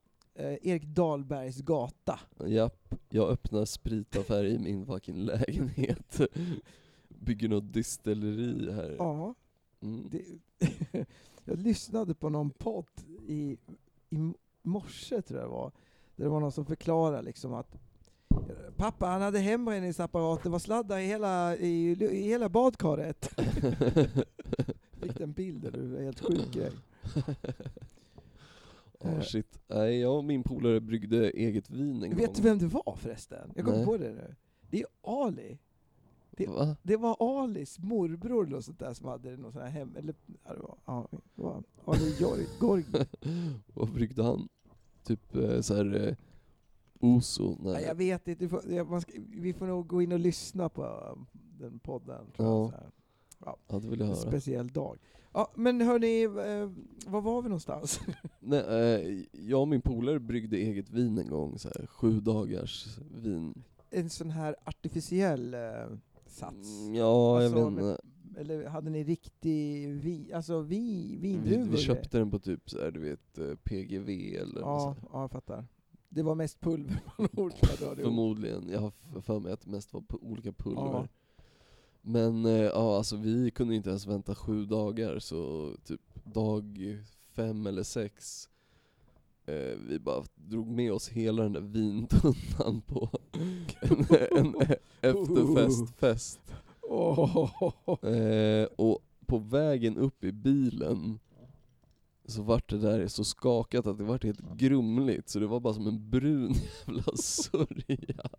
Erik 0.61 0.83
Dahlbergs 0.83 1.61
gata. 1.61 2.19
Japp, 2.47 2.95
jag 3.09 3.29
öppnar 3.29 3.65
spritaffär 3.65 4.45
i 4.45 4.59
min 4.59 4.85
fucking 4.85 5.17
lägenhet. 5.25 6.21
Bygger 7.09 7.49
något 7.49 7.73
distilleri 7.73 8.71
här. 8.73 8.95
Ja, 8.99 9.35
Mm. 9.81 10.09
det, 10.09 10.21
jag 11.45 11.59
lyssnade 11.59 12.13
på 12.13 12.29
någon 12.29 12.49
podd 12.49 12.85
i, 13.27 13.57
i 14.09 14.33
morse 14.61 15.21
tror 15.21 15.39
jag 15.39 15.49
det 15.49 15.53
var, 15.53 15.71
där 16.15 16.23
det 16.23 16.29
var 16.29 16.39
någon 16.39 16.51
som 16.51 16.65
förklarade 16.65 17.21
liksom 17.21 17.53
att 17.53 17.77
Pappa 18.75 19.05
han 19.05 19.21
hade 19.21 19.39
hembränningsapparat, 19.39 20.43
det 20.43 20.49
var 20.49 20.59
sladdar 20.59 20.97
i 20.97 21.05
hela, 21.05 21.55
i, 21.57 21.91
i 21.91 22.21
hela 22.23 22.49
badkaret. 22.49 23.25
Fick 24.91 25.17
den 25.17 25.31
bilden, 25.31 25.71
det 25.71 25.95
var 25.95 26.03
helt 26.03 26.19
sjuk 26.19 26.53
grej. 26.53 26.71
Ja 29.01 29.21
shit. 29.23 29.59
Nej, 29.67 29.99
jag 29.99 30.17
och 30.17 30.23
min 30.25 30.43
polare 30.43 30.79
bryggde 30.81 31.29
eget 31.31 31.69
vin 31.69 32.03
en 32.03 32.09
Vet 32.15 32.25
gång. 32.25 32.35
du 32.35 32.41
vem 32.41 32.59
det 32.59 32.67
var 32.67 32.95
förresten? 32.95 33.51
Jag 33.55 33.65
kom 33.65 33.75
Nej. 33.75 33.85
på 33.85 33.97
det 33.97 34.13
nu. 34.13 34.35
Det 34.69 34.81
är 34.81 34.87
Ali. 35.01 35.57
Det- 36.37 36.47
Va? 36.47 36.75
Det 36.83 36.97
var 36.97 37.17
Alis 37.43 37.79
morbror 37.79 38.43
eller 38.45 38.55
något 38.55 38.65
sånt 38.65 38.79
där 38.79 38.93
som 38.93 39.07
hade 39.07 39.37
någon 39.37 39.51
sån 39.51 39.61
här 39.61 39.69
hem... 39.69 39.95
Eller, 39.97 40.15
ja, 40.43 40.53
det 40.53 40.61
var, 40.61 40.77
ja, 40.85 41.07
det 41.35 41.41
var 41.43 41.63
Ali 41.85 42.15
Jorg, 42.19 42.45
Gorg. 42.59 42.85
Vad 43.73 43.93
bryggde 43.93 44.23
han? 44.23 44.47
Typ 45.03 45.35
eh, 45.35 45.61
så 45.61 45.75
här 45.75 46.07
eh, 46.07 46.15
Oso? 46.99 47.57
Nej. 47.63 47.73
Nej, 47.73 47.83
jag 47.83 47.95
vet 47.95 48.27
inte, 48.27 48.43
vi 48.45 48.49
får, 48.49 48.61
ja, 48.71 49.01
ska, 49.01 49.11
vi 49.29 49.53
får 49.53 49.67
nog 49.67 49.87
gå 49.87 50.01
in 50.01 50.11
och 50.11 50.19
lyssna 50.19 50.69
på 50.69 50.83
um, 50.85 51.25
den 51.59 51.79
podden. 51.79 52.25
Tror 52.35 52.47
jag, 52.49 52.57
Ja. 52.65 52.69
så 52.69 52.75
här. 52.75 52.91
Ja, 53.67 53.79
det 53.79 53.87
vill 53.87 53.99
jag 53.99 54.09
En 54.09 54.15
höra. 54.15 54.27
speciell 54.29 54.67
dag. 54.67 54.97
Ja, 55.33 55.51
men 55.55 55.81
hörni, 55.81 56.23
eh, 56.23 56.71
var 57.11 57.21
var 57.21 57.41
vi 57.41 57.49
någonstans? 57.49 57.99
Nej, 58.39 58.59
eh, 58.59 59.23
jag 59.31 59.61
och 59.61 59.67
min 59.67 59.81
polare 59.81 60.19
bryggde 60.19 60.57
eget 60.57 60.89
vin 60.89 61.17
en 61.17 61.27
gång, 61.29 61.59
så 61.59 61.69
här, 61.75 61.87
sju 61.87 62.19
dagars 62.19 62.97
vin. 63.11 63.63
en 63.89 64.09
sån 64.09 64.29
här 64.29 64.55
artificiell 64.63 65.53
eh, 65.53 65.59
sats? 66.31 66.79
Mm, 66.81 66.95
Ja, 66.95 67.41
jag 67.41 67.53
Alltså, 67.53 67.69
vet 67.69 67.79
inte. 67.83 67.97
Eller 68.37 68.65
hade 68.67 68.89
ni 68.89 69.03
riktig 69.03 69.87
vi, 69.89 70.33
alltså 70.33 70.61
vi, 70.61 70.79
Vi, 71.21 71.29
vindruvor? 71.37 71.71
vi 71.71 71.77
köpte 71.77 72.17
den 72.17 72.31
på 72.31 72.39
typ 72.39 72.69
så 72.69 72.79
här, 72.81 72.91
du 72.91 72.99
vet, 72.99 73.37
eh, 73.37 73.55
PGV 73.63 74.35
eller 74.35 74.61
Ja, 74.61 74.87
här. 75.01 75.07
ja, 75.13 75.21
jag 75.21 75.31
fattar. 75.31 75.65
Det 76.09 76.23
var 76.23 76.35
mest 76.35 76.59
pulver 76.61 77.01
man 77.17 77.27
orkade 77.45 77.83
ihop. 77.85 77.97
Förmodligen. 77.99 78.69
Jag 78.69 78.79
har 78.79 79.21
för 79.21 79.39
mig 79.39 79.51
att 79.53 79.61
det 79.61 79.69
mest 79.69 79.93
var 79.93 80.03
olika 80.11 80.51
pulver. 80.51 80.81
Ja. 80.81 81.07
Men 82.01 82.45
eh, 82.45 82.51
ja, 82.61 82.97
alltså 82.97 83.15
vi 83.15 83.51
kunde 83.51 83.75
inte 83.75 83.89
ens 83.89 84.07
vänta 84.07 84.35
sju 84.35 84.65
dagar, 84.65 85.19
så 85.19 85.71
typ 85.85 86.01
dag 86.23 86.79
fem 87.35 87.67
eller 87.67 87.83
sex 87.83 88.49
eh, 89.51 89.77
vi 89.87 89.99
bara 89.99 90.23
drog 90.35 90.67
med 90.67 90.93
oss 90.93 91.09
hela 91.09 91.43
den 91.43 91.53
där 91.53 91.61
vintunnan 91.61 92.81
på 92.87 93.09
en, 93.81 94.05
en 94.37 94.55
efterfestfest. 95.01 96.39
Eh, 98.01 98.67
och 98.75 98.99
på 99.25 99.37
vägen 99.37 99.97
upp 99.97 100.23
i 100.23 100.31
bilen 100.31 101.19
så 102.25 102.41
vart 102.41 102.69
det 102.69 102.77
där 102.77 103.07
så 103.07 103.23
skakat 103.23 103.87
att 103.87 103.97
det 103.97 104.03
vart 104.03 104.23
helt 104.23 104.57
grumligt, 104.57 105.29
så 105.29 105.39
det 105.39 105.47
var 105.47 105.59
bara 105.59 105.73
som 105.73 105.87
en 105.87 106.09
brun 106.09 106.53
jävla 106.87 107.03
sörja. 107.15 108.29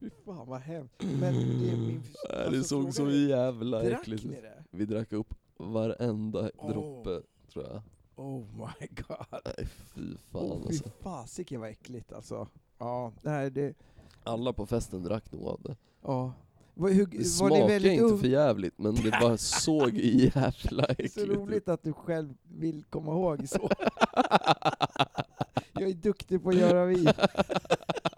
Fy 0.00 0.10
fan 0.24 0.48
vad 0.48 0.60
hemskt. 0.60 1.04
Men 1.20 1.34
det, 1.34 1.70
är 1.70 1.76
min, 1.76 1.88
Nej, 1.90 2.02
det 2.28 2.46
alltså, 2.46 2.82
såg 2.82 2.94
så 2.94 3.10
jävla 3.10 3.82
Drack 3.82 4.00
äckligt 4.00 4.24
ut. 4.24 4.34
Vi 4.70 4.84
drack 4.84 5.12
upp 5.12 5.34
varenda 5.56 6.50
Åh. 6.56 6.70
droppe, 6.70 7.22
tror 7.52 7.64
jag. 7.64 7.82
Oh 8.20 8.44
my 8.56 8.86
god. 9.08 9.42
Nej 9.44 9.66
fy 9.94 10.16
fan 10.32 10.42
Oh, 10.42 10.60
fy 10.62 10.66
alltså. 10.66 10.90
fasiken 11.02 11.60
vad 11.60 11.70
äckligt 11.70 12.12
alltså. 12.12 12.48
Ja, 12.78 13.12
nej 13.22 13.50
det, 13.50 13.74
Alla 14.24 14.52
på 14.52 14.66
festen 14.66 15.02
drack 15.02 15.32
nog 15.32 15.46
av 15.48 15.60
det. 15.62 15.76
ja. 16.02 16.32
Var, 16.74 16.90
hur, 16.90 17.06
Det 17.06 17.24
det 17.60 17.66
väldigt 17.66 17.92
inte 17.92 18.18
för 18.18 18.26
jävligt 18.28 18.78
men 18.78 18.94
det 18.94 19.10
bara 19.20 19.36
såg 19.62 19.94
jävla 19.98 20.84
äckligt 20.84 21.14
så 21.14 21.20
ut. 21.20 21.28
roligt 21.28 21.68
att 21.68 21.82
du 21.82 21.92
själv 21.92 22.34
vill 22.42 22.84
komma 22.84 23.12
ihåg 23.12 23.48
så. 23.48 23.70
Jag 25.72 25.88
är 25.88 25.94
duktig 25.94 26.42
på 26.42 26.48
att 26.48 26.56
göra 26.56 26.84
vin. 26.86 27.08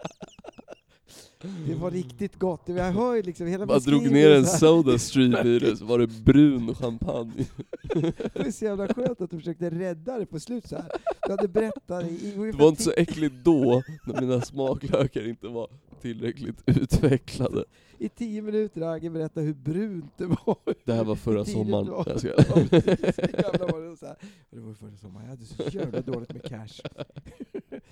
Det 1.67 1.75
var 1.75 1.91
riktigt 1.91 2.39
gott. 2.39 2.61
Jag 2.65 2.91
hör 2.91 3.15
ju 3.15 3.21
liksom 3.21 3.47
hela 3.47 3.65
Bara 3.65 3.79
drog 3.79 4.11
ner 4.11 4.29
en. 4.31 4.45
Soda 4.45 4.97
Stream 4.99 5.47
i 5.47 5.59
det, 5.59 5.77
så 5.77 5.85
var 5.85 5.99
det 5.99 6.07
brun 6.07 6.75
champagne. 6.75 7.45
Det 7.93 8.35
var 8.35 8.51
så 8.51 8.65
jävla 8.65 8.87
skönt 8.87 9.21
att 9.21 9.31
du 9.31 9.37
försökte 9.37 9.69
rädda 9.69 10.19
det 10.19 10.25
på 10.25 10.39
slut 10.39 10.67
så 10.67 10.75
här. 10.75 10.91
Du 11.25 11.31
hade 11.31 11.47
berättat 11.47 12.03
i, 12.11 12.31
Det 12.35 12.57
var 12.57 12.67
inte 12.69 12.83
så 12.83 12.91
äckligt 12.97 13.35
då, 13.43 13.83
när 14.05 14.21
mina 14.21 14.41
smaklökar 14.41 15.27
inte 15.27 15.47
var 15.47 15.67
tillräckligt 16.01 16.55
utvecklade. 16.65 17.63
i 17.97 18.09
tio 18.09 18.41
minuter 18.41 18.81
har 18.81 18.93
Agge 18.95 19.09
berättat 19.09 19.43
hur 19.43 19.53
brunt 19.53 20.17
det 20.17 20.25
var. 20.25 20.57
Det 20.85 20.93
här 20.93 21.03
var 21.03 21.15
förra 21.15 21.45
sommaren. 21.45 21.87
var- 21.87 22.05
Jag 22.09 22.19
ska... 22.19 22.27
Ja, 22.37 22.43
precis. 22.69 23.17
Jävlar 23.17 23.71
var 23.71 23.89
det 23.89 23.97
så 23.97 24.05
här. 24.05 24.15
Det 24.49 24.59
var 24.59 24.73
förra 24.73 24.97
sommaren, 24.97 25.25
jag 25.25 25.29
hade 25.35 25.45
så 25.45 25.77
jävla 25.77 26.01
dåligt 26.01 26.33
med 26.33 26.43
cash. 26.43 26.81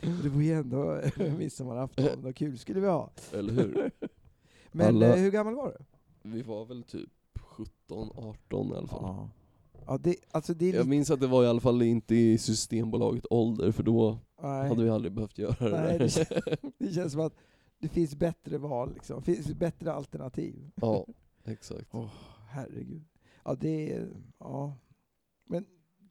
Det 0.02 0.30
var 0.30 0.42
ju 0.42 0.52
ändå 0.54 1.02
midsommarafton, 1.38 2.26
och 2.26 2.36
kul 2.36 2.58
skulle 2.58 2.80
vi 2.80 2.88
ha. 2.88 3.10
Eller 3.34 3.54
hur? 3.54 3.92
Men 4.72 4.88
Alla- 4.88 5.16
eh, 5.16 5.22
hur 5.22 5.32
gammal 5.32 5.56
var 5.56 5.68
du? 5.78 5.86
Vi 6.30 6.42
var 6.42 6.66
väl 6.66 6.84
typ 6.84 7.10
17, 7.40 8.10
18 8.16 8.74
i 8.74 8.76
alla 8.76 8.88
fall. 8.88 9.00
Ja. 9.04 9.30
Ja, 9.88 9.98
det, 9.98 10.16
alltså 10.32 10.54
det 10.54 10.66
är 10.66 10.70
Jag 10.74 10.76
lite... 10.78 10.90
minns 10.90 11.12
att 11.12 11.20
det 11.20 11.28
var 11.28 11.44
i 11.44 11.48
alla 11.48 11.60
fall 11.60 11.82
inte 11.82 12.16
i 12.16 12.38
Systembolaget 12.38 13.26
ålder, 13.30 13.72
för 13.72 13.84
då 13.84 14.18
Nej, 14.42 14.70
hade 14.70 14.84
vi 14.84 14.90
aldrig 14.90 15.14
behövt 15.14 15.38
göra 15.38 15.70
det 15.70 15.82
Nej, 15.82 15.92
där. 15.92 16.00
det, 16.00 16.08
kän- 16.08 16.72
det 16.78 16.94
känns 16.94 17.12
som 17.14 17.22
att 17.22 17.34
det 17.80 17.88
finns 17.88 18.16
bättre 18.16 18.58
val, 18.58 18.94
liksom. 18.94 19.24
Det 19.26 19.36
finns 19.36 19.54
bättre 19.54 19.94
alternativ. 19.94 20.72
Ja, 20.76 21.06
exakt. 21.46 21.88
Åh, 21.92 22.10
herregud. 22.50 23.04
Ja, 23.46 23.56
det 23.56 23.94
är... 23.94 24.08
Ja. 24.40 24.74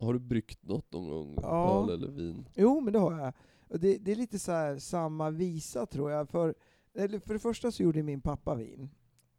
Har 0.01 0.13
du 0.13 0.19
bryggt 0.19 0.63
något 0.69 0.93
någon 0.93 1.09
gång? 1.09 1.39
Ja. 1.43 1.83
Öl 1.83 1.91
eller 1.91 2.09
vin? 2.13 2.45
Jo, 2.55 2.81
men 2.81 2.93
det 2.93 2.99
har 2.99 3.19
jag. 3.19 3.33
Det, 3.79 3.99
det 3.99 4.13
är 4.13 4.17
lite 4.17 4.39
så 4.39 4.53
här 4.53 4.79
samma 4.79 5.31
visa, 5.31 5.87
tror 5.87 6.11
jag. 6.11 6.29
För, 6.29 6.55
eller 6.95 7.19
för 7.19 7.35
det 7.35 7.41
första 7.41 7.73
så 7.73 7.83
gjorde 7.83 8.03
min 8.03 8.21
pappa 8.21 8.55
vin. 8.55 8.89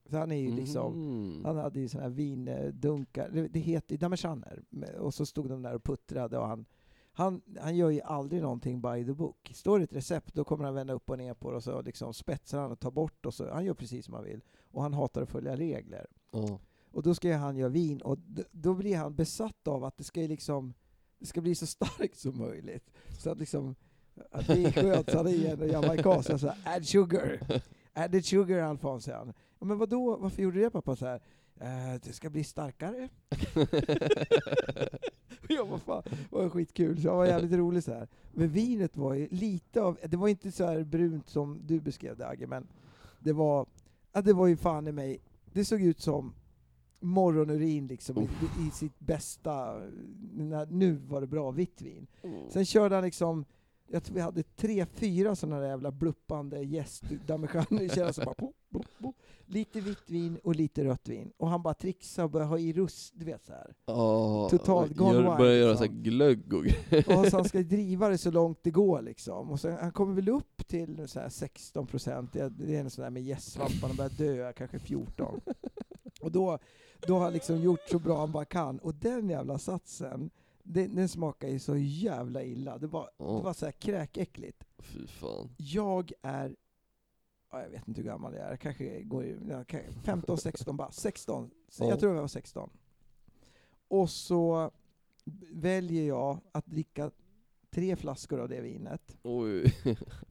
Så 0.10 0.18
han 0.18 0.32
är 0.32 0.36
ju 0.36 0.52
liksom... 0.52 0.94
Mhm. 0.94 1.46
Han 1.46 1.58
hade 1.58 1.80
ju 1.80 1.88
såna 1.88 2.04
här 2.04 2.10
vindunkar, 2.10 3.30
det, 3.30 3.48
det 3.48 3.60
heter 3.60 3.98
damejeanner, 3.98 4.64
och 5.00 5.14
så 5.14 5.26
stod 5.26 5.50
de 5.50 5.62
där 5.62 5.76
och 5.76 5.84
puttrade 5.84 6.38
och 6.38 6.48
han, 6.48 6.66
han, 7.14 7.42
han 7.60 7.76
gör 7.76 7.90
ju 7.90 8.02
aldrig 8.02 8.42
någonting 8.42 8.82
by 8.82 9.06
the 9.06 9.14
book. 9.14 9.52
Står 9.54 9.80
det 9.80 9.84
ett 9.84 9.94
recept, 9.94 10.34
då 10.34 10.44
kommer 10.44 10.64
han 10.64 10.74
vända 10.74 10.94
upp 10.94 11.10
och 11.10 11.18
ner 11.18 11.34
på 11.34 11.52
det 11.52 11.58
och 11.58 11.64
så 11.64 11.82
liksom 11.82 12.14
spetsar 12.14 12.60
han 12.60 12.72
och 12.72 12.80
tar 12.80 12.92
bort 12.92 13.26
och 13.26 13.34
så, 13.34 13.52
han 13.52 13.66
gör 13.66 13.74
precis 13.74 14.06
som 14.06 14.14
han 14.14 14.24
vill. 14.24 14.42
Och 14.64 14.82
han 14.82 14.94
hatar 14.94 15.22
att 15.22 15.30
följa 15.30 15.56
regler. 15.56 16.08
Ja. 16.32 16.60
Och 16.92 17.04
då 17.04 17.16
ska 17.16 17.36
han 17.36 17.58
göra 17.58 17.70
vin, 17.70 18.02
och 18.02 18.18
då 18.52 18.74
blir 18.74 18.98
han 18.98 19.16
besatt 19.16 19.68
av 19.68 19.84
att 19.84 19.98
det 19.98 20.04
ska 20.04 20.22
liksom, 20.22 20.74
det 21.20 21.26
ska 21.26 21.42
bli 21.42 21.56
så 21.56 21.66
starkt 21.66 22.18
som 22.18 22.38
möjligt. 22.38 22.92
Så 23.20 23.30
att 23.30 23.38
liksom, 23.38 23.76
att 24.32 24.46
skönt, 24.76 25.10
så 25.12 25.18
han 25.18 25.28
är 25.28 25.32
ju 25.32 25.48
ändå 25.48 25.66
jamaican, 25.66 26.24
så 26.24 26.32
han 26.32 26.40
säger 26.40 26.56
add 26.66 26.86
sugar, 26.86 27.40
added 27.94 28.26
sugar 28.26 28.60
Alfons, 28.60 29.08
han. 29.08 29.34
Ja, 29.60 29.66
men 29.66 29.78
vadå, 29.78 30.18
varför 30.18 30.42
gjorde 30.42 30.58
du 30.58 30.64
det 30.64 30.70
pappa? 30.70 30.96
Så 30.96 31.06
här, 31.06 31.22
"Eh, 31.60 32.00
det 32.04 32.14
ska 32.14 32.30
bli 32.30 32.44
starkare. 32.44 33.10
ja, 35.50 35.66
vad 35.66 35.82
fan, 35.82 36.04
det 36.06 36.32
var 36.36 36.50
skitkul, 36.50 37.02
så 37.02 37.08
det 37.08 37.14
var 37.16 37.26
jävligt 37.26 37.54
roligt 37.54 37.86
så 37.86 37.94
här. 37.94 38.08
Men 38.32 38.50
vinet 38.50 38.98
var 38.98 39.14
ju 39.14 39.28
lite 39.32 39.82
av, 39.82 39.98
det 40.10 40.18
var 40.18 40.28
inte 40.28 40.52
så 40.52 40.66
här 40.66 40.84
brunt 40.84 41.30
som 41.30 41.60
du 41.66 41.80
beskrev 41.80 42.18
det 42.18 42.28
Agge, 42.28 42.48
men 42.48 42.68
det 43.20 43.34
var, 43.34 43.66
ja, 44.14 44.22
det 44.22 44.34
var 44.34 44.48
ju 44.48 44.58
fan 44.58 44.88
i 44.88 44.92
mig, 44.92 45.20
det 45.54 45.66
såg 45.66 45.82
ut 45.82 46.00
som 46.00 46.34
morgonurin 47.00 47.88
liksom, 47.88 48.18
i, 48.18 48.28
i 48.68 48.72
sitt 48.72 49.00
bästa, 49.00 49.80
nu 50.70 51.02
var 51.08 51.22
det 51.22 51.28
bra 51.28 51.52
vitt 51.52 51.82
vin. 51.82 52.08
Sen 52.50 52.66
körde 52.66 52.96
han 52.96 53.04
liksom, 53.04 53.46
jag 53.92 54.04
tror 54.04 54.16
vi 54.16 54.22
hade 54.22 54.44
tre, 54.44 54.86
fyra 54.86 55.36
sådana 55.36 55.60
där 55.60 55.68
jävla 55.68 55.92
bluppande 55.92 56.64
gästdamejeanner 56.64 58.12
som 58.12 58.26
bara 58.26 58.36
pop, 58.36 58.56
pop, 58.72 58.86
pop. 59.02 59.16
Lite 59.46 59.82
vitt 59.82 60.10
vin 60.10 60.40
och 60.44 60.56
lite 60.56 60.84
rött 60.84 61.10
vin. 61.10 61.32
Och 61.38 61.50
han 61.50 61.62
bara 61.64 61.74
trixade 61.74 62.24
och 62.26 62.32
började 62.32 62.50
ha 62.50 62.60
i 62.60 62.74
rust, 62.74 63.14
du 63.16 63.26
vet 63.26 63.46
så 63.46 63.54
här. 63.54 63.76
Ja, 63.86 64.48
Totalt 64.50 64.96
gone 64.96 65.14
gör, 65.14 65.24
wild, 65.24 65.38
börjar 65.38 65.56
göra 65.56 65.72
liksom. 65.72 65.88
så 65.88 65.94
här 65.94 66.02
glögg 66.02 66.54
och. 66.54 66.66
Och 67.18 67.28
så 67.28 67.38
han 67.38 67.46
ska 67.46 67.60
driva 67.60 68.10
det 68.10 68.18
så 68.18 68.32
långt 68.32 68.60
det 68.64 68.72
går 68.72 69.02
liksom. 69.02 69.52
Och 69.52 69.60
sen, 69.60 69.78
han 69.82 69.92
kommer 69.92 70.14
väl 70.14 70.30
upp 70.30 70.68
till 70.68 71.08
så 71.08 71.20
här 71.20 71.30
16 71.30 71.88
procent, 71.88 72.34
det 72.34 72.76
är 72.76 72.80
en 72.80 72.90
sån 72.90 73.04
där 73.04 73.10
med 73.10 73.24
gästsvamparna 73.24 73.94
börjar 73.94 74.10
dö, 74.18 74.54
kanske 74.54 74.80
14. 74.80 75.42
Och 76.22 76.32
då, 76.32 76.60
då 77.08 77.14
har 77.14 77.24
han 77.24 77.34
liksom 77.34 77.62
gjort 77.62 77.90
så 77.90 78.00
bra 78.00 78.20
han 78.20 78.32
bara 78.32 78.46
kan. 78.46 78.80
Och 78.80 78.96
den 78.96 79.30
jävla 79.30 79.58
satsen, 79.58 80.30
den, 80.74 80.96
den 80.96 81.10
smakar 81.10 81.48
ju 81.48 81.60
så 81.60 81.78
jävla 81.78 82.44
illa. 82.44 82.78
Det 82.78 82.88
var, 82.88 83.10
Ja. 83.18 83.26
det 83.26 83.42
var 83.44 83.54
så 83.54 83.66
här 83.66 83.72
kräkäckligt. 83.72 84.64
Fy 84.80 85.08
fan. 85.08 85.50
Jag 85.58 86.12
är, 86.22 86.56
ja, 87.52 87.62
jag 87.62 87.70
vet 87.70 87.88
inte 87.88 88.02
hur 88.02 88.08
gammal 88.08 88.34
jag 88.36 88.52
är, 88.52 88.56
kanske 88.58 89.02
går 89.04 89.24
i- 89.26 89.38
ja, 89.50 89.64
kanske 89.64 89.92
15, 89.92 90.38
16 90.38 90.78
bara. 90.78 90.92
16, 90.92 91.52
Så 91.70 91.84
Ja. 91.84 91.90
jag 91.90 92.00
tror 92.00 92.14
jag 92.14 92.22
var 92.22 92.28
16. 92.28 92.70
Och 93.88 94.10
så 94.10 94.72
väljer 95.52 96.08
jag 96.08 96.40
att 96.52 96.66
dricka 96.66 97.12
tre 97.70 97.96
flaskor 97.96 98.40
av 98.40 98.50
det 98.50 98.62
vinet. 98.62 99.18
Oj. 99.24 99.74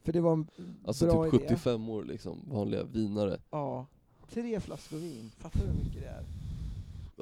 För 0.02 0.12
det 0.12 0.20
var 0.20 0.32
en 0.32 0.46
Alltså 0.84 1.06
bra 1.06 1.24
typ 1.24 1.34
idé. 1.34 1.48
75 1.48 1.88
år 1.88 2.04
liksom, 2.04 2.38
vanliga 2.50 2.84
vinare. 2.84 3.40
Ja, 3.50 3.86
tre 4.30 4.60
flaskor 4.60 4.96
vin. 4.96 5.30
Fattar 5.38 5.60
du 5.60 5.66
hur 5.66 5.74
mycket 5.84 6.02
det 6.02 6.08
är? 6.08 6.24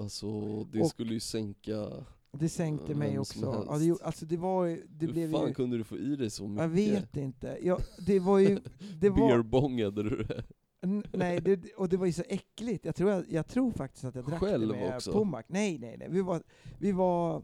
Alltså 0.03 0.41
det 0.65 0.81
Och- 0.83 0.89
skulle 0.91 1.15
ju 1.15 1.21
sänka... 1.21 1.91
Det 2.33 2.49
sänkte 2.49 2.87
Vem 2.89 2.99
mig 2.99 3.13
som 3.13 3.21
också. 3.21 3.51
helst. 3.53 3.67
Ja, 3.71 3.79
det, 3.79 3.85
gjorde- 3.85 4.05
alltså 4.05 4.27
det 4.27 4.37
var 4.37 4.65
ju, 4.65 4.87
det 4.91 5.07
Hur 5.07 5.13
blev 5.13 5.33
fan 5.33 5.49
ju... 5.49 5.55
kunde 5.55 5.77
du 5.79 5.85
få 5.85 5.97
i 5.97 6.17
dig 6.17 6.31
så 6.31 6.49
mycket? 6.49 6.63
Jag 6.63 6.69
vet 6.69 7.17
inte. 7.17 7.59
Ja, 7.63 7.79
det 8.07 8.21
var 8.21 8.39
ju... 8.39 8.59
Det 9.01 9.11
var, 9.11 10.03
du 10.03 10.23
det? 10.23 10.45
N- 10.81 11.05
Nej, 11.13 11.41
det, 11.41 11.73
och 11.77 11.89
det 11.89 11.97
var 11.97 12.07
ju 12.07 12.13
så 12.13 12.23
äckligt. 12.29 12.85
Jag 12.85 12.95
tror, 12.97 13.11
jag, 13.11 13.25
jag 13.29 13.47
tror 13.47 13.71
faktiskt 13.71 14.05
att 14.05 14.15
jag 14.15 14.25
drack 14.25 14.41
Själv 14.41 14.69
det 14.69 14.75
med 14.75 14.95
också? 14.95 15.13
Pommac. 15.13 15.45
Nej, 15.49 15.79
nej, 15.79 15.97
nej. 15.99 16.09
Vi 16.11 16.21
var, 16.21 16.43
vi 16.79 16.93
var, 16.93 17.43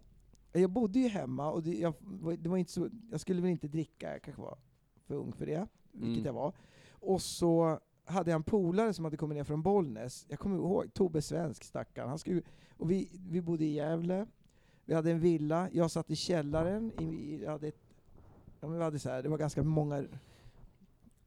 jag 0.53 0.71
bodde 0.71 0.99
ju 0.99 1.09
hemma 1.09 1.51
och 1.51 1.63
det, 1.63 1.75
jag, 1.79 1.95
var- 2.01 2.37
det 2.37 2.49
var 2.49 2.57
inte 2.57 2.73
så, 2.73 2.89
jag 3.11 3.21
skulle 3.21 3.43
väl 3.43 3.51
inte 3.51 3.69
dricka, 3.69 4.13
jag 4.13 4.23
kanske 4.23 4.43
var 4.43 4.59
för 5.07 5.15
ung 5.15 5.33
för 5.33 5.47
det, 5.47 5.67
vilket 5.93 6.13
Mm. 6.13 6.25
jag 6.27 6.33
var. 6.33 6.53
Och 6.91 7.23
så 7.23 7.79
hade 8.05 8.31
jag 8.31 8.37
en 8.39 8.43
polare 8.43 8.93
som 8.93 9.05
hade 9.05 9.17
kommit 9.17 9.37
ner 9.37 9.45
från 9.45 9.63
Bollnäs, 9.63 10.27
jag 10.29 10.39
kommer 10.39 10.57
ihåg, 10.57 10.95
Tobbe 10.95 11.23
Svensk 11.23 11.65
stackaren. 11.65 12.09
Han 12.09 12.19
skulle, 12.19 12.43
och 12.77 12.91
vi, 12.91 13.09
vi 13.29 13.41
bodde 13.41 13.65
i 13.65 13.73
Gävle, 13.75 14.27
vi 14.85 14.95
hade 14.95 15.11
en 15.11 15.21
villa, 15.21 15.69
jag 15.73 15.91
satt 15.91 16.11
i 16.11 16.17
källaren, 16.17 16.93
i, 17.01 17.41
jag 17.45 17.51
hade 17.51 17.69
ett, 17.69 17.81
ja, 18.61 18.69
vi 18.69 18.83
hade 18.83 18.99
så 18.99 19.11
här, 19.11 19.23
det 19.23 19.29
var 19.29 19.39
ganska 19.39 19.63
många 19.63 20.05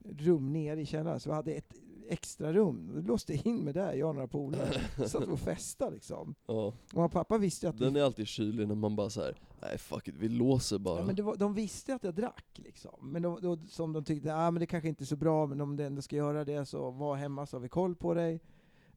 rum 0.03 0.53
ner 0.53 0.78
i 0.78 0.86
källaren, 0.86 1.20
så 1.20 1.30
vi 1.30 1.36
hade 1.36 1.51
ett 1.53 1.74
extra 2.10 2.53
rum. 2.53 2.91
Då 2.95 3.01
låste 3.01 3.34
in 3.34 3.58
mig 3.64 3.74
där, 3.74 3.93
jag 3.93 4.10
och 4.10 4.16
några 4.16 4.28
polare. 4.28 4.82
Satt 5.08 5.24
och 5.24 5.39
festade 5.39 5.91
liksom. 5.91 6.36
Ja. 6.47 6.74
Och 6.93 7.12
pappa 7.12 7.38
visste 7.38 7.70
att 7.70 7.78
Den 7.78 7.93
vi, 7.93 7.99
är 7.99 8.03
alltid 8.03 8.28
kylig 8.28 8.68
när 8.68 8.76
man 8.76 8.95
bara 8.95 9.10
så 9.10 9.22
här. 9.22 9.36
nej 9.62 9.78
fuck 9.78 10.08
it, 10.08 10.16
vi 10.18 10.30
låser 10.30 10.78
bara. 10.80 10.99
ja, 10.99 11.05
men 11.05 11.26
var, 11.26 11.36
de 11.36 11.53
visste 11.53 11.95
att 11.95 12.03
jag 12.03 12.16
drack 12.16 12.45
liksom. 12.55 13.12
Men 13.12 13.22
de, 13.22 13.39
då, 13.41 13.58
som 13.68 13.93
de 13.93 14.03
tyckte, 14.03 14.36
ah, 14.36 14.51
men 14.51 14.60
det 14.60 14.66
kanske 14.66 14.89
inte 14.89 15.03
är 15.03 15.05
så 15.05 15.16
bra, 15.16 15.45
men 15.45 15.62
om 15.62 15.76
det 15.76 15.86
ändå 15.86 16.01
ska 16.01 16.16
göra 16.16 16.45
det 16.45 16.66
så 16.66 16.91
var 16.91 17.16
hemma 17.16 17.45
så 17.45 17.58
har 17.58 17.62
vi 17.62 17.70
koll 17.70 17.95
på 17.95 18.14
dig. 18.14 18.41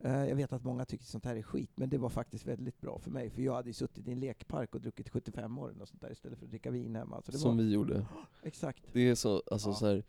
Eh, 0.05 0.29
jag 0.29 0.37
vet 0.37 0.53
att 0.53 0.65
många 0.65 0.85
tycker 0.85 1.05
sånt 1.05 1.25
här 1.25 1.37
är 1.37 1.43
skit, 1.43 1.71
men 1.75 1.89
det 1.91 1.99
var 1.99 2.09
faktiskt 2.09 2.47
väldigt 2.47 2.81
bra 2.81 2.99
för 2.99 3.11
mig, 3.11 3.31
för 3.31 3.43
jag 3.43 3.55
hade 3.55 3.69
ju 3.69 3.73
suttit 3.73 4.09
i 4.09 4.13
en 4.13 4.21
lekpark 4.21 4.75
och 4.75 4.81
druckit 4.81 5.09
75 5.09 5.59
år 5.59 5.75
och 5.81 5.89
sånt 5.89 6.01
där 6.01 6.13
istället 6.13 6.39
för 6.39 6.45
att 6.45 6.51
dricka 6.51 6.71
vin 6.71 6.97
hemma. 6.97 7.23
Så 7.23 7.33
det 7.33 7.39
Som 7.39 7.57
var, 7.57 7.65
vi 7.65 7.73
gjorde. 7.73 8.07
Exakt. 8.43 8.83
Det 8.93 9.09
är 9.09 9.15
så, 9.15 9.43
alltså 9.51 9.69
Ja. 9.69 9.75
så 9.75 9.87
här. 9.87 10.05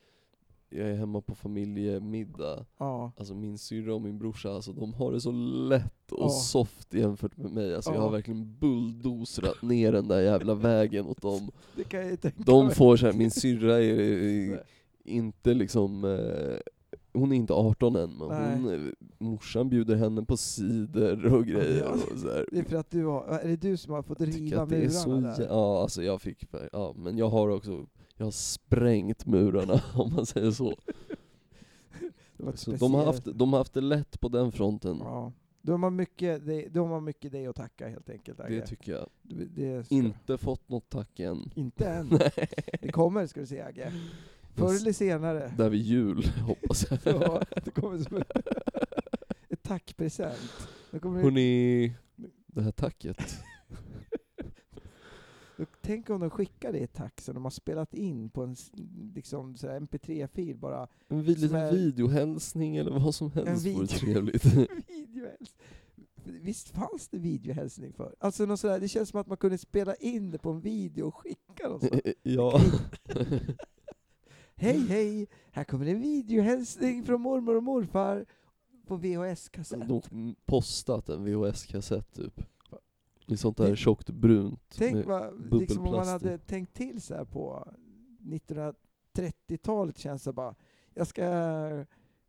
jag 0.73 0.89
är 0.89 0.95
hemma 0.95 1.21
på 1.21 1.35
familjemiddag, 1.35 2.65
Ja. 2.77 3.11
alltså 3.17 3.33
min 3.35 3.57
syrra 3.57 3.95
och 3.95 4.01
min 4.01 4.19
brorsa, 4.19 4.49
alltså 4.51 4.73
de 4.73 4.93
har 4.93 5.11
det 5.11 5.21
så 5.21 5.31
lätt 5.31 6.11
och 6.11 6.23
Ja. 6.25 6.29
soft 6.29 6.93
jämfört 6.93 7.37
med 7.37 7.51
mig. 7.51 7.75
Alltså 7.75 7.89
jag 7.91 7.97
Ja. 7.97 8.01
har 8.03 8.11
verkligen 8.11 8.57
bulldozrat 8.59 9.61
ner 9.61 9.91
den 9.91 10.07
där 10.07 10.21
jävla 10.21 10.53
vägen 10.55 11.05
åt 11.05 11.21
dem. 11.21 11.51
Det 11.75 11.83
kan 11.83 12.07
jag 12.07 12.21
tänka 12.21 12.43
De 12.43 12.71
får 12.71 12.97
så 12.97 13.05
här, 13.05 13.13
min 13.13 13.31
syrra 13.31 13.79
är, 13.81 13.99
är 13.99 14.63
inte 15.03 15.53
liksom, 15.53 16.03
eh, 16.05 16.57
hon 17.13 17.31
är 17.31 17.35
inte 17.35 17.53
18 17.53 17.95
än, 17.95 18.09
men 18.17 18.29
hon, 18.63 18.93
morsan 19.17 19.69
bjuder 19.69 19.95
henne 19.95 20.23
på 20.25 20.37
cider 20.37 21.33
och 21.33 21.45
grejer. 21.45 21.83
Ja. 21.83 21.91
Och 22.13 22.19
så 22.19 22.27
här. 22.29 22.45
Det 22.51 22.59
är 22.59 22.63
för 22.63 22.77
att 22.77 22.91
du 22.91 23.05
har, 23.05 23.23
är 23.23 23.47
det 23.47 23.55
du 23.55 23.77
som 23.77 23.93
har 23.93 24.01
fått 24.03 24.19
Jag 24.19 24.29
riva 24.35 24.65
det 24.65 24.77
murarna 24.77 24.91
så, 25.35 25.41
där? 25.41 25.47
ja 25.49 25.81
alltså 25.81 26.03
jag 26.03 26.21
fick, 26.21 26.43
ja 26.71 26.93
men 26.97 27.17
jag 27.17 27.29
har 27.29 27.49
också, 27.49 27.85
jag 28.17 28.25
har 28.25 28.31
sprängt 28.31 29.25
murarna 29.25 29.81
om 29.95 30.13
man 30.13 30.25
säger 30.25 30.51
så. 30.51 30.75
Det 32.37 32.57
så 32.57 32.71
de, 32.71 32.93
har 32.93 33.05
haft, 33.05 33.23
de 33.35 33.53
har 33.53 33.59
haft 33.59 33.73
det 33.73 33.81
lätt 33.81 34.21
på 34.21 34.27
den 34.29 34.51
fronten, 34.51 34.97
Ja. 34.99 35.31
De 35.63 35.83
har 35.83 35.89
mycket, 35.89 36.45
dig- 36.45 36.69
de 36.71 36.89
har 36.89 37.01
mycket 37.01 37.31
dig 37.31 37.47
att 37.47 37.55
tacka 37.55 37.87
helt 37.87 38.09
enkelt. 38.09 38.37
det 38.37 38.43
Agge. 38.43 38.67
tycker 38.67 38.91
jag. 38.91 39.07
Det, 39.21 39.45
det 39.45 39.91
Inte 39.91 40.37
fått 40.37 40.69
något 40.69 40.89
tack 40.89 41.19
än. 41.19 41.51
Inte 41.55 41.85
än. 41.85 42.07
Nej. 42.11 42.47
Det 42.81 42.91
kommer 42.91 43.27
ska 43.27 43.39
du 43.39 43.45
se 43.45 43.61
Agge. 43.61 43.91
Förr 44.61 44.75
eller 44.81 44.93
senare. 44.93 45.53
Där 45.57 45.69
vid 45.69 45.81
jul, 45.81 46.25
hoppas 46.45 46.85
jag. 46.91 46.99
Ja, 47.03 47.41
det 47.65 47.71
kommer 47.71 47.97
som 47.97 48.17
ett, 48.17 48.31
ett 49.49 49.63
tackpresent. 49.63 50.67
Hörni, 50.91 51.93
det 52.47 52.61
här 52.61 52.71
tacket. 52.71 53.17
tänk 55.81 56.09
om 56.09 56.19
de 56.21 56.29
skickar 56.29 56.71
det 56.71 56.79
i 56.79 56.87
tack 56.87 57.21
som 57.21 57.33
de 57.33 57.43
har 57.43 57.51
spelat 57.51 57.93
in 57.93 58.29
på 58.29 58.43
en 58.43 58.55
liksom, 59.15 59.55
så 59.57 59.67
här 59.67 59.79
mp3-fil 59.79 60.57
bara. 60.57 60.87
En 61.07 61.23
vi- 61.23 61.33
Som 61.35 61.41
liten 61.43 61.57
är- 61.57 61.71
videohälsning 61.71 62.77
eller 62.77 62.91
vad 62.99 63.15
som 63.15 63.31
helst 63.31 63.65
vore 63.65 63.73
video. 63.73 63.87
trevligt. 63.87 64.43
Videohäls- 64.43 65.55
Visst 66.23 66.69
fanns 66.69 67.07
det 67.09 67.17
videohälsning 67.19 67.93
för? 67.93 68.15
Alltså 68.19 68.45
något 68.45 68.59
sådär, 68.59 68.79
det 68.79 68.87
känns 68.87 69.09
som 69.09 69.21
att 69.21 69.27
man 69.27 69.37
kunde 69.37 69.57
spela 69.57 69.95
in 69.95 70.31
det 70.31 70.37
på 70.37 70.49
en 70.49 70.61
video 70.61 71.07
och 71.07 71.15
skicka 71.15 71.63
någonstans. 71.63 72.01
ja. 72.23 72.61
Hej 74.61 74.79
hej! 74.87 75.27
Här 75.51 75.63
kommer 75.63 75.85
en 75.85 76.01
videohälsning 76.01 77.03
från 77.03 77.21
mormor 77.21 77.55
och 77.55 77.63
morfar 77.63 78.25
på 78.87 78.95
VHS-kassett. 78.95 79.87
De 79.87 80.35
postat 80.45 81.09
en 81.09 81.25
VHS-kassett 81.27 82.13
typ. 82.13 82.41
I 83.27 83.37
sånt 83.37 83.57
där 83.57 83.75
tjockt 83.75 84.09
brunt. 84.09 84.75
Tänk 84.77 85.05
vad, 85.05 85.55
liksom 85.59 85.87
om 85.87 85.91
man 85.95 86.07
hade 86.07 86.37
tänkt 86.37 86.73
till 86.73 87.01
så 87.01 87.15
här 87.15 87.25
på 87.25 87.67
1930-talet 88.19 89.97
känns 89.97 90.23
det 90.23 90.33
bara, 90.33 90.55
jag 90.93 91.07
ska 91.07 91.25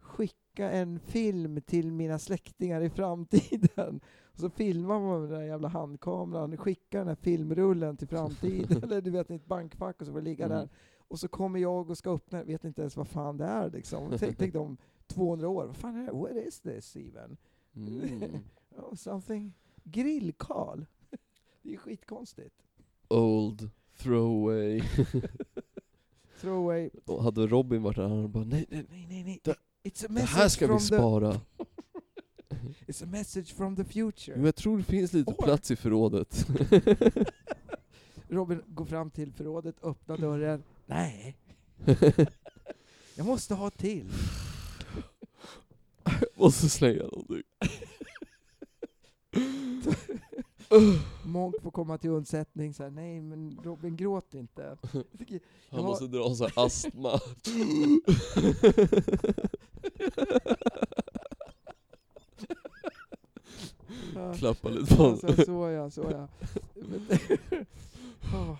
skicka 0.00 0.70
en 0.70 1.00
film 1.00 1.60
till 1.60 1.92
mina 1.92 2.18
släktingar 2.18 2.80
i 2.80 2.90
framtiden. 2.90 4.00
Och 4.32 4.38
så 4.38 4.50
filmar 4.50 5.00
man 5.00 5.20
med 5.20 5.30
den 5.30 5.38
där 5.38 5.46
jävla 5.46 5.68
handkameran, 5.68 6.56
skickar 6.56 6.98
den 6.98 7.08
här 7.08 7.14
filmrullen 7.14 7.96
till 7.96 8.08
framtiden, 8.08 8.82
eller 8.84 9.00
du 9.00 9.10
vet 9.10 9.30
i 9.30 9.34
ett 9.34 9.46
bankfack 9.46 10.00
och 10.00 10.06
så 10.06 10.12
får 10.12 10.18
det 10.20 10.24
ligga 10.24 10.44
Mm. 10.46 10.58
där. 10.58 10.68
Och 11.12 11.20
så 11.20 11.28
kommer 11.28 11.58
jag 11.58 11.90
och 11.90 11.98
ska 11.98 12.10
öppna 12.10 12.42
vet 12.44 12.64
inte 12.64 12.80
ens 12.80 12.96
vad 12.96 13.08
fan 13.08 13.36
det 13.36 13.44
är 13.44 13.70
liksom. 13.70 14.16
Tänk, 14.18 14.38
tänk 14.38 14.54
om 14.54 14.76
200 15.06 15.48
år, 15.48 15.66
vad 15.66 15.76
fan 15.76 15.96
är 15.96 16.06
det? 16.06 16.12
What 16.12 16.46
is 16.46 16.60
this 16.60 16.96
even? 16.96 17.36
Mm. 17.76 18.38
Oh, 18.76 18.94
something. 18.94 19.52
Grillkarl. 19.84 20.84
Det 21.62 21.68
är 21.68 21.72
ju 21.72 21.76
skitkonstigt. 21.76 22.54
Old 23.08 23.70
throwaway. 23.96 24.82
Throwaway. 26.40 26.90
Och 27.06 27.22
hade 27.22 27.46
Robin 27.46 27.82
varit 27.82 27.96
där 27.96 28.08
han 28.08 28.32
bara 28.32 28.44
nej, 28.44 28.66
nej, 28.68 28.86
Nej, 28.90 29.06
nej, 29.08 29.24
nej. 29.24 29.40
Det- 29.42 29.56
It's 29.84 30.04
a 30.04 30.08
det 30.08 30.14
message 30.14 30.36
här 30.36 30.48
ska 30.48 30.74
vi 30.74 30.80
spara. 30.80 31.40
It's 32.86 33.04
a 33.04 33.06
message 33.10 33.54
from 33.54 33.76
the 33.76 33.84
future. 33.84 34.40
Jag 34.40 34.54
tror 34.56 34.78
det 34.78 34.84
finns 34.84 35.12
lite 35.12 35.30
Oj. 35.30 35.44
plats 35.44 35.70
i 35.70 35.76
förrådet. 35.76 36.46
Robin 38.28 38.62
går 38.66 38.84
fram 38.84 39.10
till 39.10 39.32
förrådet, 39.32 39.76
öppnar 39.84 40.18
dörren. 40.18 40.62
Nej, 40.92 41.36
jag 43.14 43.26
måste 43.26 43.54
ha 43.54 43.70
till. 43.70 44.12
Och 46.36 46.54
så 46.54 46.68
slänger 46.68 46.96
jag 46.96 47.12
någonting. 47.12 47.42
Monk 51.24 51.54
får 51.62 51.70
komma 51.70 51.98
till 51.98 52.10
undsättning. 52.10 52.74
Så 52.74 52.82
här, 52.82 52.90
Nej, 52.90 53.20
men 53.20 53.58
Robin, 53.64 53.96
gråt 53.96 54.34
inte. 54.34 54.76
Jag 54.92 55.18
tycker, 55.18 55.40
Han 55.70 55.84
måste 55.84 56.06
dra 56.06 56.34
så 56.34 56.44
här 56.44 56.66
astma. 56.66 57.20
Klappa 64.38 64.68
lite 64.68 64.96
på 64.96 65.02
honom. 65.02 65.18
så, 65.18 65.44
så 65.44 65.70
ja, 65.70 65.90
så 65.90 66.02
ja. 66.10 66.28
Men, 66.74 67.06
Åh. 68.34 68.56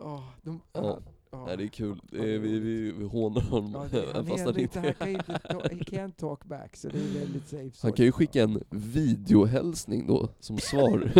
Åh, 0.00 0.22
de, 0.42 0.60
Ja. 0.72 0.98
ja. 1.30 1.44
Nej 1.46 1.56
det 1.56 1.64
är 1.64 1.68
kul, 1.68 2.00
det 2.10 2.34
är, 2.34 2.38
vi, 2.38 2.58
vi, 2.58 2.92
vi 2.92 3.04
hånar 3.04 3.40
honom 3.40 3.72
Ja, 3.92 3.98
det, 4.00 4.06
han, 4.14 4.26
fast 4.26 4.44
han 4.44 4.58
inte, 4.58 4.78
han 4.80 4.88
inte... 4.88 4.98
kan 4.98 5.08
inte, 5.08 5.38
ta- 5.38 5.68
he 5.68 5.74
can't 5.76 6.12
talk 6.16 6.44
back, 6.44 6.76
så 6.76 6.88
det 6.88 6.98
är 6.98 7.18
väldigt 7.20 7.48
safe. 7.48 7.70
Han 7.82 7.92
kan 7.92 8.04
ju 8.06 8.12
skicka 8.12 8.42
en 8.42 8.62
videohälsning 8.70 10.06
då, 10.06 10.28
som 10.40 10.58
svar. 10.70 11.12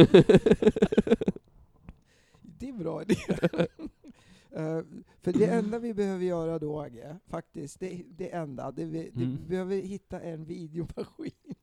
Det 2.42 2.68
är 2.68 2.72
bra 2.72 3.02
idé. 3.02 3.16
Eh, 4.52 4.80
för 5.22 5.32
det 5.32 5.44
enda 5.46 5.78
vi 5.78 5.94
behöver 5.94 6.24
göra 6.24 6.58
då, 6.58 6.80
Agge, 6.80 7.16
faktiskt, 7.28 7.80
det, 7.80 8.02
det 8.08 8.34
enda, 8.34 8.72
det 8.72 8.84
vi, 8.84 8.98
det, 9.14 9.22
Mm. 9.24 9.36
vi 9.42 9.48
behöver 9.48 9.76
hitta 9.76 10.20
en 10.20 10.44
videomaskin 10.44 11.54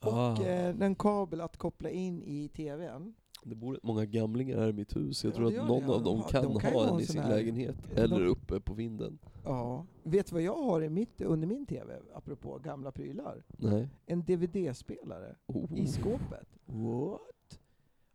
och 0.00 0.12
Ah. 0.12 0.42
eh, 0.42 0.74
en 0.80 0.94
kabel 0.94 1.40
att 1.40 1.56
koppla 1.56 1.90
in 1.90 2.22
i 2.22 2.48
TVn. 2.48 3.14
Det 3.46 3.54
bor 3.54 3.78
många 3.82 4.04
gamlingar 4.04 4.58
här 4.58 4.68
i 4.68 4.72
mitt 4.72 4.96
hus, 4.96 5.24
jag 5.24 5.32
Ja, 5.32 5.36
tror 5.36 5.48
att 5.48 5.68
någon 5.68 5.82
det. 5.82 5.92
av 5.92 6.02
dem 6.02 6.20
De 6.20 6.28
kan, 6.32 6.42
de 6.44 6.58
kan 6.60 6.72
ha 6.72 6.94
en 6.94 7.00
i 7.00 7.06
sin 7.06 7.20
här- 7.22 7.28
lägenhet, 7.30 7.76
de- 7.94 8.00
eller 8.00 8.26
uppe 8.26 8.60
på 8.60 8.74
vinden. 8.74 9.18
Ja. 9.44 9.86
Vet 10.02 10.26
du 10.26 10.32
vad 10.32 10.42
jag 10.42 10.56
har 10.56 10.82
i 10.82 10.88
mitt, 10.88 11.20
under 11.20 11.46
min 11.48 11.66
TV, 11.66 11.94
apropå 12.14 12.58
gamla 12.64 12.92
prylar? 12.92 13.42
Nej. 13.58 13.88
En 14.06 14.24
DVD-spelare 14.24 15.34
Oh. 15.46 15.78
i 15.78 15.86
skåpet. 15.86 16.48
What? 16.66 17.60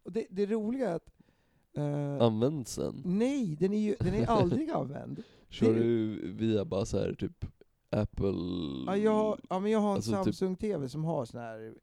Och 0.03 0.11
det, 0.11 0.25
det 0.29 0.45
roliga 0.45 0.89
är 0.89 0.95
att 0.95 1.09
eh, 1.77 2.25
Används 2.25 2.71
sen? 2.73 3.01
Nej, 3.05 3.55
den 3.59 3.73
är 3.73 3.79
ju 3.79 3.95
den 3.99 4.13
är 4.13 4.25
aldrig 4.27 4.69
använd. 4.73 5.23
Kör 5.49 5.73
det- 5.73 5.79
du 5.79 6.31
via 6.31 6.65
bara 6.65 6.85
så 6.85 6.97
här 6.99 7.13
typ 7.13 7.45
Apple... 7.89 8.33
Ja, 8.87 8.97
jag, 8.97 9.39
ja, 9.49 9.59
men 9.59 9.71
jag 9.71 9.79
har 9.79 9.89
en 9.89 9.95
Alltså, 9.95 10.11
typ 10.11 10.35
Samsung-TV 10.35 10.89
som 10.89 11.03
har 11.03 11.25
sån 11.25 11.39
här... 11.39 11.73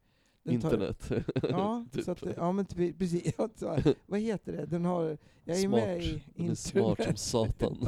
internet? 0.47 1.11
Ja, 1.49 1.85
Typ. 1.91 2.05
så 2.05 2.11
att, 2.11 2.23
ja 2.37 2.51
men 2.51 2.65
typ, 2.65 2.99
precis. 2.99 3.33
Ja, 3.59 3.77
vad 4.05 4.19
heter 4.19 4.51
det? 4.51 4.65
Den 4.65 4.85
har... 4.85 5.17
Jag 5.43 5.57
är 5.57 5.61
smart. 5.61 5.79
med 5.81 6.03
i 6.03 6.23
Den 6.35 6.49
är 6.49 6.55
smart 6.55 6.97
som 6.97 7.09
internet. 7.09 7.19
satan. 7.19 7.87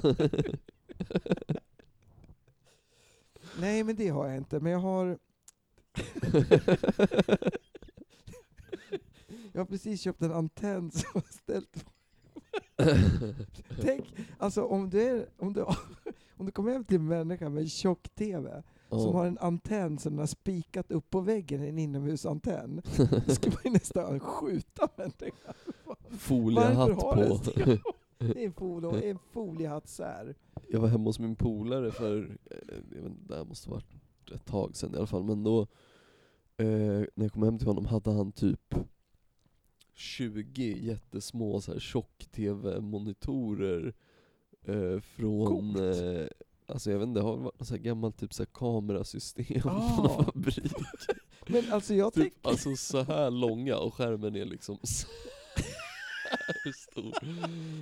Nej, 3.59 3.83
men 3.83 3.95
det 3.95 4.07
har 4.07 4.27
jag 4.27 4.37
inte. 4.37 4.59
Men 4.59 4.71
jag 4.71 4.79
har... 4.79 5.17
jag 9.51 9.61
har 9.61 9.65
precis 9.65 10.01
köpt 10.01 10.21
en 10.21 10.31
antenn 10.31 10.91
som 10.91 11.09
har 11.13 11.31
ställt... 11.31 11.85
Tänk, 13.81 14.05
alltså 14.37 14.63
om 14.63 14.89
du, 14.89 15.01
är, 15.01 15.29
om, 15.37 15.53
du, 15.53 15.65
om 16.37 16.45
du 16.45 16.51
kommer 16.51 16.71
hem 16.71 16.83
till 16.83 16.95
en 16.95 17.07
människa 17.07 17.49
med 17.49 17.61
en 17.63 17.69
tjock-TV 18.89 19.03
som 19.03 19.15
har 19.15 19.25
en 19.25 19.37
antenn 19.37 19.99
som 19.99 20.11
den 20.11 20.19
har 20.19 20.25
spikat 20.27 20.91
upp 20.91 21.09
på 21.09 21.19
väggen, 21.21 21.63
en 21.63 21.79
inomhusantenn. 21.79 22.81
Då 23.27 23.33
ska 23.33 23.49
man 23.49 23.59
ju 23.65 23.71
nästan 23.71 24.19
skjuta 24.19 24.87
människan. 24.97 25.53
Foliehatt 26.17 26.99
på. 26.99 27.15
det? 27.55 27.79
Det 28.17 28.41
är 28.41 28.45
en, 28.45 28.53
fol- 28.53 29.03
en 29.03 29.19
foliehatt 29.31 29.87
så 29.89 30.03
här. 30.03 30.35
Jag 30.69 30.79
var 30.79 30.87
hemma 30.87 31.03
hos 31.03 31.19
min 31.19 31.35
polare 31.35 31.91
för, 31.91 32.37
eh, 32.51 32.57
jag 32.95 33.01
vet 33.01 33.11
inte, 33.11 33.35
det 33.37 33.45
måste 33.45 33.69
varit 33.69 33.85
ett 34.33 34.45
tag 34.45 34.75
sedan 34.75 34.93
i 34.93 34.97
alla 34.97 35.07
fall, 35.07 35.23
men 35.23 35.43
då 35.43 35.61
eh, 36.57 36.65
när 36.67 37.09
jag 37.23 37.31
kom 37.31 37.43
hem 37.43 37.57
till 37.57 37.67
honom 37.67 37.85
hade 37.85 38.11
han 38.11 38.31
typ 38.31 38.75
20 39.93 40.77
jättesmå 40.85 41.61
så 41.61 41.71
här 41.71 41.79
tjock-tv-monitorer 41.79 43.93
eh, 44.63 44.99
från, 44.99 45.75
eh, 45.75 46.27
alltså 46.69 46.91
jag 46.91 46.99
vet 46.99 47.07
inte, 47.07 47.19
det 47.19 47.23
har 47.25 47.33
väl 47.35 47.43
varit 47.43 47.59
något 47.59 47.67
så 47.67 47.73
här 47.75 47.81
gammalt 47.81 48.17
typ 48.19 48.33
så 48.33 48.43
här 48.43 48.49
kamerasystem 48.53 49.61
Ah. 49.65 50.17
en 50.19 50.25
fabrik. 50.25 50.71
Men 51.47 51.71
alltså 51.71 51.93
jag 51.93 52.13
Typ, 52.13 52.23
tänker... 52.23 52.49
alltså 52.49 52.75
så 52.75 53.03
här 53.03 53.31
långa 53.31 53.77
och 53.77 53.93
skärmen 53.93 54.35
är 54.35 54.45
liksom 54.45 54.77
så 54.83 55.07
här 56.31 56.71
stor. 56.89 57.13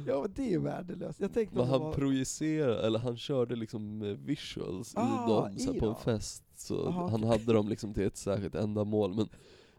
Ja, 0.07 0.21
men 0.21 0.33
det 0.35 0.41
är 0.41 0.49
ju 0.49 0.59
värdelöst. 0.59 1.19
Jag 1.19 1.33
tänkte 1.33 1.55
Men 1.55 1.65
det 1.65 1.71
han 1.71 1.81
var... 1.81 1.93
projicerade, 1.93 2.81
eller 2.87 2.99
han 2.99 3.17
körde 3.17 3.55
liksom 3.55 4.01
eh, 4.01 4.07
visuals 4.07 4.93
Ah, 4.95 5.05
i 5.05 5.29
dem 5.29 5.59
så 5.59 5.65
här, 5.71 5.75
i 5.75 5.79
på 5.79 5.85
en 5.87 5.95
fest, 5.95 6.43
så 6.55 6.87
Aha, 6.87 7.07
han 7.09 7.23
hade 7.23 7.53
dem 7.53 7.67
liksom 7.69 7.93
till 7.93 8.03
ett 8.03 8.17
särskilt 8.17 8.55
ändamål 8.55 9.13
men 9.15 9.29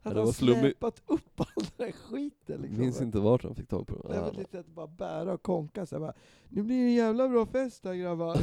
Det 0.03 0.09
han 0.09 0.15
var 0.25 0.33
släpat 0.33 1.03
upp 1.07 1.41
all 1.41 1.47
den 1.57 1.87
där 1.87 1.93
skiten 1.93 2.63
liksom? 2.63 2.81
minns 2.81 3.01
inte 3.01 3.19
vart 3.21 3.45
han 3.45 3.55
fick 3.55 3.69
tag 3.69 3.87
på. 3.87 3.95
Det 3.95 4.09
var 4.09 4.15
Ja, 4.15 4.31
lite 4.31 4.59
att 4.61 4.67
bara 4.67 4.87
bära 4.87 5.33
och 5.33 5.43
konka 5.43 5.87
så 5.87 5.95
här, 5.95 6.01
bara, 6.01 6.15
Nu 6.49 6.63
blir 6.63 6.77
det 6.77 6.83
en 6.83 6.95
jävla 6.95 7.29
bra 7.29 7.47
fest 7.47 7.85
här 7.85 7.95
grabbar. 7.95 8.37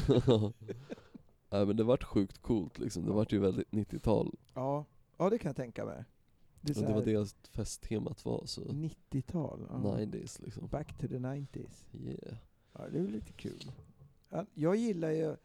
Nej 1.50 1.66
men 1.66 1.76
det 1.78 1.84
vart 1.84 2.04
sjukt 2.04 2.38
coolt 2.42 2.80
liksom, 2.80 3.06
det 3.06 3.12
vart 3.12 3.32
ju 3.32 3.40
väldigt 3.40 3.70
90-tal. 3.72 4.36
ja. 4.54 4.86
ja, 5.18 5.30
det 5.30 5.38
kan 5.38 5.50
jag 5.50 5.56
tänka 5.56 5.86
mig. 5.86 6.04
Det, 6.62 6.72
är 6.72 6.74
så 6.74 6.82
det 6.82 6.94
var 6.94 7.02
det 7.02 7.34
festtemat 7.52 8.26
var, 8.26 8.46
så 8.46 8.62
90-tal. 8.62 9.68
Ja. 9.70 9.76
90s 9.76 10.44
liksom. 10.44 10.68
Back 10.68 10.98
to 10.98 11.08
the 11.08 11.18
90s. 11.18 11.84
Yeah. 11.94 12.38
Ja, 12.74 12.88
det 12.92 12.98
är 12.98 13.02
väl 13.02 13.12
lite 13.12 13.34
kul. 13.34 13.72
Ja, 14.30 14.46
jag 14.54 14.76
gillar 14.76 15.12
ju, 15.12 15.36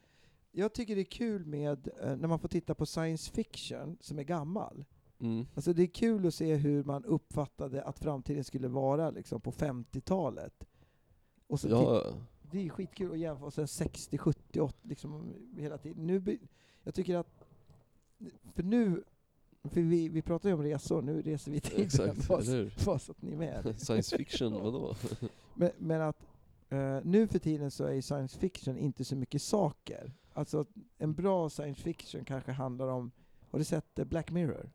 jag 0.53 0.73
tycker 0.73 0.95
det 0.95 1.03
är 1.03 1.05
kul 1.05 1.47
med 1.47 1.89
eh, 2.03 2.17
när 2.17 2.29
man 2.29 2.39
får 2.39 2.49
titta 2.49 2.75
på 2.75 2.87
science 2.87 3.31
fiction 3.33 3.97
som 4.01 4.19
är 4.19 4.23
gammal. 4.23 4.85
Mm. 5.21 5.47
Alltså 5.55 5.73
det 5.73 5.83
är 5.83 5.87
kul 5.87 6.27
att 6.27 6.35
se 6.35 6.55
hur 6.55 6.85
man 6.85 7.05
uppfattade 7.05 7.83
att 7.83 7.99
framtiden 7.99 8.45
skulle 8.45 8.69
vara 8.69 9.11
liksom 9.11 9.41
på 9.41 9.53
50-talet. 9.53 10.67
Och 11.47 11.61
så 11.61 11.69
Ja, 11.69 12.05
det 12.51 12.67
är 12.67 12.69
skitkul 12.69 13.13
att 13.13 13.19
jämföra 13.19 13.47
och 13.47 13.55
sen 13.55 13.69
60, 13.69 14.19
70, 14.19 14.61
80 14.61 14.89
liksom 14.89 15.35
hela 15.57 15.79
tiden. 15.79 16.07
Nu, 16.07 16.39
jag 16.83 16.95
tycker 16.95 17.17
att, 17.17 17.45
för 18.55 18.63
nu, 18.63 19.05
för 19.63 19.81
vi, 19.81 20.09
vi 20.09 20.23
pratar 20.23 20.49
ju 20.49 20.55
om 20.55 20.63
resor, 20.63 21.03
nu 21.03 21.23
reser 21.23 21.53
vi 21.53 21.61
till 21.61 21.83
exakt, 21.85 22.25
så 22.77 22.93
att 22.93 23.23
ni 23.23 23.33
är 23.33 23.37
med. 23.37 23.81
Science 23.81 24.17
fiction, 24.17 24.53
vadå? 24.53 24.95
Men, 25.55 25.71
men 25.79 26.01
att 26.01 26.27
eh, 26.69 26.99
nu 27.05 27.27
för 27.27 27.39
tiden 27.39 27.71
så 27.71 27.85
är 27.85 27.93
ju 27.93 28.03
science 28.03 28.39
fiction 28.39 28.79
inte 28.79 29.05
så 29.05 29.17
mycket 29.17 29.43
saker. 29.43 30.13
Alltså 30.33 30.65
en 30.99 31.15
bra 31.15 31.51
science 31.51 31.83
fiction 31.83 32.25
kanske 32.25 32.53
handlar 32.53 32.89
om 32.89 33.11
Har 33.51 33.59
du 33.59 33.65
sett 33.65 33.99
eh, 33.99 34.05
Black 34.05 34.31
Mirror? 34.31 34.71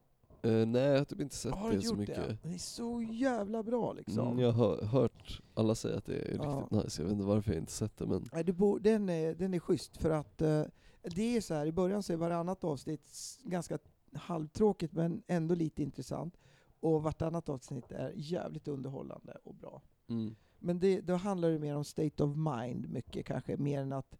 Eh, 0.46 0.66
nej, 0.66 0.82
jag 0.82 0.98
har 0.98 1.06
typ 1.06 1.22
inte 1.22 1.36
sett 1.36 1.54
har 1.54 1.72
det 1.72 1.82
så 1.82 1.88
gjort 1.88 1.98
mycket. 1.98 2.16
det? 2.16 2.38
Den 2.44 2.54
är 2.54 2.58
så 2.58 3.02
jävla 3.12 3.64
bra 3.64 3.94
liksom. 3.94 4.28
Mm, 4.28 4.40
jag 4.40 4.52
har 4.52 4.82
hört 4.86 5.42
alla 5.54 5.76
säga 5.76 5.98
att 5.98 6.06
det 6.06 6.16
är 6.20 6.36
Ja. 6.36 6.60
riktigt 6.72 6.84
nice, 6.84 7.02
jag 7.02 7.06
vet 7.06 7.14
inte 7.14 7.26
varför 7.26 7.52
jag 7.52 7.60
inte 7.62 7.72
sett 7.72 7.98
det 7.98 8.06
men 8.06 8.30
Nej, 8.34 8.44
du 8.44 8.54
bo, 8.54 8.78
den, 8.80 9.10
är, 9.10 9.36
den 9.36 9.54
är 9.54 9.60
schysst 9.60 9.98
för 9.98 10.10
att 10.10 10.42
eh, 10.42 10.64
det 11.02 11.38
är 11.38 11.42
så 11.42 11.54
här, 11.54 11.66
i 11.66 11.72
början 11.72 12.04
så 12.04 12.14
är 12.14 12.18
varannat 12.18 12.64
avsnitt 12.64 13.38
ganska 13.44 13.78
halvtråkigt 14.14 14.94
men 14.94 15.24
ändå 15.28 15.56
lite 15.56 15.84
intressant. 15.84 16.38
Och 16.80 17.04
vartannat 17.04 17.50
avsnitt 17.50 17.92
är 17.92 18.12
jävligt 18.16 18.68
underhållande 18.68 19.38
och 19.44 19.56
bra. 19.56 19.82
mm. 20.10 20.36
Men 20.60 20.80
det, 20.80 21.02
då 21.02 21.14
handlar 21.16 21.50
det 21.50 21.60
mer 21.60 21.76
om 21.76 21.84
state 21.84 22.24
of 22.24 22.36
mind 22.38 22.90
mycket 22.90 23.26
kanske, 23.26 23.58
mer 23.58 23.82
än 23.82 23.94
att 23.94 24.18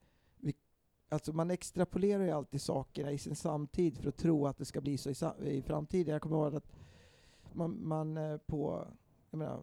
alltså 1.10 1.34
man 1.34 1.52
extrapolerar 1.52 2.24
ju 2.24 2.32
alltid 2.32 2.62
sakerna 2.62 3.12
i 3.12 3.18
sin 3.18 3.36
samtid 3.36 3.98
för 3.98 4.10
att 4.10 4.18
tro 4.18 4.48
att 4.48 4.58
det 4.58 4.66
ska 4.66 4.82
bli 4.82 4.98
så 4.98 5.10
i, 5.10 5.50
i 5.50 5.62
framtiden. 5.62 6.14
Jag 6.14 6.22
kommer 6.22 6.36
ihåg 6.36 6.56
att 6.56 6.72
man, 7.54 7.88
man 7.88 8.18
eh, 8.18 8.38
på, 8.38 8.88
jag 9.32 9.38
menar, 9.38 9.60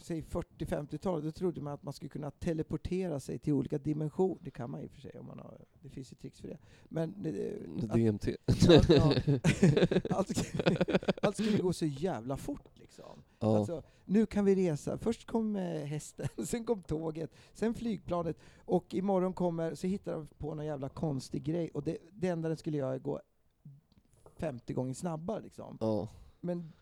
säg 0.00 0.20
40-50-talet, 0.22 1.24
då 1.24 1.30
trodde 1.32 1.60
man 1.60 1.72
att 1.72 1.82
man 1.82 1.92
skulle 1.92 2.08
kunna 2.08 2.30
teleportera 2.30 3.20
sig 3.20 3.38
till 3.38 3.52
olika 3.52 3.78
dimensioner. 3.78 4.38
Det 4.44 4.50
kan 4.50 4.70
man 4.70 4.80
i 4.80 4.86
och 4.86 4.90
för 4.90 5.00
sig, 5.00 5.18
om 5.18 5.26
man 5.26 5.38
har, 5.38 5.58
det 5.82 5.88
finns 5.88 6.12
ju 6.12 6.16
tricks 6.16 6.40
för 6.40 6.48
det. 6.48 6.58
Men 6.88 7.14
det, 7.22 7.58
att- 7.82 7.94
DMT. 7.94 8.28
Ja, 8.46 8.82
ja. 8.88 9.14
allt, 10.10 10.54
allt 11.22 11.36
skulle 11.36 11.58
gå 11.58 11.72
så 11.72 11.86
jävla 11.86 12.36
fort 12.36 12.78
liksom. 12.78 13.22
ja. 13.38 13.58
Alltså, 13.58 13.82
nu 14.04 14.26
kan 14.26 14.44
vi 14.44 14.54
resa. 14.54 14.98
Först 14.98 15.26
kom 15.26 15.56
eh, 15.56 15.84
hästen, 15.84 16.28
sen 16.46 16.64
kom 16.64 16.82
tåget, 16.82 17.30
sen 17.54 17.74
flygplanet 17.74 18.36
och 18.64 18.94
imorgon 18.94 19.32
kommer, 19.32 19.74
så 19.74 19.86
hittar 19.86 20.12
de 20.12 20.26
på 20.26 20.54
någon 20.54 20.66
jävla 20.66 20.88
konstig 20.88 21.42
grej 21.42 21.70
och 21.74 21.82
det, 21.82 21.98
det 22.12 22.28
enda 22.28 22.48
den 22.48 22.56
skulle 22.56 22.76
göra 22.78 22.94
är 22.94 22.98
gå 22.98 23.20
50 24.36 24.72
gånger 24.72 24.94
snabbare 24.94 25.40
liksom. 25.40 25.76
Men, 26.40 26.72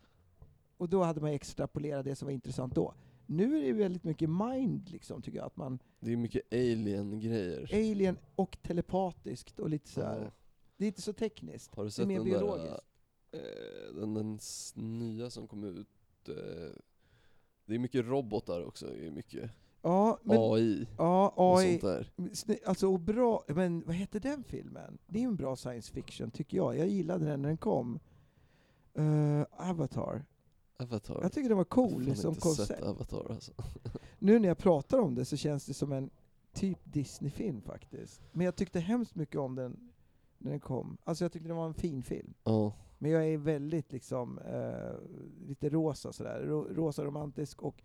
och 0.79 0.89
då 0.89 1.03
hade 1.03 1.21
man 1.21 1.31
extrapolerat 1.31 2.05
det 2.05 2.15
som 2.15 2.25
var 2.25 2.33
intressant 2.33 2.75
då. 2.75 2.93
Nu 3.25 3.57
är 3.57 3.61
det 3.61 3.73
väldigt 3.73 4.03
mycket 4.03 4.29
mind 4.29 4.89
liksom, 4.89 5.21
tycker 5.21 5.37
jag. 5.37 5.45
Att 5.45 5.57
man, 5.57 5.79
Det 5.99 6.11
är 6.11 6.17
mycket 6.17 6.53
alien-grejer. 6.53 7.69
alien 7.73 8.17
och 8.35 8.57
telepatiskt 8.61 9.59
och 9.59 9.69
lite 9.69 9.89
så 9.89 10.01
här. 10.01 10.31
Det 10.77 10.85
är 10.85 10.87
inte 10.87 11.01
så 11.01 11.13
tekniskt. 11.13 11.75
Har 11.75 11.83
du 11.83 11.87
Det 11.87 11.91
är 11.91 11.91
sett 11.91 12.07
mer 12.07 12.15
den 12.15 12.23
biologiskt. 12.25 12.83
där, 13.31 13.39
eh, 13.39 13.95
den, 13.95 14.13
den 14.13 14.39
nya 14.99 15.29
som 15.29 15.47
kom 15.47 15.63
ut? 15.63 15.87
Eh, 16.29 16.35
det 17.65 17.75
är 17.75 17.79
mycket 17.79 18.05
robotar 18.05 18.63
också, 18.65 18.85
det 18.87 19.07
är 19.07 19.11
mycket 19.11 19.51
Ja, 19.81 20.19
men, 20.23 20.37
AI 20.39 20.87
ja, 20.97 21.29
och 21.35 21.59
AI, 21.59 21.79
sånt 21.79 21.81
där. 21.81 22.59
Alltså, 22.65 22.87
och 22.93 22.99
bra, 22.99 23.43
men 23.47 23.83
vad 23.85 23.95
heter 23.95 24.19
den 24.19 24.43
filmen? 24.43 24.97
Det 25.07 25.19
är 25.19 25.23
en 25.27 25.35
bra 25.35 25.55
science 25.55 25.93
fiction, 25.93 26.31
tycker 26.31 26.57
jag. 26.57 26.77
Jag 26.77 26.87
gillade 26.87 27.25
den 27.25 27.41
när 27.41 27.49
den 27.49 27.57
kom. 27.57 27.99
Eh, 28.93 29.45
Avatar. 29.69 30.25
Avatar. 30.79 31.19
Jag 31.21 31.31
tycker 31.31 31.49
den 31.49 31.57
var 31.57 31.63
cool 31.65 32.05
fan 32.05 32.15
som 32.15 32.29
inte 32.29 32.41
sett 32.41 32.57
koncept. 32.57 32.83
Avatar 32.83 33.31
alltså. 33.31 33.51
Nu 34.19 34.39
när 34.39 34.47
jag 34.47 34.57
pratar 34.57 34.99
om 34.99 35.15
det 35.15 35.25
så 35.25 35.37
känns 35.37 35.65
det 35.65 35.73
som 35.73 35.91
en 35.91 36.09
typ 36.53 36.77
Disney-film 36.83 37.61
faktiskt. 37.61 38.21
Men 38.31 38.45
jag 38.45 38.55
tyckte 38.55 38.79
hemskt 38.79 39.15
mycket 39.15 39.35
om 39.35 39.55
den 39.55 39.89
när 40.37 40.51
den 40.51 40.59
kom. 40.59 40.97
Alltså 41.03 41.23
jag 41.23 41.31
tyckte 41.31 41.47
den 41.47 41.57
var 41.57 41.65
en 41.65 41.73
fin 41.73 42.03
film. 42.03 42.33
Ja, 42.43 42.73
Men 42.97 43.11
jag 43.11 43.27
är 43.27 43.37
väldigt 43.37 43.91
liksom, 43.91 44.37
eh, 44.39 44.93
lite 45.47 45.69
rosa 45.69 46.13
sådär. 46.13 46.39
Ro, 46.45 46.67
rosa 46.73 47.03
romantisk 47.05 47.61
och... 47.61 47.83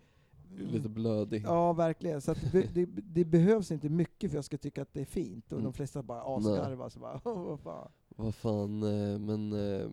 lite 0.59 0.89
blödig. 0.89 1.43
Ja, 1.47 1.73
verkligen. 1.73 2.21
Så 2.21 2.35
det, 2.53 2.75
det, 2.75 2.87
det 2.87 3.25
behövs 3.25 3.71
inte 3.71 3.89
mycket 3.89 4.31
för 4.31 4.35
att 4.37 4.39
jag 4.39 4.45
ska 4.45 4.59
tycka 4.59 4.83
att 4.83 4.93
det 4.95 5.01
är 5.01 5.05
fint. 5.05 5.47
Och 5.47 5.59
Mm. 5.59 5.65
de 5.65 5.73
flesta 5.73 6.03
bara 6.03 6.23
asgarvar, 6.37 6.89
så 6.89 7.01
bara 7.01 7.21
"Åh, 7.25 7.43
vad 7.43 7.61
fan. 7.61 7.91
Vad 8.17 8.35
fan, 8.35 8.83
eh, 8.83 9.19
men 9.19 9.53
eh, 9.53 9.89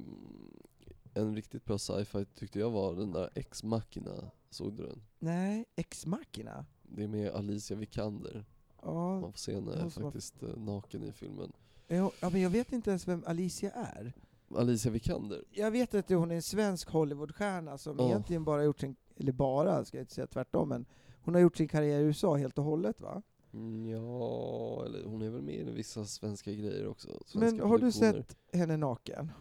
en 1.13 1.35
riktigt 1.35 1.65
bra 1.65 1.77
sci-fi 1.77 2.25
tyckte 2.25 2.59
jag 2.59 2.69
var 2.71 2.95
den 2.95 3.11
där 3.11 3.29
Ex 3.35 3.63
Machina. 3.63 4.31
Såg 4.49 4.73
du 4.73 4.83
den? 4.87 5.01
Nej, 5.19 5.65
Ex 5.75 6.05
Machina? 6.05 6.65
Det 6.83 7.03
är 7.03 7.07
med 7.07 7.31
Alicia 7.31 7.77
Vikander. 7.77 8.45
Ja, 8.81 9.19
Man 9.19 9.31
får 9.31 9.39
se 9.39 9.55
henne 9.55 9.89
faktiskt 9.89 10.43
eh, 10.43 10.49
naken 10.57 11.03
i 11.03 11.11
filmen. 11.11 11.51
ja, 11.87 12.11
men 12.21 12.41
jag 12.41 12.49
vet 12.49 12.71
inte 12.73 12.89
ens 12.89 13.07
vem 13.07 13.23
Alicia 13.27 13.71
är. 13.71 14.13
Alicia 14.55 14.91
Vikander? 14.91 15.43
Jag 15.51 15.71
vet 15.71 15.93
att 15.93 16.09
hon 16.09 16.31
är 16.31 16.35
en 16.35 16.41
svensk 16.41 16.89
Hollywoodstjärna 16.89 17.77
som 17.77 17.99
Ja. 17.99 18.05
egentligen 18.05 18.43
bara 18.43 18.63
gjort 18.63 18.79
sin, 18.79 18.95
eller 19.17 19.31
bara, 19.31 19.85
ska 19.85 19.97
jag 19.97 20.03
inte 20.03 20.13
säga 20.13 20.27
tvärtom, 20.27 20.69
men 20.69 20.85
hon 21.21 21.33
har 21.33 21.41
gjort 21.41 21.57
sin 21.57 21.67
karriär 21.67 21.99
i 21.99 22.03
USA 22.03 22.35
helt 22.35 22.57
och 22.57 22.63
hållet 22.63 23.01
va? 23.01 23.21
Mm, 23.53 23.85
Ja, 23.89 24.85
eller 24.85 25.03
hon 25.05 25.21
är 25.21 25.29
väl 25.29 25.41
med 25.41 25.55
i 25.55 25.71
vissa 25.71 26.05
svenska 26.05 26.51
grejer 26.53 26.87
också. 26.87 27.07
Svenska 27.25 27.39
Men 27.57 27.69
har 27.69 27.77
du 27.77 27.91
sett 27.91 28.37
henne 28.53 28.77
naken? 28.77 29.31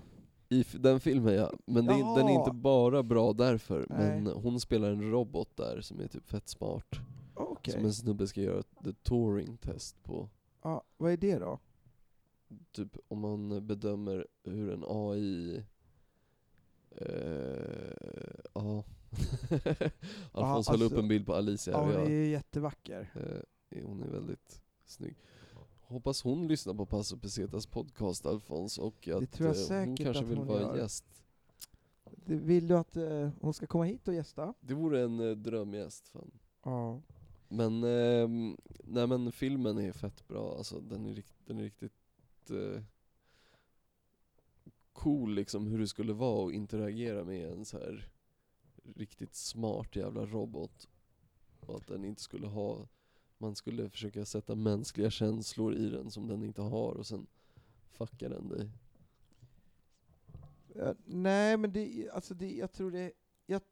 I 0.52 0.64
den 0.72 1.00
filmen 1.00 1.34
ja, 1.34 1.52
men 1.66 1.86
det 1.86 1.92
den 1.92 2.28
är 2.28 2.38
inte 2.38 2.52
bara 2.54 3.02
bra 3.02 3.32
därför, 3.32 3.86
Nej. 3.90 4.20
men 4.20 4.26
hon 4.26 4.60
spelar 4.60 4.90
en 4.90 5.10
robot 5.10 5.56
där 5.56 5.80
som 5.80 6.00
är 6.00 6.06
typ 6.08 6.28
fett 6.28 6.48
smart. 6.48 6.94
Okej. 7.34 7.74
Som 7.74 7.84
en 7.84 7.92
snubbe 7.92 8.26
ska 8.26 8.40
göra 8.40 8.58
ett 8.60 9.02
Turing-test 9.02 10.02
på. 10.02 10.28
Ja, 10.62 10.82
vad 10.96 11.12
är 11.12 11.16
det 11.16 11.38
då? 11.38 11.58
Typ 12.72 12.96
om 13.08 13.18
man 13.18 13.66
bedömer 13.66 14.26
hur 14.44 14.72
en 14.72 14.84
AI... 14.88 15.64
Eh, 16.90 17.94
ja. 18.54 18.84
Alfons 20.32 20.68
höll 20.68 20.82
upp 20.82 20.82
alltså- 20.82 20.98
en 20.98 21.08
bild 21.08 21.26
på 21.26 21.34
Alicia 21.34 21.72
Ja, 21.72 21.80
hon 21.80 21.94
är 21.94 22.10
ju 22.10 22.26
jättevacker. 22.30 23.10
eh, 23.14 23.86
hon 23.86 24.02
är 24.02 24.08
väldigt 24.08 24.62
snygg. 24.84 25.16
Hoppas 25.90 26.22
hon 26.22 26.48
lyssnar 26.48 26.74
på 26.74 26.86
Passo 26.86 27.16
Pesetas 27.16 27.66
podcast 27.66 28.26
Alfons 28.26 28.78
och 28.78 29.08
att 29.08 29.40
eh, 29.40 29.46
hon 29.46 29.96
kanske 29.96 30.24
att 30.24 30.30
vill 30.30 30.38
hon 30.38 30.46
vara 30.46 30.60
gör. 30.60 30.76
gäst. 30.76 31.04
Vill 32.24 32.68
du 32.68 32.78
att 32.78 32.96
eh, 32.96 33.30
hon 33.40 33.54
ska 33.54 33.66
komma 33.66 33.84
hit 33.84 34.08
och 34.08 34.14
gästa? 34.14 34.54
Det 34.60 34.74
vore 34.74 35.02
en 35.02 35.20
eh, 35.20 35.36
drömgäst 35.36 36.08
fan. 36.08 36.30
Ja. 36.62 37.00
Men, 37.48 37.84
ehm, 37.84 38.56
nej 38.84 39.06
men 39.06 39.32
filmen 39.32 39.78
är 39.78 39.92
fett 39.92 40.28
bra, 40.28 40.56
alltså 40.58 40.80
den 40.80 41.06
är, 41.06 41.14
rikt, 41.14 41.34
den 41.46 41.58
är 41.58 41.62
riktigt 41.62 42.50
eh, 42.50 42.82
cool 44.92 45.34
liksom 45.34 45.66
hur 45.66 45.78
det 45.78 45.88
skulle 45.88 46.12
vara 46.12 46.46
att 46.46 46.52
interagera 46.52 47.24
med 47.24 47.52
en 47.52 47.64
så 47.64 47.78
här 47.78 48.08
riktigt 48.94 49.34
smart 49.34 49.96
jävla 49.96 50.26
robot. 50.26 50.88
Och 51.60 51.76
att 51.76 51.86
den 51.86 52.04
inte 52.04 52.22
skulle 52.22 52.46
ha, 52.46 52.88
man 53.40 53.54
skulle 53.54 53.90
försöka 53.90 54.24
sätta 54.24 54.54
mänskliga 54.54 55.10
känslor 55.10 55.74
i 55.74 55.90
den 55.90 56.10
som 56.10 56.28
den 56.28 56.42
inte 56.42 56.62
har 56.62 56.92
och 56.92 57.06
sen 57.06 57.26
fuckar 57.90 58.28
den 58.28 58.48
dig. 58.48 58.70
Ja, 60.74 60.94
nej, 61.04 61.56
men 61.56 61.72
det, 61.72 62.10
alltså 62.12 62.34
det, 62.34 62.56
jag 62.56 62.72
tror 62.72 62.90
det, 62.90 63.12
jag, 63.46 63.62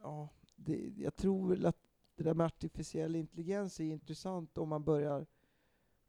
ja, 0.00 0.28
det, 0.56 0.92
jag 0.96 1.16
tror 1.16 1.48
väl 1.48 1.66
att 1.66 1.78
det 2.16 2.24
där 2.24 2.34
med 2.34 2.46
artificiell 2.46 3.16
intelligens 3.16 3.80
är 3.80 3.84
intressant 3.84 4.58
om 4.58 4.68
man 4.68 4.84
börjar 4.84 5.26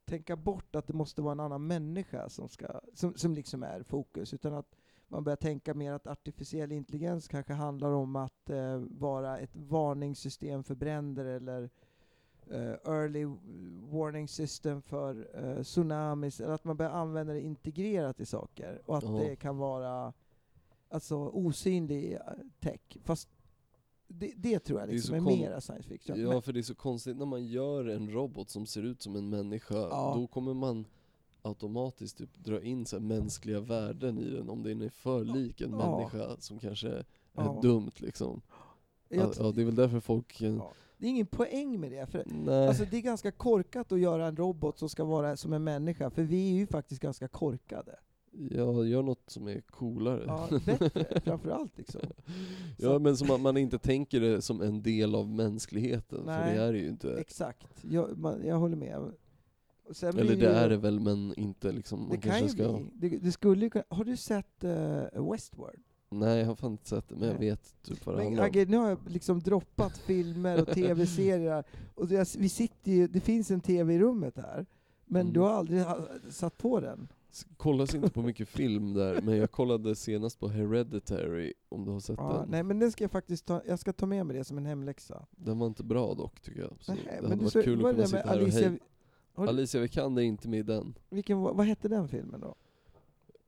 tänka 0.04 0.36
bort 0.36 0.74
att 0.76 0.86
det 0.86 0.92
måste 0.92 1.22
vara 1.22 1.32
en 1.32 1.40
annan 1.40 1.66
människa 1.66 2.28
som, 2.28 2.48
ska, 2.48 2.80
som, 2.94 3.14
som 3.14 3.34
liksom 3.34 3.62
är 3.62 3.82
fokus, 3.82 4.34
utan 4.34 4.54
att 4.54 4.76
man 5.08 5.24
börjar 5.24 5.36
tänka 5.36 5.74
mer 5.74 5.92
att 5.92 6.06
artificiell 6.06 6.72
intelligens 6.72 7.28
kanske 7.28 7.52
handlar 7.52 7.90
om 7.90 8.16
att 8.16 8.50
eh, 8.50 8.78
vara 8.78 9.38
ett 9.38 9.56
varningssystem 9.56 10.64
för 10.64 10.74
bränder 10.74 11.24
eller 11.24 11.62
eh, 11.62 11.68
early 12.84 13.24
warning 13.92 14.28
system 14.28 14.82
för 14.82 15.28
eh, 15.34 15.62
tsunamis, 15.62 16.40
eller 16.40 16.52
att 16.54 16.64
man 16.64 16.76
börjar 16.76 16.92
använda 16.92 17.32
det 17.32 17.40
integrerat 17.40 18.20
i 18.20 18.26
saker, 18.26 18.82
och 18.86 18.96
att 18.98 19.04
Ja. 19.04 19.10
det 19.10 19.36
kan 19.36 19.56
vara 19.56 20.12
alltså 20.88 21.16
osynlig 21.16 22.12
eh, 22.14 22.20
tech. 22.60 22.80
Fast 23.04 23.28
det, 24.10 24.32
det 24.36 24.58
tror 24.58 24.80
jag 24.80 24.88
Det 24.88 24.92
är 24.92 24.94
liksom 24.94 25.20
så 25.24 25.30
är, 25.32 25.36
mera 25.36 25.60
science 25.60 25.88
fiction. 25.88 26.20
Ja 26.20 26.28
Men, 26.28 26.42
för 26.42 26.52
det 26.52 26.60
är 26.60 26.62
så 26.62 26.74
konstigt 26.74 27.16
när 27.16 27.26
man 27.26 27.46
gör 27.46 27.84
en 27.88 28.10
robot 28.10 28.50
som 28.50 28.66
ser 28.66 28.82
ut 28.82 29.02
som 29.02 29.16
en 29.16 29.28
människa, 29.28 29.74
Ja. 29.74 30.12
då 30.16 30.26
kommer 30.26 30.54
man 30.54 30.84
automatiskt 31.42 32.18
typ 32.18 32.38
dra 32.38 32.62
in 32.62 32.86
så 32.86 33.00
mänskliga 33.00 33.60
värden 33.60 34.18
i 34.18 34.30
den 34.30 34.50
om 34.50 34.62
den 34.62 34.82
är 34.82 34.88
för 34.88 35.24
lik 35.24 35.60
en 35.60 35.70
Ja. 35.70 35.96
människa 35.96 36.36
som 36.38 36.58
kanske 36.58 36.88
är 36.88 37.04
Ja. 37.32 37.58
dumt 37.62 37.90
liksom. 37.96 38.40
ja, 39.08 39.26
det 39.54 39.60
är 39.60 39.64
väl 39.64 39.74
därför 39.74 40.00
folk... 40.00 40.42
det 40.98 41.06
är 41.06 41.10
ingen 41.10 41.26
poäng 41.26 41.80
med 41.80 41.90
det. 41.92 42.06
För, 42.06 42.22
Nej. 42.26 42.68
alltså, 42.68 42.84
det 42.90 42.96
är 42.96 43.00
ganska 43.00 43.30
korkat 43.32 43.92
att 43.92 44.00
göra 44.00 44.26
en 44.26 44.36
robot 44.36 44.78
som 44.78 44.88
ska 44.88 45.04
vara 45.04 45.36
som 45.36 45.52
en 45.52 45.64
människa, 45.64 46.10
för 46.10 46.22
vi 46.22 46.50
är 46.50 46.54
ju 46.54 46.66
faktiskt 46.66 47.00
ganska 47.02 47.28
korkade. 47.28 47.98
Ja, 48.50 48.84
gör 48.84 49.02
något 49.02 49.30
som 49.30 49.48
är 49.48 49.60
coolare. 49.60 50.24
Ja, 50.26 50.48
bättre 50.66 51.20
framförallt 51.20 51.78
liksom. 51.78 52.00
Ja 52.76 52.98
men 52.98 53.16
som 53.16 53.30
att 53.30 53.40
man 53.40 53.56
inte 53.56 53.78
tänker 53.78 54.20
det 54.20 54.42
som 54.42 54.62
en 54.62 54.82
del 54.82 55.14
av 55.14 55.28
mänskligheten, 55.28 56.18
för 56.24 56.26
Nej, 56.26 56.56
det 56.56 56.62
är 56.62 56.72
det 56.72 56.78
ju 56.78 56.88
inte. 56.88 57.12
Exakt, 57.12 57.84
jag, 57.90 58.18
man, 58.18 58.46
jag 58.46 58.56
håller 58.56 58.76
med. 58.76 59.12
Eller 60.02 60.24
det 60.24 60.34
ju- 60.34 60.46
är 60.46 60.68
det 60.68 60.76
väl 60.76 61.00
men 61.00 61.34
inte 61.36 61.72
liksom, 61.72 62.08
Det 62.10 62.18
kan 62.18 62.42
ju 62.42 62.48
ska... 62.48 62.72
bli. 62.72 62.86
Det, 62.92 63.18
det 63.18 63.32
skulle 63.32 63.70
har 63.88 64.04
du 64.04 64.16
sett 64.16 64.64
uh, 64.64 65.30
Westworld? 65.32 65.82
Nej 66.10 66.38
jag 66.38 66.46
har 66.46 66.54
fan 66.54 66.72
inte 66.72 66.88
sett 66.88 67.08
det, 67.08 67.16
men 67.16 67.28
jag 67.28 67.38
vet 67.38 67.82
typ 67.82 68.06
vad 68.06 68.14
det 68.14 68.16
Men 68.18 68.26
handlar 68.26 68.42
om. 68.42 68.46
Agge, 68.48 68.66
nu 68.68 68.76
har 68.76 68.88
jag 68.88 68.98
liksom 69.06 69.40
droppat 69.40 69.98
filmer 69.98 70.60
och 70.62 70.68
tv-serier, 70.68 71.64
och 71.94 72.08
det, 72.08 72.36
vi 72.38 72.48
sitter 72.48 72.92
ju, 72.92 73.06
det 73.08 73.20
finns 73.20 73.50
en 73.50 73.60
tv 73.60 73.94
i 73.94 73.98
rummet 73.98 74.36
här, 74.36 74.66
men 75.04 75.20
Mm. 75.20 75.32
du 75.32 75.40
har 75.40 75.50
aldrig 75.50 75.82
ha, 75.82 75.98
satt 76.30 76.58
på 76.58 76.80
den. 76.80 77.08
S- 77.32 77.46
Kollas 77.56 77.94
inte 77.94 78.10
på 78.10 78.22
mycket 78.22 78.48
film 78.48 78.94
där, 78.94 79.20
men 79.22 79.36
jag 79.36 79.50
kollade 79.50 79.96
senast 79.96 80.40
på 80.40 80.48
Hereditary, 80.48 81.52
om 81.68 81.84
du 81.84 81.90
har 81.90 82.00
sett 82.00 82.16
Ja, 82.18 82.32
den. 82.40 82.50
nej 82.50 82.62
men 82.62 82.78
den 82.78 82.92
ska 82.92 83.04
jag 83.04 83.10
faktiskt 83.10 83.46
ta, 83.46 83.62
jag 83.66 83.78
ska 83.78 83.92
ta 83.92 84.06
med 84.06 84.26
mig 84.26 84.36
det 84.36 84.44
som 84.44 84.58
en 84.58 84.66
hemläxa. 84.66 85.26
Den 85.30 85.58
var 85.58 85.66
inte 85.66 85.84
bra 85.84 86.14
dock 86.14 86.40
tycker 86.40 86.60
jag. 86.60 86.72
Så 86.80 86.92
Nej, 86.92 87.02
det 87.06 87.12
men 87.22 87.24
hade 87.30 87.34
du 87.36 87.44
varit 87.44 87.52
så- 87.52 87.62
kul 87.62 87.82
vad 87.82 87.90
att 87.90 87.98
är 87.98 88.02
kunna 88.02 88.02
det 88.02 88.08
sitta 88.08 88.18
med 88.18 88.28
här 88.28 88.36
och 88.36 88.42
Alicia, 88.42 88.68
hej. 89.36 89.48
Alicia 89.48 89.80
Vikander 89.80 90.22
är 90.22 90.26
inte 90.26 90.48
med 90.48 90.58
i 90.58 90.62
den. 90.62 90.94
vilken, 91.10 91.38
vad, 91.40 91.56
vad 91.56 91.66
hette 91.66 91.88
den 91.88 92.08
filmen 92.08 92.40
då? 92.40 92.54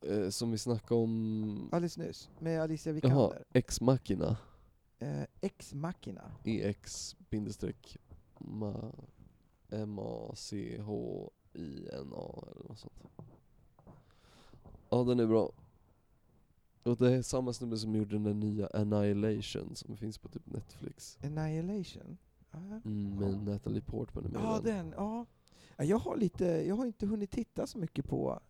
Eh, 0.07 0.29
som 0.31 0.51
vi 0.51 0.59
snackade 0.59 1.01
om... 1.01 1.69
Alldeles 1.73 1.99
nyss, 1.99 2.31
med 2.39 2.61
Alicia 2.63 2.91
Jaha, 2.93 2.95
Vikander. 2.95 3.45
Ex 3.53 3.81
Machina. 3.81 4.37
Eh, 4.99 5.23
Ex 5.41 5.75
Machina. 5.75 6.33
EX 6.45 7.17
bindestreck 7.31 7.97
ma, 8.39 8.93
M-A-C-H-I-N-A 10.81 12.45
eller 12.53 12.69
något 12.69 12.79
sånt. 12.79 12.95
Ja 14.91 15.05
den 15.05 15.21
är 15.21 15.27
bra. 15.27 15.53
Och 16.83 16.97
det 16.97 17.13
är 17.15 17.23
samma 17.23 17.53
snubbe 17.53 17.79
som 17.79 17.95
gjorde 17.97 18.19
den 18.19 18.41
nya 18.41 18.67
Annihilation 18.75 19.77
som 19.77 19.97
finns 19.97 20.19
på 20.19 20.29
typ 20.29 20.47
Netflix. 20.47 21.19
Annihilation? 21.23 22.19
Ja. 22.51 22.59
Mm, 22.85 23.15
med 23.19 23.45
Natalie 23.45 23.81
Portman 23.83 24.25
är 24.25 24.29
med 24.29 24.41
i 24.41 24.45
Ja, 24.45 24.61
den. 24.61 24.95
Ja, 24.97 25.27
Jag 25.85 25.99
har 25.99 26.17
lite, 26.17 26.45
jag 26.45 26.77
har 26.77 26.87
inte 26.87 27.07
hunnit 27.07 27.31
titta 27.31 27.67
så 27.67 27.79
mycket 27.79 28.05
på 28.09 28.41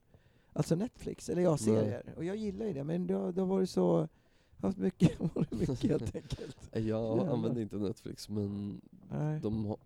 alltså 0.53 0.75
Netflix, 0.77 1.29
eller 1.29 1.43
jag 1.43 1.51
Nej. 1.51 1.59
serier. 1.59 2.15
Och 2.17 2.25
jag 2.25 2.37
gillar 2.37 2.67
ju 2.67 2.73
det, 2.73 2.85
men 2.85 3.07
det 3.07 3.15
har, 3.15 3.33
det 3.33 3.41
har 3.41 3.49
varit 3.49 3.71
så, 3.71 4.09
haft 4.57 4.79
mycket, 4.79 5.21
varit 5.35 5.53
mycket 5.53 5.83
helt 5.83 6.03
enkelt. 6.17 6.69
Jag 6.73 6.83
Jävlar. 6.83 7.27
använder 7.33 7.63
inte 7.63 7.77
Netflix 7.77 8.29
men 8.29 8.81
Nej. 9.11 9.41
de, 9.41 9.65
har, 9.65 9.77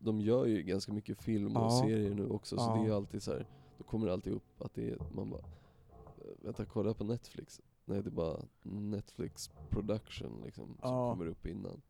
de 0.00 0.20
gör 0.20 0.46
ju 0.46 0.62
ganska 0.62 0.92
mycket 0.92 1.22
film 1.22 1.56
och 1.56 1.62
Ja. 1.62 1.80
serier 1.82 2.14
nu 2.14 2.26
också 2.28 2.56
så 2.56 2.62
Ja. 2.62 2.82
det 2.82 2.88
är 2.90 2.96
alltid 2.96 3.22
så 3.22 3.32
här. 3.32 3.46
då 3.78 3.84
kommer 3.84 4.06
det 4.06 4.12
alltid 4.12 4.32
upp 4.32 4.62
att 4.62 4.74
det 4.74 4.90
är, 4.90 4.98
man 5.14 5.30
bara, 5.30 5.40
"Eh, 5.40 6.44
vänta 6.44 6.64
kolla 6.64 6.94
på 6.94 7.04
Netflix. 7.04 7.60
Nej 7.84 8.02
det 8.02 8.08
är 8.08 8.10
bara 8.10 8.40
Netflix 8.62 9.50
production 9.70 10.40
liksom, 10.44 10.64
som 10.66 10.76
Ja. 10.82 11.10
kommer 11.12 11.26
upp 11.26 11.46
innan. 11.46 11.82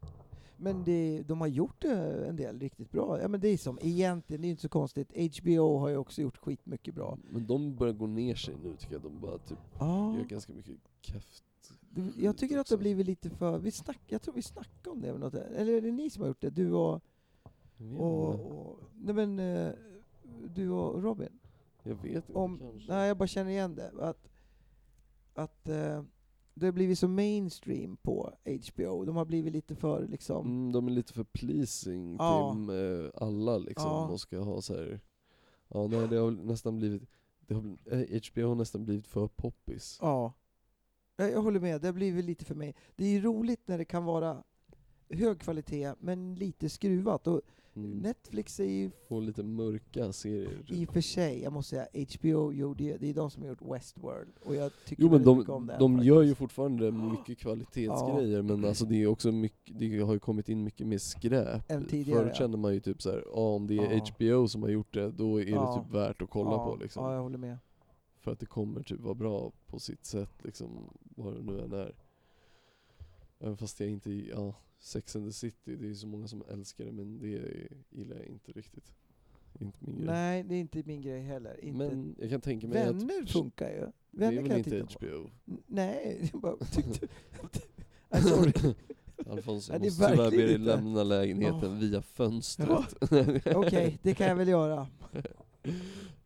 Men 0.64 0.84
det, 0.84 1.22
de 1.22 1.40
har 1.40 1.48
gjort 1.48 1.84
eh, 1.84 2.28
en 2.28 2.36
del 2.36 2.60
riktigt 2.60 2.90
bra. 2.90 3.20
Ja 3.20 3.28
men 3.28 3.40
det 3.40 3.48
är 3.48 3.56
som, 3.56 3.78
egentligen, 3.82 4.42
det 4.42 4.48
är 4.48 4.50
inte 4.50 4.62
så 4.62 4.68
konstigt. 4.68 5.08
HBO 5.40 5.78
har 5.78 5.88
ju 5.88 5.96
också 5.96 6.22
gjort 6.22 6.36
skitmycket 6.38 6.94
bra. 6.94 7.18
Men 7.30 7.46
de 7.46 7.76
börjar 7.76 7.94
gå 7.94 8.06
ner 8.06 8.34
sig 8.34 8.54
nu 8.64 8.76
tycker 8.76 8.92
jag, 8.94 9.02
de 9.02 9.20
bara 9.20 9.38
typ 9.38 9.58
Ja, 9.78 10.16
gör 10.16 10.24
ganska 10.24 10.52
mycket 10.52 10.76
keft. 11.00 11.44
det- 11.90 12.12
jag 12.22 12.36
tycker 12.36 12.44
att 12.44 12.50
det 12.50 12.54
har 12.56 12.60
också. 12.60 12.76
blivit 12.78 13.06
lite 13.06 13.30
för, 13.30 13.58
vi 13.58 13.70
snack, 13.70 14.00
jag 14.06 14.22
tror 14.22 14.34
vi 14.34 14.42
snackade 14.42 14.90
om 14.90 15.00
det, 15.00 15.08
eller 15.08 15.18
något, 15.18 15.34
eller 15.34 15.72
är 15.72 15.80
det 15.80 15.92
ni 15.92 16.10
som 16.10 16.20
har 16.22 16.28
gjort 16.28 16.40
det? 16.40 16.50
Du 16.50 16.72
och, 16.72 17.00
och, 17.98 18.34
och 18.34 18.78
nej 18.94 19.14
men, 19.14 19.38
eh, 19.38 19.72
du 20.54 20.70
och 20.70 21.02
Robin? 21.02 21.38
Jag 21.82 21.94
vet 21.94 22.14
inte 22.14 22.32
om, 22.32 22.58
kanske. 22.58 22.92
nej 22.92 23.08
jag 23.08 23.16
bara 23.16 23.26
känner 23.28 23.50
igen 23.50 23.74
det. 23.74 23.92
Att, 24.00 24.28
att 25.34 25.68
eh, 25.68 26.02
det 26.54 26.66
har 26.66 26.72
blivit 26.72 26.98
så 26.98 27.08
mainstream 27.08 27.96
på 27.96 28.32
HBO. 28.74 29.04
De 29.04 29.16
har 29.16 29.24
blivit 29.24 29.52
lite 29.52 29.74
för 29.74 30.06
liksom, 30.08 30.46
Mm, 30.46 30.72
de 30.72 30.86
är 30.86 30.90
lite 30.90 31.12
för 31.12 31.24
pleasing 31.24 32.16
Ja. 32.18 32.52
till 32.54 32.70
eh, 33.04 33.10
alla 33.14 33.58
liksom, 33.58 33.90
Ja. 33.90 34.08
och 34.08 34.20
ska 34.20 34.38
ha 34.38 34.62
så 34.62 34.74
här. 34.74 35.00
Ja 35.68 35.86
nej 35.86 36.08
det 36.08 36.16
har 36.16 36.30
nästan 36.30 36.76
blivit, 36.76 37.02
det 37.40 37.54
har, 37.54 37.62
bl- 37.62 38.12
eh, 38.12 38.20
HBO 38.32 38.48
har 38.48 38.54
nästan 38.54 38.84
blivit 38.84 39.06
för 39.06 39.28
poppis. 39.28 39.98
ja. 40.00 40.32
Jag, 41.16 41.32
jag 41.32 41.42
håller 41.42 41.60
med, 41.60 41.80
det 41.80 41.88
har 41.88 41.92
blivit 41.92 42.24
lite 42.24 42.44
för 42.44 42.54
mig. 42.54 42.74
Det 42.96 43.04
är 43.04 43.08
ju 43.10 43.20
roligt 43.20 43.68
när 43.68 43.78
det 43.78 43.84
kan 43.84 44.04
vara 44.04 44.42
hög 45.08 45.40
kvalitet 45.40 45.94
men 45.98 46.34
lite 46.34 46.68
skruvat. 46.68 47.26
Och. 47.26 47.40
Netflix 47.76 48.60
är 48.60 48.64
ju 48.64 48.90
Och 49.08 49.22
lite 49.22 49.42
mörka 49.42 50.12
serier. 50.12 50.64
i 50.68 50.84
och 50.86 50.92
för 50.92 51.00
sig, 51.00 51.42
jag 51.42 51.52
måste 51.52 51.70
säga, 51.70 52.06
HBO 52.18 52.52
gjorde 52.52 52.84
ju, 52.84 52.98
det 52.98 53.10
är 53.10 53.14
de 53.14 53.30
som 53.30 53.42
har 53.42 53.48
gjort 53.50 53.62
Westworld. 53.62 54.32
Och 54.44 54.54
jag 54.54 54.72
tycker 54.86 55.02
Jo 55.02 55.10
men 55.10 55.22
de, 55.24 55.38
mycket 55.38 55.50
om 55.52 55.66
den 55.66 55.78
de 55.78 55.92
faktiskt. 55.92 56.06
gör 56.08 56.22
ju 56.22 56.34
fortfarande 56.34 56.90
mycket 56.92 57.38
kvalitetsgrejer 57.38 58.42
men 58.42 58.64
alltså 58.64 58.84
det 58.84 59.02
är 59.02 59.06
också 59.06 59.32
mycket, 59.32 59.78
det 59.78 59.98
har 60.00 60.12
ju 60.12 60.18
kommit 60.20 60.48
in 60.48 60.64
mycket 60.64 60.86
mer 60.86 60.98
skräp. 60.98 61.70
Än 61.70 61.86
tidigare, 61.86 62.18
Förut 62.18 62.32
ja. 62.34 62.38
kände 62.38 62.56
man 62.58 62.74
ju 62.74 62.80
typ 62.80 63.02
såhär, 63.02 63.24
ja 63.26 63.54
om 63.54 63.66
det 63.66 63.78
är 63.78 63.92
Ja. 63.92 64.04
HBO 64.38 64.48
som 64.48 64.62
har 64.62 64.68
gjort 64.70 64.94
det, 64.94 65.10
då 65.10 65.40
är 65.40 65.46
Ja. 65.46 65.74
det 65.76 65.82
typ 65.82 65.94
värt 65.94 66.22
att 66.22 66.30
kolla 66.30 66.50
ja, 66.50 66.66
på 66.66 66.76
liksom. 66.76 67.04
Ja, 67.04 67.14
jag 67.14 67.22
håller 67.22 67.38
med. 67.38 67.58
För 68.20 68.30
att 68.32 68.40
det 68.40 68.46
kommer 68.46 68.82
typ 68.82 69.00
vara 69.00 69.14
bra 69.14 69.52
på 69.66 69.78
sitt 69.78 70.04
sätt 70.04 70.32
liksom, 70.44 70.90
vad 71.00 71.34
det 71.34 71.42
nu 71.42 71.60
än 71.60 71.72
är. 71.72 71.94
Även 73.40 73.56
fast 73.56 73.80
jag 73.80 73.88
inte, 73.90 74.10
ja, 74.12 74.54
Sex 74.84 75.16
and 75.16 75.26
the 75.26 75.32
City, 75.32 75.76
det 75.76 75.90
är 75.90 75.94
så 75.94 76.06
många 76.06 76.28
som 76.28 76.42
älskar 76.48 76.84
det 76.84 76.92
men 76.92 77.18
det 77.18 77.68
gillar 77.90 78.16
jag 78.16 78.26
inte 78.26 78.52
riktigt. 78.52 78.92
Inte 79.60 79.78
min 79.80 79.96
grej. 79.96 80.06
Nej, 80.06 80.42
det 80.42 80.54
är 80.54 80.60
inte 80.60 80.82
min 80.86 81.00
grej 81.00 81.20
heller. 81.22 81.64
Inte. 81.64 81.78
Men 81.78 82.16
jag 82.18 82.30
kan 82.30 82.40
tänka 82.40 82.68
mig 82.68 82.84
Vänner 82.86 83.22
att 83.22 83.30
funkar 83.30 83.70
ju. 83.70 83.80
det 83.80 83.92
Vänner 84.10 84.32
är 84.32 84.46
kan 84.46 84.48
väl 84.62 84.74
inte 84.82 84.98
på. 84.98 85.06
HBO? 85.06 85.30
Nej, 85.66 86.28
jag 86.32 86.40
bara 86.40 86.56
tyckte... 86.56 87.08
Nej, 88.10 88.22
sorry. 88.22 88.52
Alfons, 89.30 89.68
jag 89.68 89.80
det 89.80 89.86
är 89.86 89.90
måste 89.90 90.08
tyvärr 90.10 90.30
be 90.30 90.36
dig 90.36 90.58
lämna 90.58 91.02
lägenheten 91.02 91.72
Åh. 91.72 91.78
via 91.78 92.02
fönstret. 92.02 92.94
Okej, 93.56 93.98
det 94.02 94.14
kan 94.14 94.26
jag 94.26 94.36
väl 94.36 94.48
göra. 94.48 94.88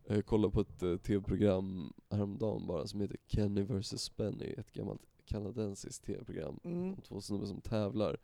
Jag 0.06 0.26
kollade 0.26 0.52
på 0.54 0.60
ett 0.60 0.82
eh, 0.82 0.96
tv-program 0.96 1.92
häromdagen 2.10 2.66
bara 2.66 2.86
som 2.86 3.00
heter 3.00 3.16
Kenny 3.26 3.62
vs 3.62 4.16
Benny, 4.16 4.54
ett 4.58 4.72
gammalt 4.72 5.00
kanadensiskt 5.24 6.04
tv-program 6.04 6.60
Mm. 6.64 6.96
två 6.96 7.20
snubbar 7.20 7.46
som 7.46 7.60
tävlar. 7.60 8.16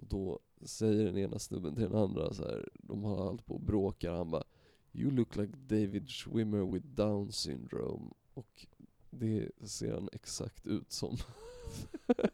Och 0.00 0.06
då 0.06 0.38
säger 0.62 1.04
den 1.04 1.18
ena 1.18 1.38
snubben 1.38 1.74
till 1.74 1.84
den 1.84 1.96
andra 1.96 2.32
så 2.32 2.42
här, 2.42 2.68
de 2.74 3.04
har 3.04 3.28
allt 3.28 3.46
på 3.46 3.54
och 3.54 3.60
bråkar, 3.60 4.12
han 4.12 4.30
bara 4.30 4.44
You 4.92 5.10
look 5.10 5.36
like 5.36 5.52
David 5.68 6.08
Schwimmer 6.08 6.72
with 6.72 6.86
down 6.86 7.32
syndrome. 7.32 8.10
Och 8.34 8.66
det 9.10 9.50
ser 9.64 9.92
han 9.92 10.08
exakt 10.12 10.66
ut 10.66 10.92
som. 10.92 11.16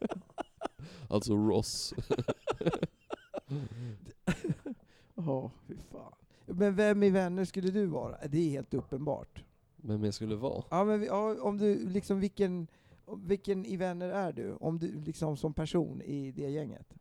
alltså 1.08 1.36
Ross. 1.36 1.94
Ja, 5.18 5.50
fy 5.66 5.74
fan. 5.76 6.12
Men 6.46 6.74
vem 6.76 7.02
i 7.02 7.10
Vänner 7.10 7.44
skulle 7.44 7.70
du 7.70 7.86
vara? 7.86 8.16
Det 8.28 8.38
är 8.38 8.50
helt 8.50 8.74
uppenbart. 8.74 9.44
Vem 9.76 10.04
jag 10.04 10.14
skulle 10.14 10.36
vara? 10.36 10.64
Ja, 10.70 10.84
men 10.84 11.04
ja, 11.04 11.40
om 11.40 11.58
du 11.58 11.88
liksom, 11.88 12.20
vilken, 12.20 12.66
vilken 13.16 13.66
i 13.66 13.76
Vänner 13.76 14.08
är 14.08 14.32
du? 14.32 14.52
Om 14.52 14.78
du 14.78 15.00
liksom 15.00 15.36
som 15.36 15.54
person 15.54 16.02
i 16.02 16.32
det 16.32 16.50
gänget? 16.50 16.94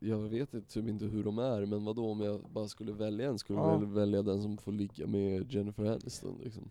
Jag 0.00 0.18
vet 0.18 0.54
inte, 0.54 0.68
typ 0.72 0.88
inte 0.88 1.04
hur 1.04 1.24
de 1.24 1.38
är, 1.38 1.66
men 1.66 1.84
vad 1.84 1.96
då 1.96 2.10
om 2.10 2.20
jag 2.20 2.40
bara 2.52 2.68
skulle 2.68 2.92
välja 2.92 3.28
en, 3.28 3.38
skulle 3.38 3.58
Ja. 3.58 3.72
jag 3.72 3.78
väl 3.80 3.88
välja 3.88 4.22
den 4.22 4.42
som 4.42 4.56
får 4.58 4.72
ligga 4.72 5.06
med 5.06 5.52
Jennifer 5.52 5.84
Aniston 5.84 6.40
liksom. 6.44 6.70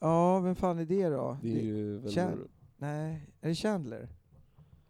Ja, 0.00 0.40
vem 0.40 0.54
fan 0.56 0.78
är 0.78 0.84
det 0.84 1.08
då? 1.08 1.36
Det 1.42 1.50
är 1.50 1.54
Det- 1.54 1.60
ju 1.60 1.98
väl... 1.98 2.12
Chan- 2.12 2.48
Nej, 2.76 3.26
är 3.40 3.48
det 3.48 3.54
Chandler? 3.54 4.08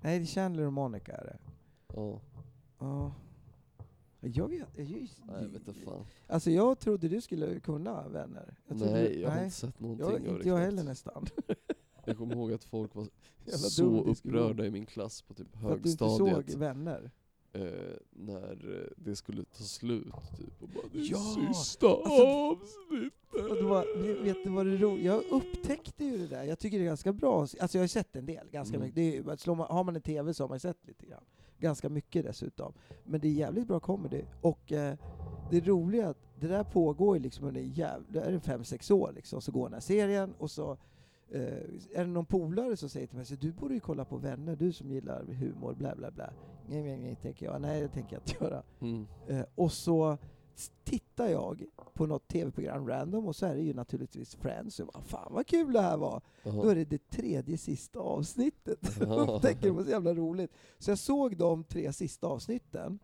Nej, 0.00 0.18
det 0.18 0.24
är 0.24 0.26
Chandler 0.26 0.66
och 0.66 0.72
Monica 0.72 1.12
är 1.12 1.24
det. 1.24 1.38
Ja, 1.94 2.20
Ja. 2.78 3.12
Jag 4.20 4.48
vet, 4.48 4.68
jag, 4.76 4.86
nej, 4.86 5.08
jag 5.26 5.48
vet 5.48 5.68
inte 5.68 5.80
fan. 5.80 6.06
Alltså 6.26 6.50
jag 6.50 6.78
trodde 6.78 7.08
du 7.08 7.20
skulle 7.20 7.60
kunna 7.60 8.08
Vänner. 8.08 8.54
Jag 8.68 8.76
nej, 8.80 9.08
du, 9.08 9.20
jag 9.20 9.30
har 9.30 9.44
inte 9.44 9.56
sett 9.56 9.80
någonting 9.80 10.06
jag, 10.06 10.14
av 10.16 10.22
det 10.22 10.30
inte 10.30 10.48
jag 10.48 10.56
heller 10.58 10.82
nästan. 10.84 11.26
Jag 12.10 12.18
kommer 12.18 12.34
ihåg 12.36 12.52
att 12.52 12.64
folk 12.64 12.94
var 12.94 13.04
Jävla 13.44 13.58
så 13.58 13.82
dum 13.82 13.94
diskussion. 14.04 14.34
upprörda 14.38 14.66
i 14.66 14.70
min 14.70 14.86
klass 14.86 15.22
på 15.22 15.34
typ 15.34 15.46
För 15.52 15.72
att 15.72 15.82
du 15.82 15.90
inte 15.90 16.04
högstadiet. 16.04 16.50
såg 16.50 16.58
Vänner. 16.58 17.10
eh, 17.52 17.62
när 18.10 18.80
eh, 18.80 18.90
det 18.96 19.16
skulle 19.16 19.44
ta 19.44 19.64
slut 19.64 20.14
typ 20.38 20.62
och 20.62 20.68
bara 20.68 20.84
det 20.92 20.98
är 20.98 21.10
Ja, 21.10 21.52
sista 21.52 21.86
alltså, 21.88 22.26
avsnittet. 22.26 23.50
Och 23.50 23.56
det 23.56 23.62
var, 23.62 24.02
vet- 24.02 24.20
vet 24.36 24.44
du 24.44 24.50
vad 24.50 24.66
det 24.66 24.76
ro, 24.76 24.98
Jag 24.98 25.22
upptäckte 25.30 26.04
ju 26.04 26.18
det 26.18 26.26
där, 26.26 26.44
jag 26.44 26.58
tycker 26.58 26.78
det 26.78 26.84
är 26.84 26.86
ganska 26.86 27.12
bra. 27.12 27.40
Alltså 27.40 27.78
jag 27.78 27.82
har 27.82 27.86
sett 27.86 28.16
en 28.16 28.26
del, 28.26 28.46
ganska 28.50 28.76
Mm. 28.76 28.86
mycket. 28.86 28.94
Det 28.94 29.02
är, 29.02 29.30
ju- 29.32 29.36
slår 29.36 29.54
man, 29.54 29.66
har 29.70 29.84
man 29.84 29.96
en 29.96 30.02
TV 30.02 30.34
så 30.34 30.42
har 30.44 30.48
man 30.48 30.60
sett 30.60 30.86
lite 30.86 31.06
grann. 31.06 31.24
Ganska 31.58 31.88
mycket 31.88 32.24
dessutom. 32.24 32.72
Men 33.04 33.20
det 33.20 33.28
är 33.28 33.32
jävligt 33.32 33.66
bra 33.68 33.80
comedy. 33.80 34.22
Och 34.40 34.72
eh, 34.72 34.94
det 35.50 35.60
roliga 35.60 36.04
är 36.06 36.10
att 36.10 36.22
det 36.40 36.46
där 36.46 36.64
pågår 36.64 37.16
ju 37.16 37.22
liksom 37.22 37.46
under 37.46 37.60
jäv, 37.60 38.04
det 38.08 38.20
är 38.20 38.38
fem, 38.38 38.64
sex 38.64 38.90
år 38.90 39.12
liksom, 39.16 39.40
så 39.40 39.52
går 39.52 39.64
den 39.64 39.72
här 39.72 39.80
serien 39.80 40.34
och 40.38 40.50
så 40.50 40.78
eh, 41.30 41.42
är 41.92 42.04
det 42.04 42.06
någon 42.06 42.26
polare 42.26 42.76
som 42.76 42.88
säger 42.88 43.06
till 43.06 43.16
mig 43.16 43.26
så 43.26 43.34
du 43.34 43.52
borde 43.52 43.74
ju 43.74 43.80
kolla 43.80 44.04
på 44.04 44.16
Vänner, 44.16 44.56
du 44.56 44.72
som 44.72 44.90
gillar 44.90 45.24
humor, 45.24 45.74
bla 45.74 45.94
bla 45.96 46.10
bla. 46.10 46.32
Nej, 46.68 46.82
nej, 46.82 46.98
nej, 46.98 47.16
tänker 47.22 47.46
jag. 47.46 47.60
Nej, 47.60 47.80
det 47.80 47.88
tänker 47.88 48.16
jag 48.16 48.22
inte 48.22 48.44
göra. 48.44 48.62
Mm. 48.80 49.06
Eh, 49.28 49.44
och 49.54 49.72
så 49.72 50.18
tittar 50.84 51.28
jag 51.28 51.64
på 51.94 52.06
något 52.06 52.28
tv-program 52.28 52.88
random 52.88 53.26
och 53.26 53.36
så 53.36 53.46
är 53.46 53.54
det 53.54 53.62
ju 53.62 53.74
naturligtvis 53.74 54.34
Friends. 54.34 54.80
Och 54.80 54.86
bara, 54.86 55.02
fan 55.02 55.32
vad 55.32 55.46
kul 55.46 55.72
det 55.72 55.80
här 55.80 55.96
var! 55.96 56.22
Jaha. 56.42 56.62
Då 56.62 56.68
är 56.68 56.74
det 56.74 56.84
det 56.84 57.10
tredje 57.10 57.58
sista 57.58 58.00
avsnittet. 58.00 58.96
Ja. 59.00 59.06
Upptäcker 59.36 59.62
det 59.62 59.70
var 59.70 59.84
så 59.84 59.90
jävla 59.90 60.14
roligt. 60.14 60.50
Så 60.78 60.90
jag 60.90 60.98
såg 60.98 61.36
de 61.36 61.64
tre 61.64 61.92
sista 61.92 62.26
avsnitten 62.26 62.98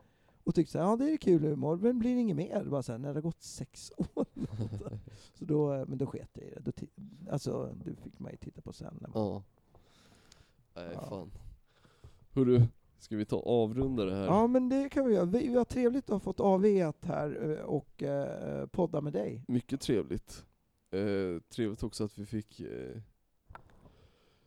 och 0.47 0.55
tyckte 0.55 0.73
så 0.73 0.79
här, 0.79 0.87
ja 0.87 0.97
det 0.97 1.13
är 1.13 1.17
kul 1.17 1.43
humor, 1.43 1.77
men 1.77 1.99
blir 1.99 2.15
det 2.15 2.21
inget 2.21 2.37
mer? 2.37 2.65
Bara 2.65 2.83
så 2.83 2.93
här, 2.93 2.99
när 2.99 3.09
det 3.09 3.15
har 3.15 3.23
gått 3.23 3.43
sex 3.43 3.93
år. 3.97 4.27
så 5.35 5.45
då, 5.45 5.73
eh, 5.75 5.87
men 5.87 5.99
då 5.99 6.07
sket 6.07 6.29
jag 6.33 6.45
i 6.45 6.51
det. 6.51 6.61
Då 6.61 6.73
alltså, 7.33 7.75
det 7.85 7.95
fick 7.97 8.19
man 8.19 8.31
ju 8.33 8.37
titta 8.37 8.61
på 8.63 8.73
sen. 8.73 8.99
När 9.01 9.09
man, 9.09 9.23
Ja. 9.27 9.43
Nej 10.75 10.91
Ja. 10.95 11.07
fan. 11.09 11.31
Hörru, 12.33 12.63
Ska 12.99 13.17
vi 13.17 13.25
ta 13.25 13.37
avrunda 13.41 14.05
det 14.05 14.15
här? 14.15 14.25
Ja 14.25 14.47
men 14.47 14.69
det 14.69 14.89
kan 14.89 15.07
vi 15.07 15.15
göra. 15.15 15.25
Vi, 15.25 15.49
vi 15.49 15.57
har 15.57 15.65
trevligt 15.65 16.05
att 16.05 16.11
ha 16.11 16.21
fått 16.21 16.41
AV 16.41 16.65
här 17.01 17.51
eh, 17.59 17.65
och 17.65 18.03
eh, 18.03 18.67
podda 18.67 19.01
med 19.01 19.13
dig. 19.13 19.45
Mycket 19.49 19.81
trevligt. 19.81 20.47
Eh, 20.91 21.43
trevligt 21.49 21.83
också 21.83 22.05
att 22.05 22.19
vi 22.19 22.27
fick 22.27 22.61
eh, 22.61 23.01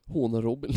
håna 0.10 0.42
Robin. 0.42 0.72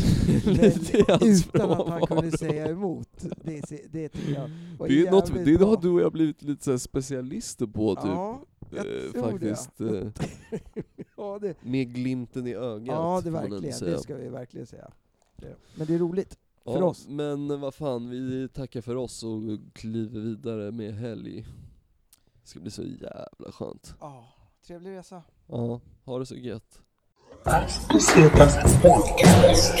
lite 0.45 0.97
Utan 1.21 1.71
att 1.71 1.87
han 1.87 2.01
kunde 2.07 2.37
säga 2.37 2.69
emot. 2.69 3.25
Det, 3.43 3.61
det 3.91 4.09
tycker 4.09 4.33
jag 4.33 4.49
var 4.79 4.87
Det 4.87 5.07
är 5.07 5.11
något, 5.11 5.33
det 5.45 5.57
bra. 5.57 5.67
har 5.67 5.77
du 5.77 5.89
och 5.89 6.01
jag 6.01 6.11
blivit 6.11 6.41
lite 6.41 6.63
så 6.63 6.79
specialister 6.79 7.65
på 7.67 7.95
typ. 7.95 8.05
Ja, 8.05 8.41
jag 8.69 9.15
eh, 9.15 9.23
faktiskt. 9.23 9.77
det. 9.77 9.99
Eh, 9.99 10.83
ja, 11.17 11.39
det, 11.41 11.63
med 11.63 11.93
glimten 11.93 12.47
i 12.47 12.53
ögat. 12.53 12.87
ja, 12.87 13.21
det 13.23 13.31
verkligen. 13.31 13.79
Det 13.79 13.99
ska 13.99 14.15
vi 14.15 14.29
verkligen 14.29 14.67
säga. 14.67 14.91
Men 15.75 15.87
det 15.87 15.93
är 15.93 15.99
roligt. 15.99 16.37
för 16.63 16.77
ja, 16.77 16.83
oss. 16.83 17.07
Men 17.07 17.61
vad 17.61 17.73
fan, 17.73 18.09
vi 18.09 18.49
tackar 18.53 18.81
för 18.81 18.95
oss 18.95 19.23
och 19.23 19.41
kliver 19.73 20.19
vidare 20.19 20.71
med 20.71 20.93
helg. 20.93 21.45
Det 22.41 22.47
ska 22.49 22.59
bli 22.59 22.71
så 22.71 22.83
jävla 22.83 23.51
skönt. 23.51 23.95
Ja, 23.99 24.33
trevlig 24.67 24.91
resa. 24.91 25.23
Ja, 25.47 25.81
ha 26.05 26.19
det 26.19 26.25
så 26.25 26.35
gött. 26.35 26.81
Pesetas 27.89 28.57
Podcast. 28.81 29.79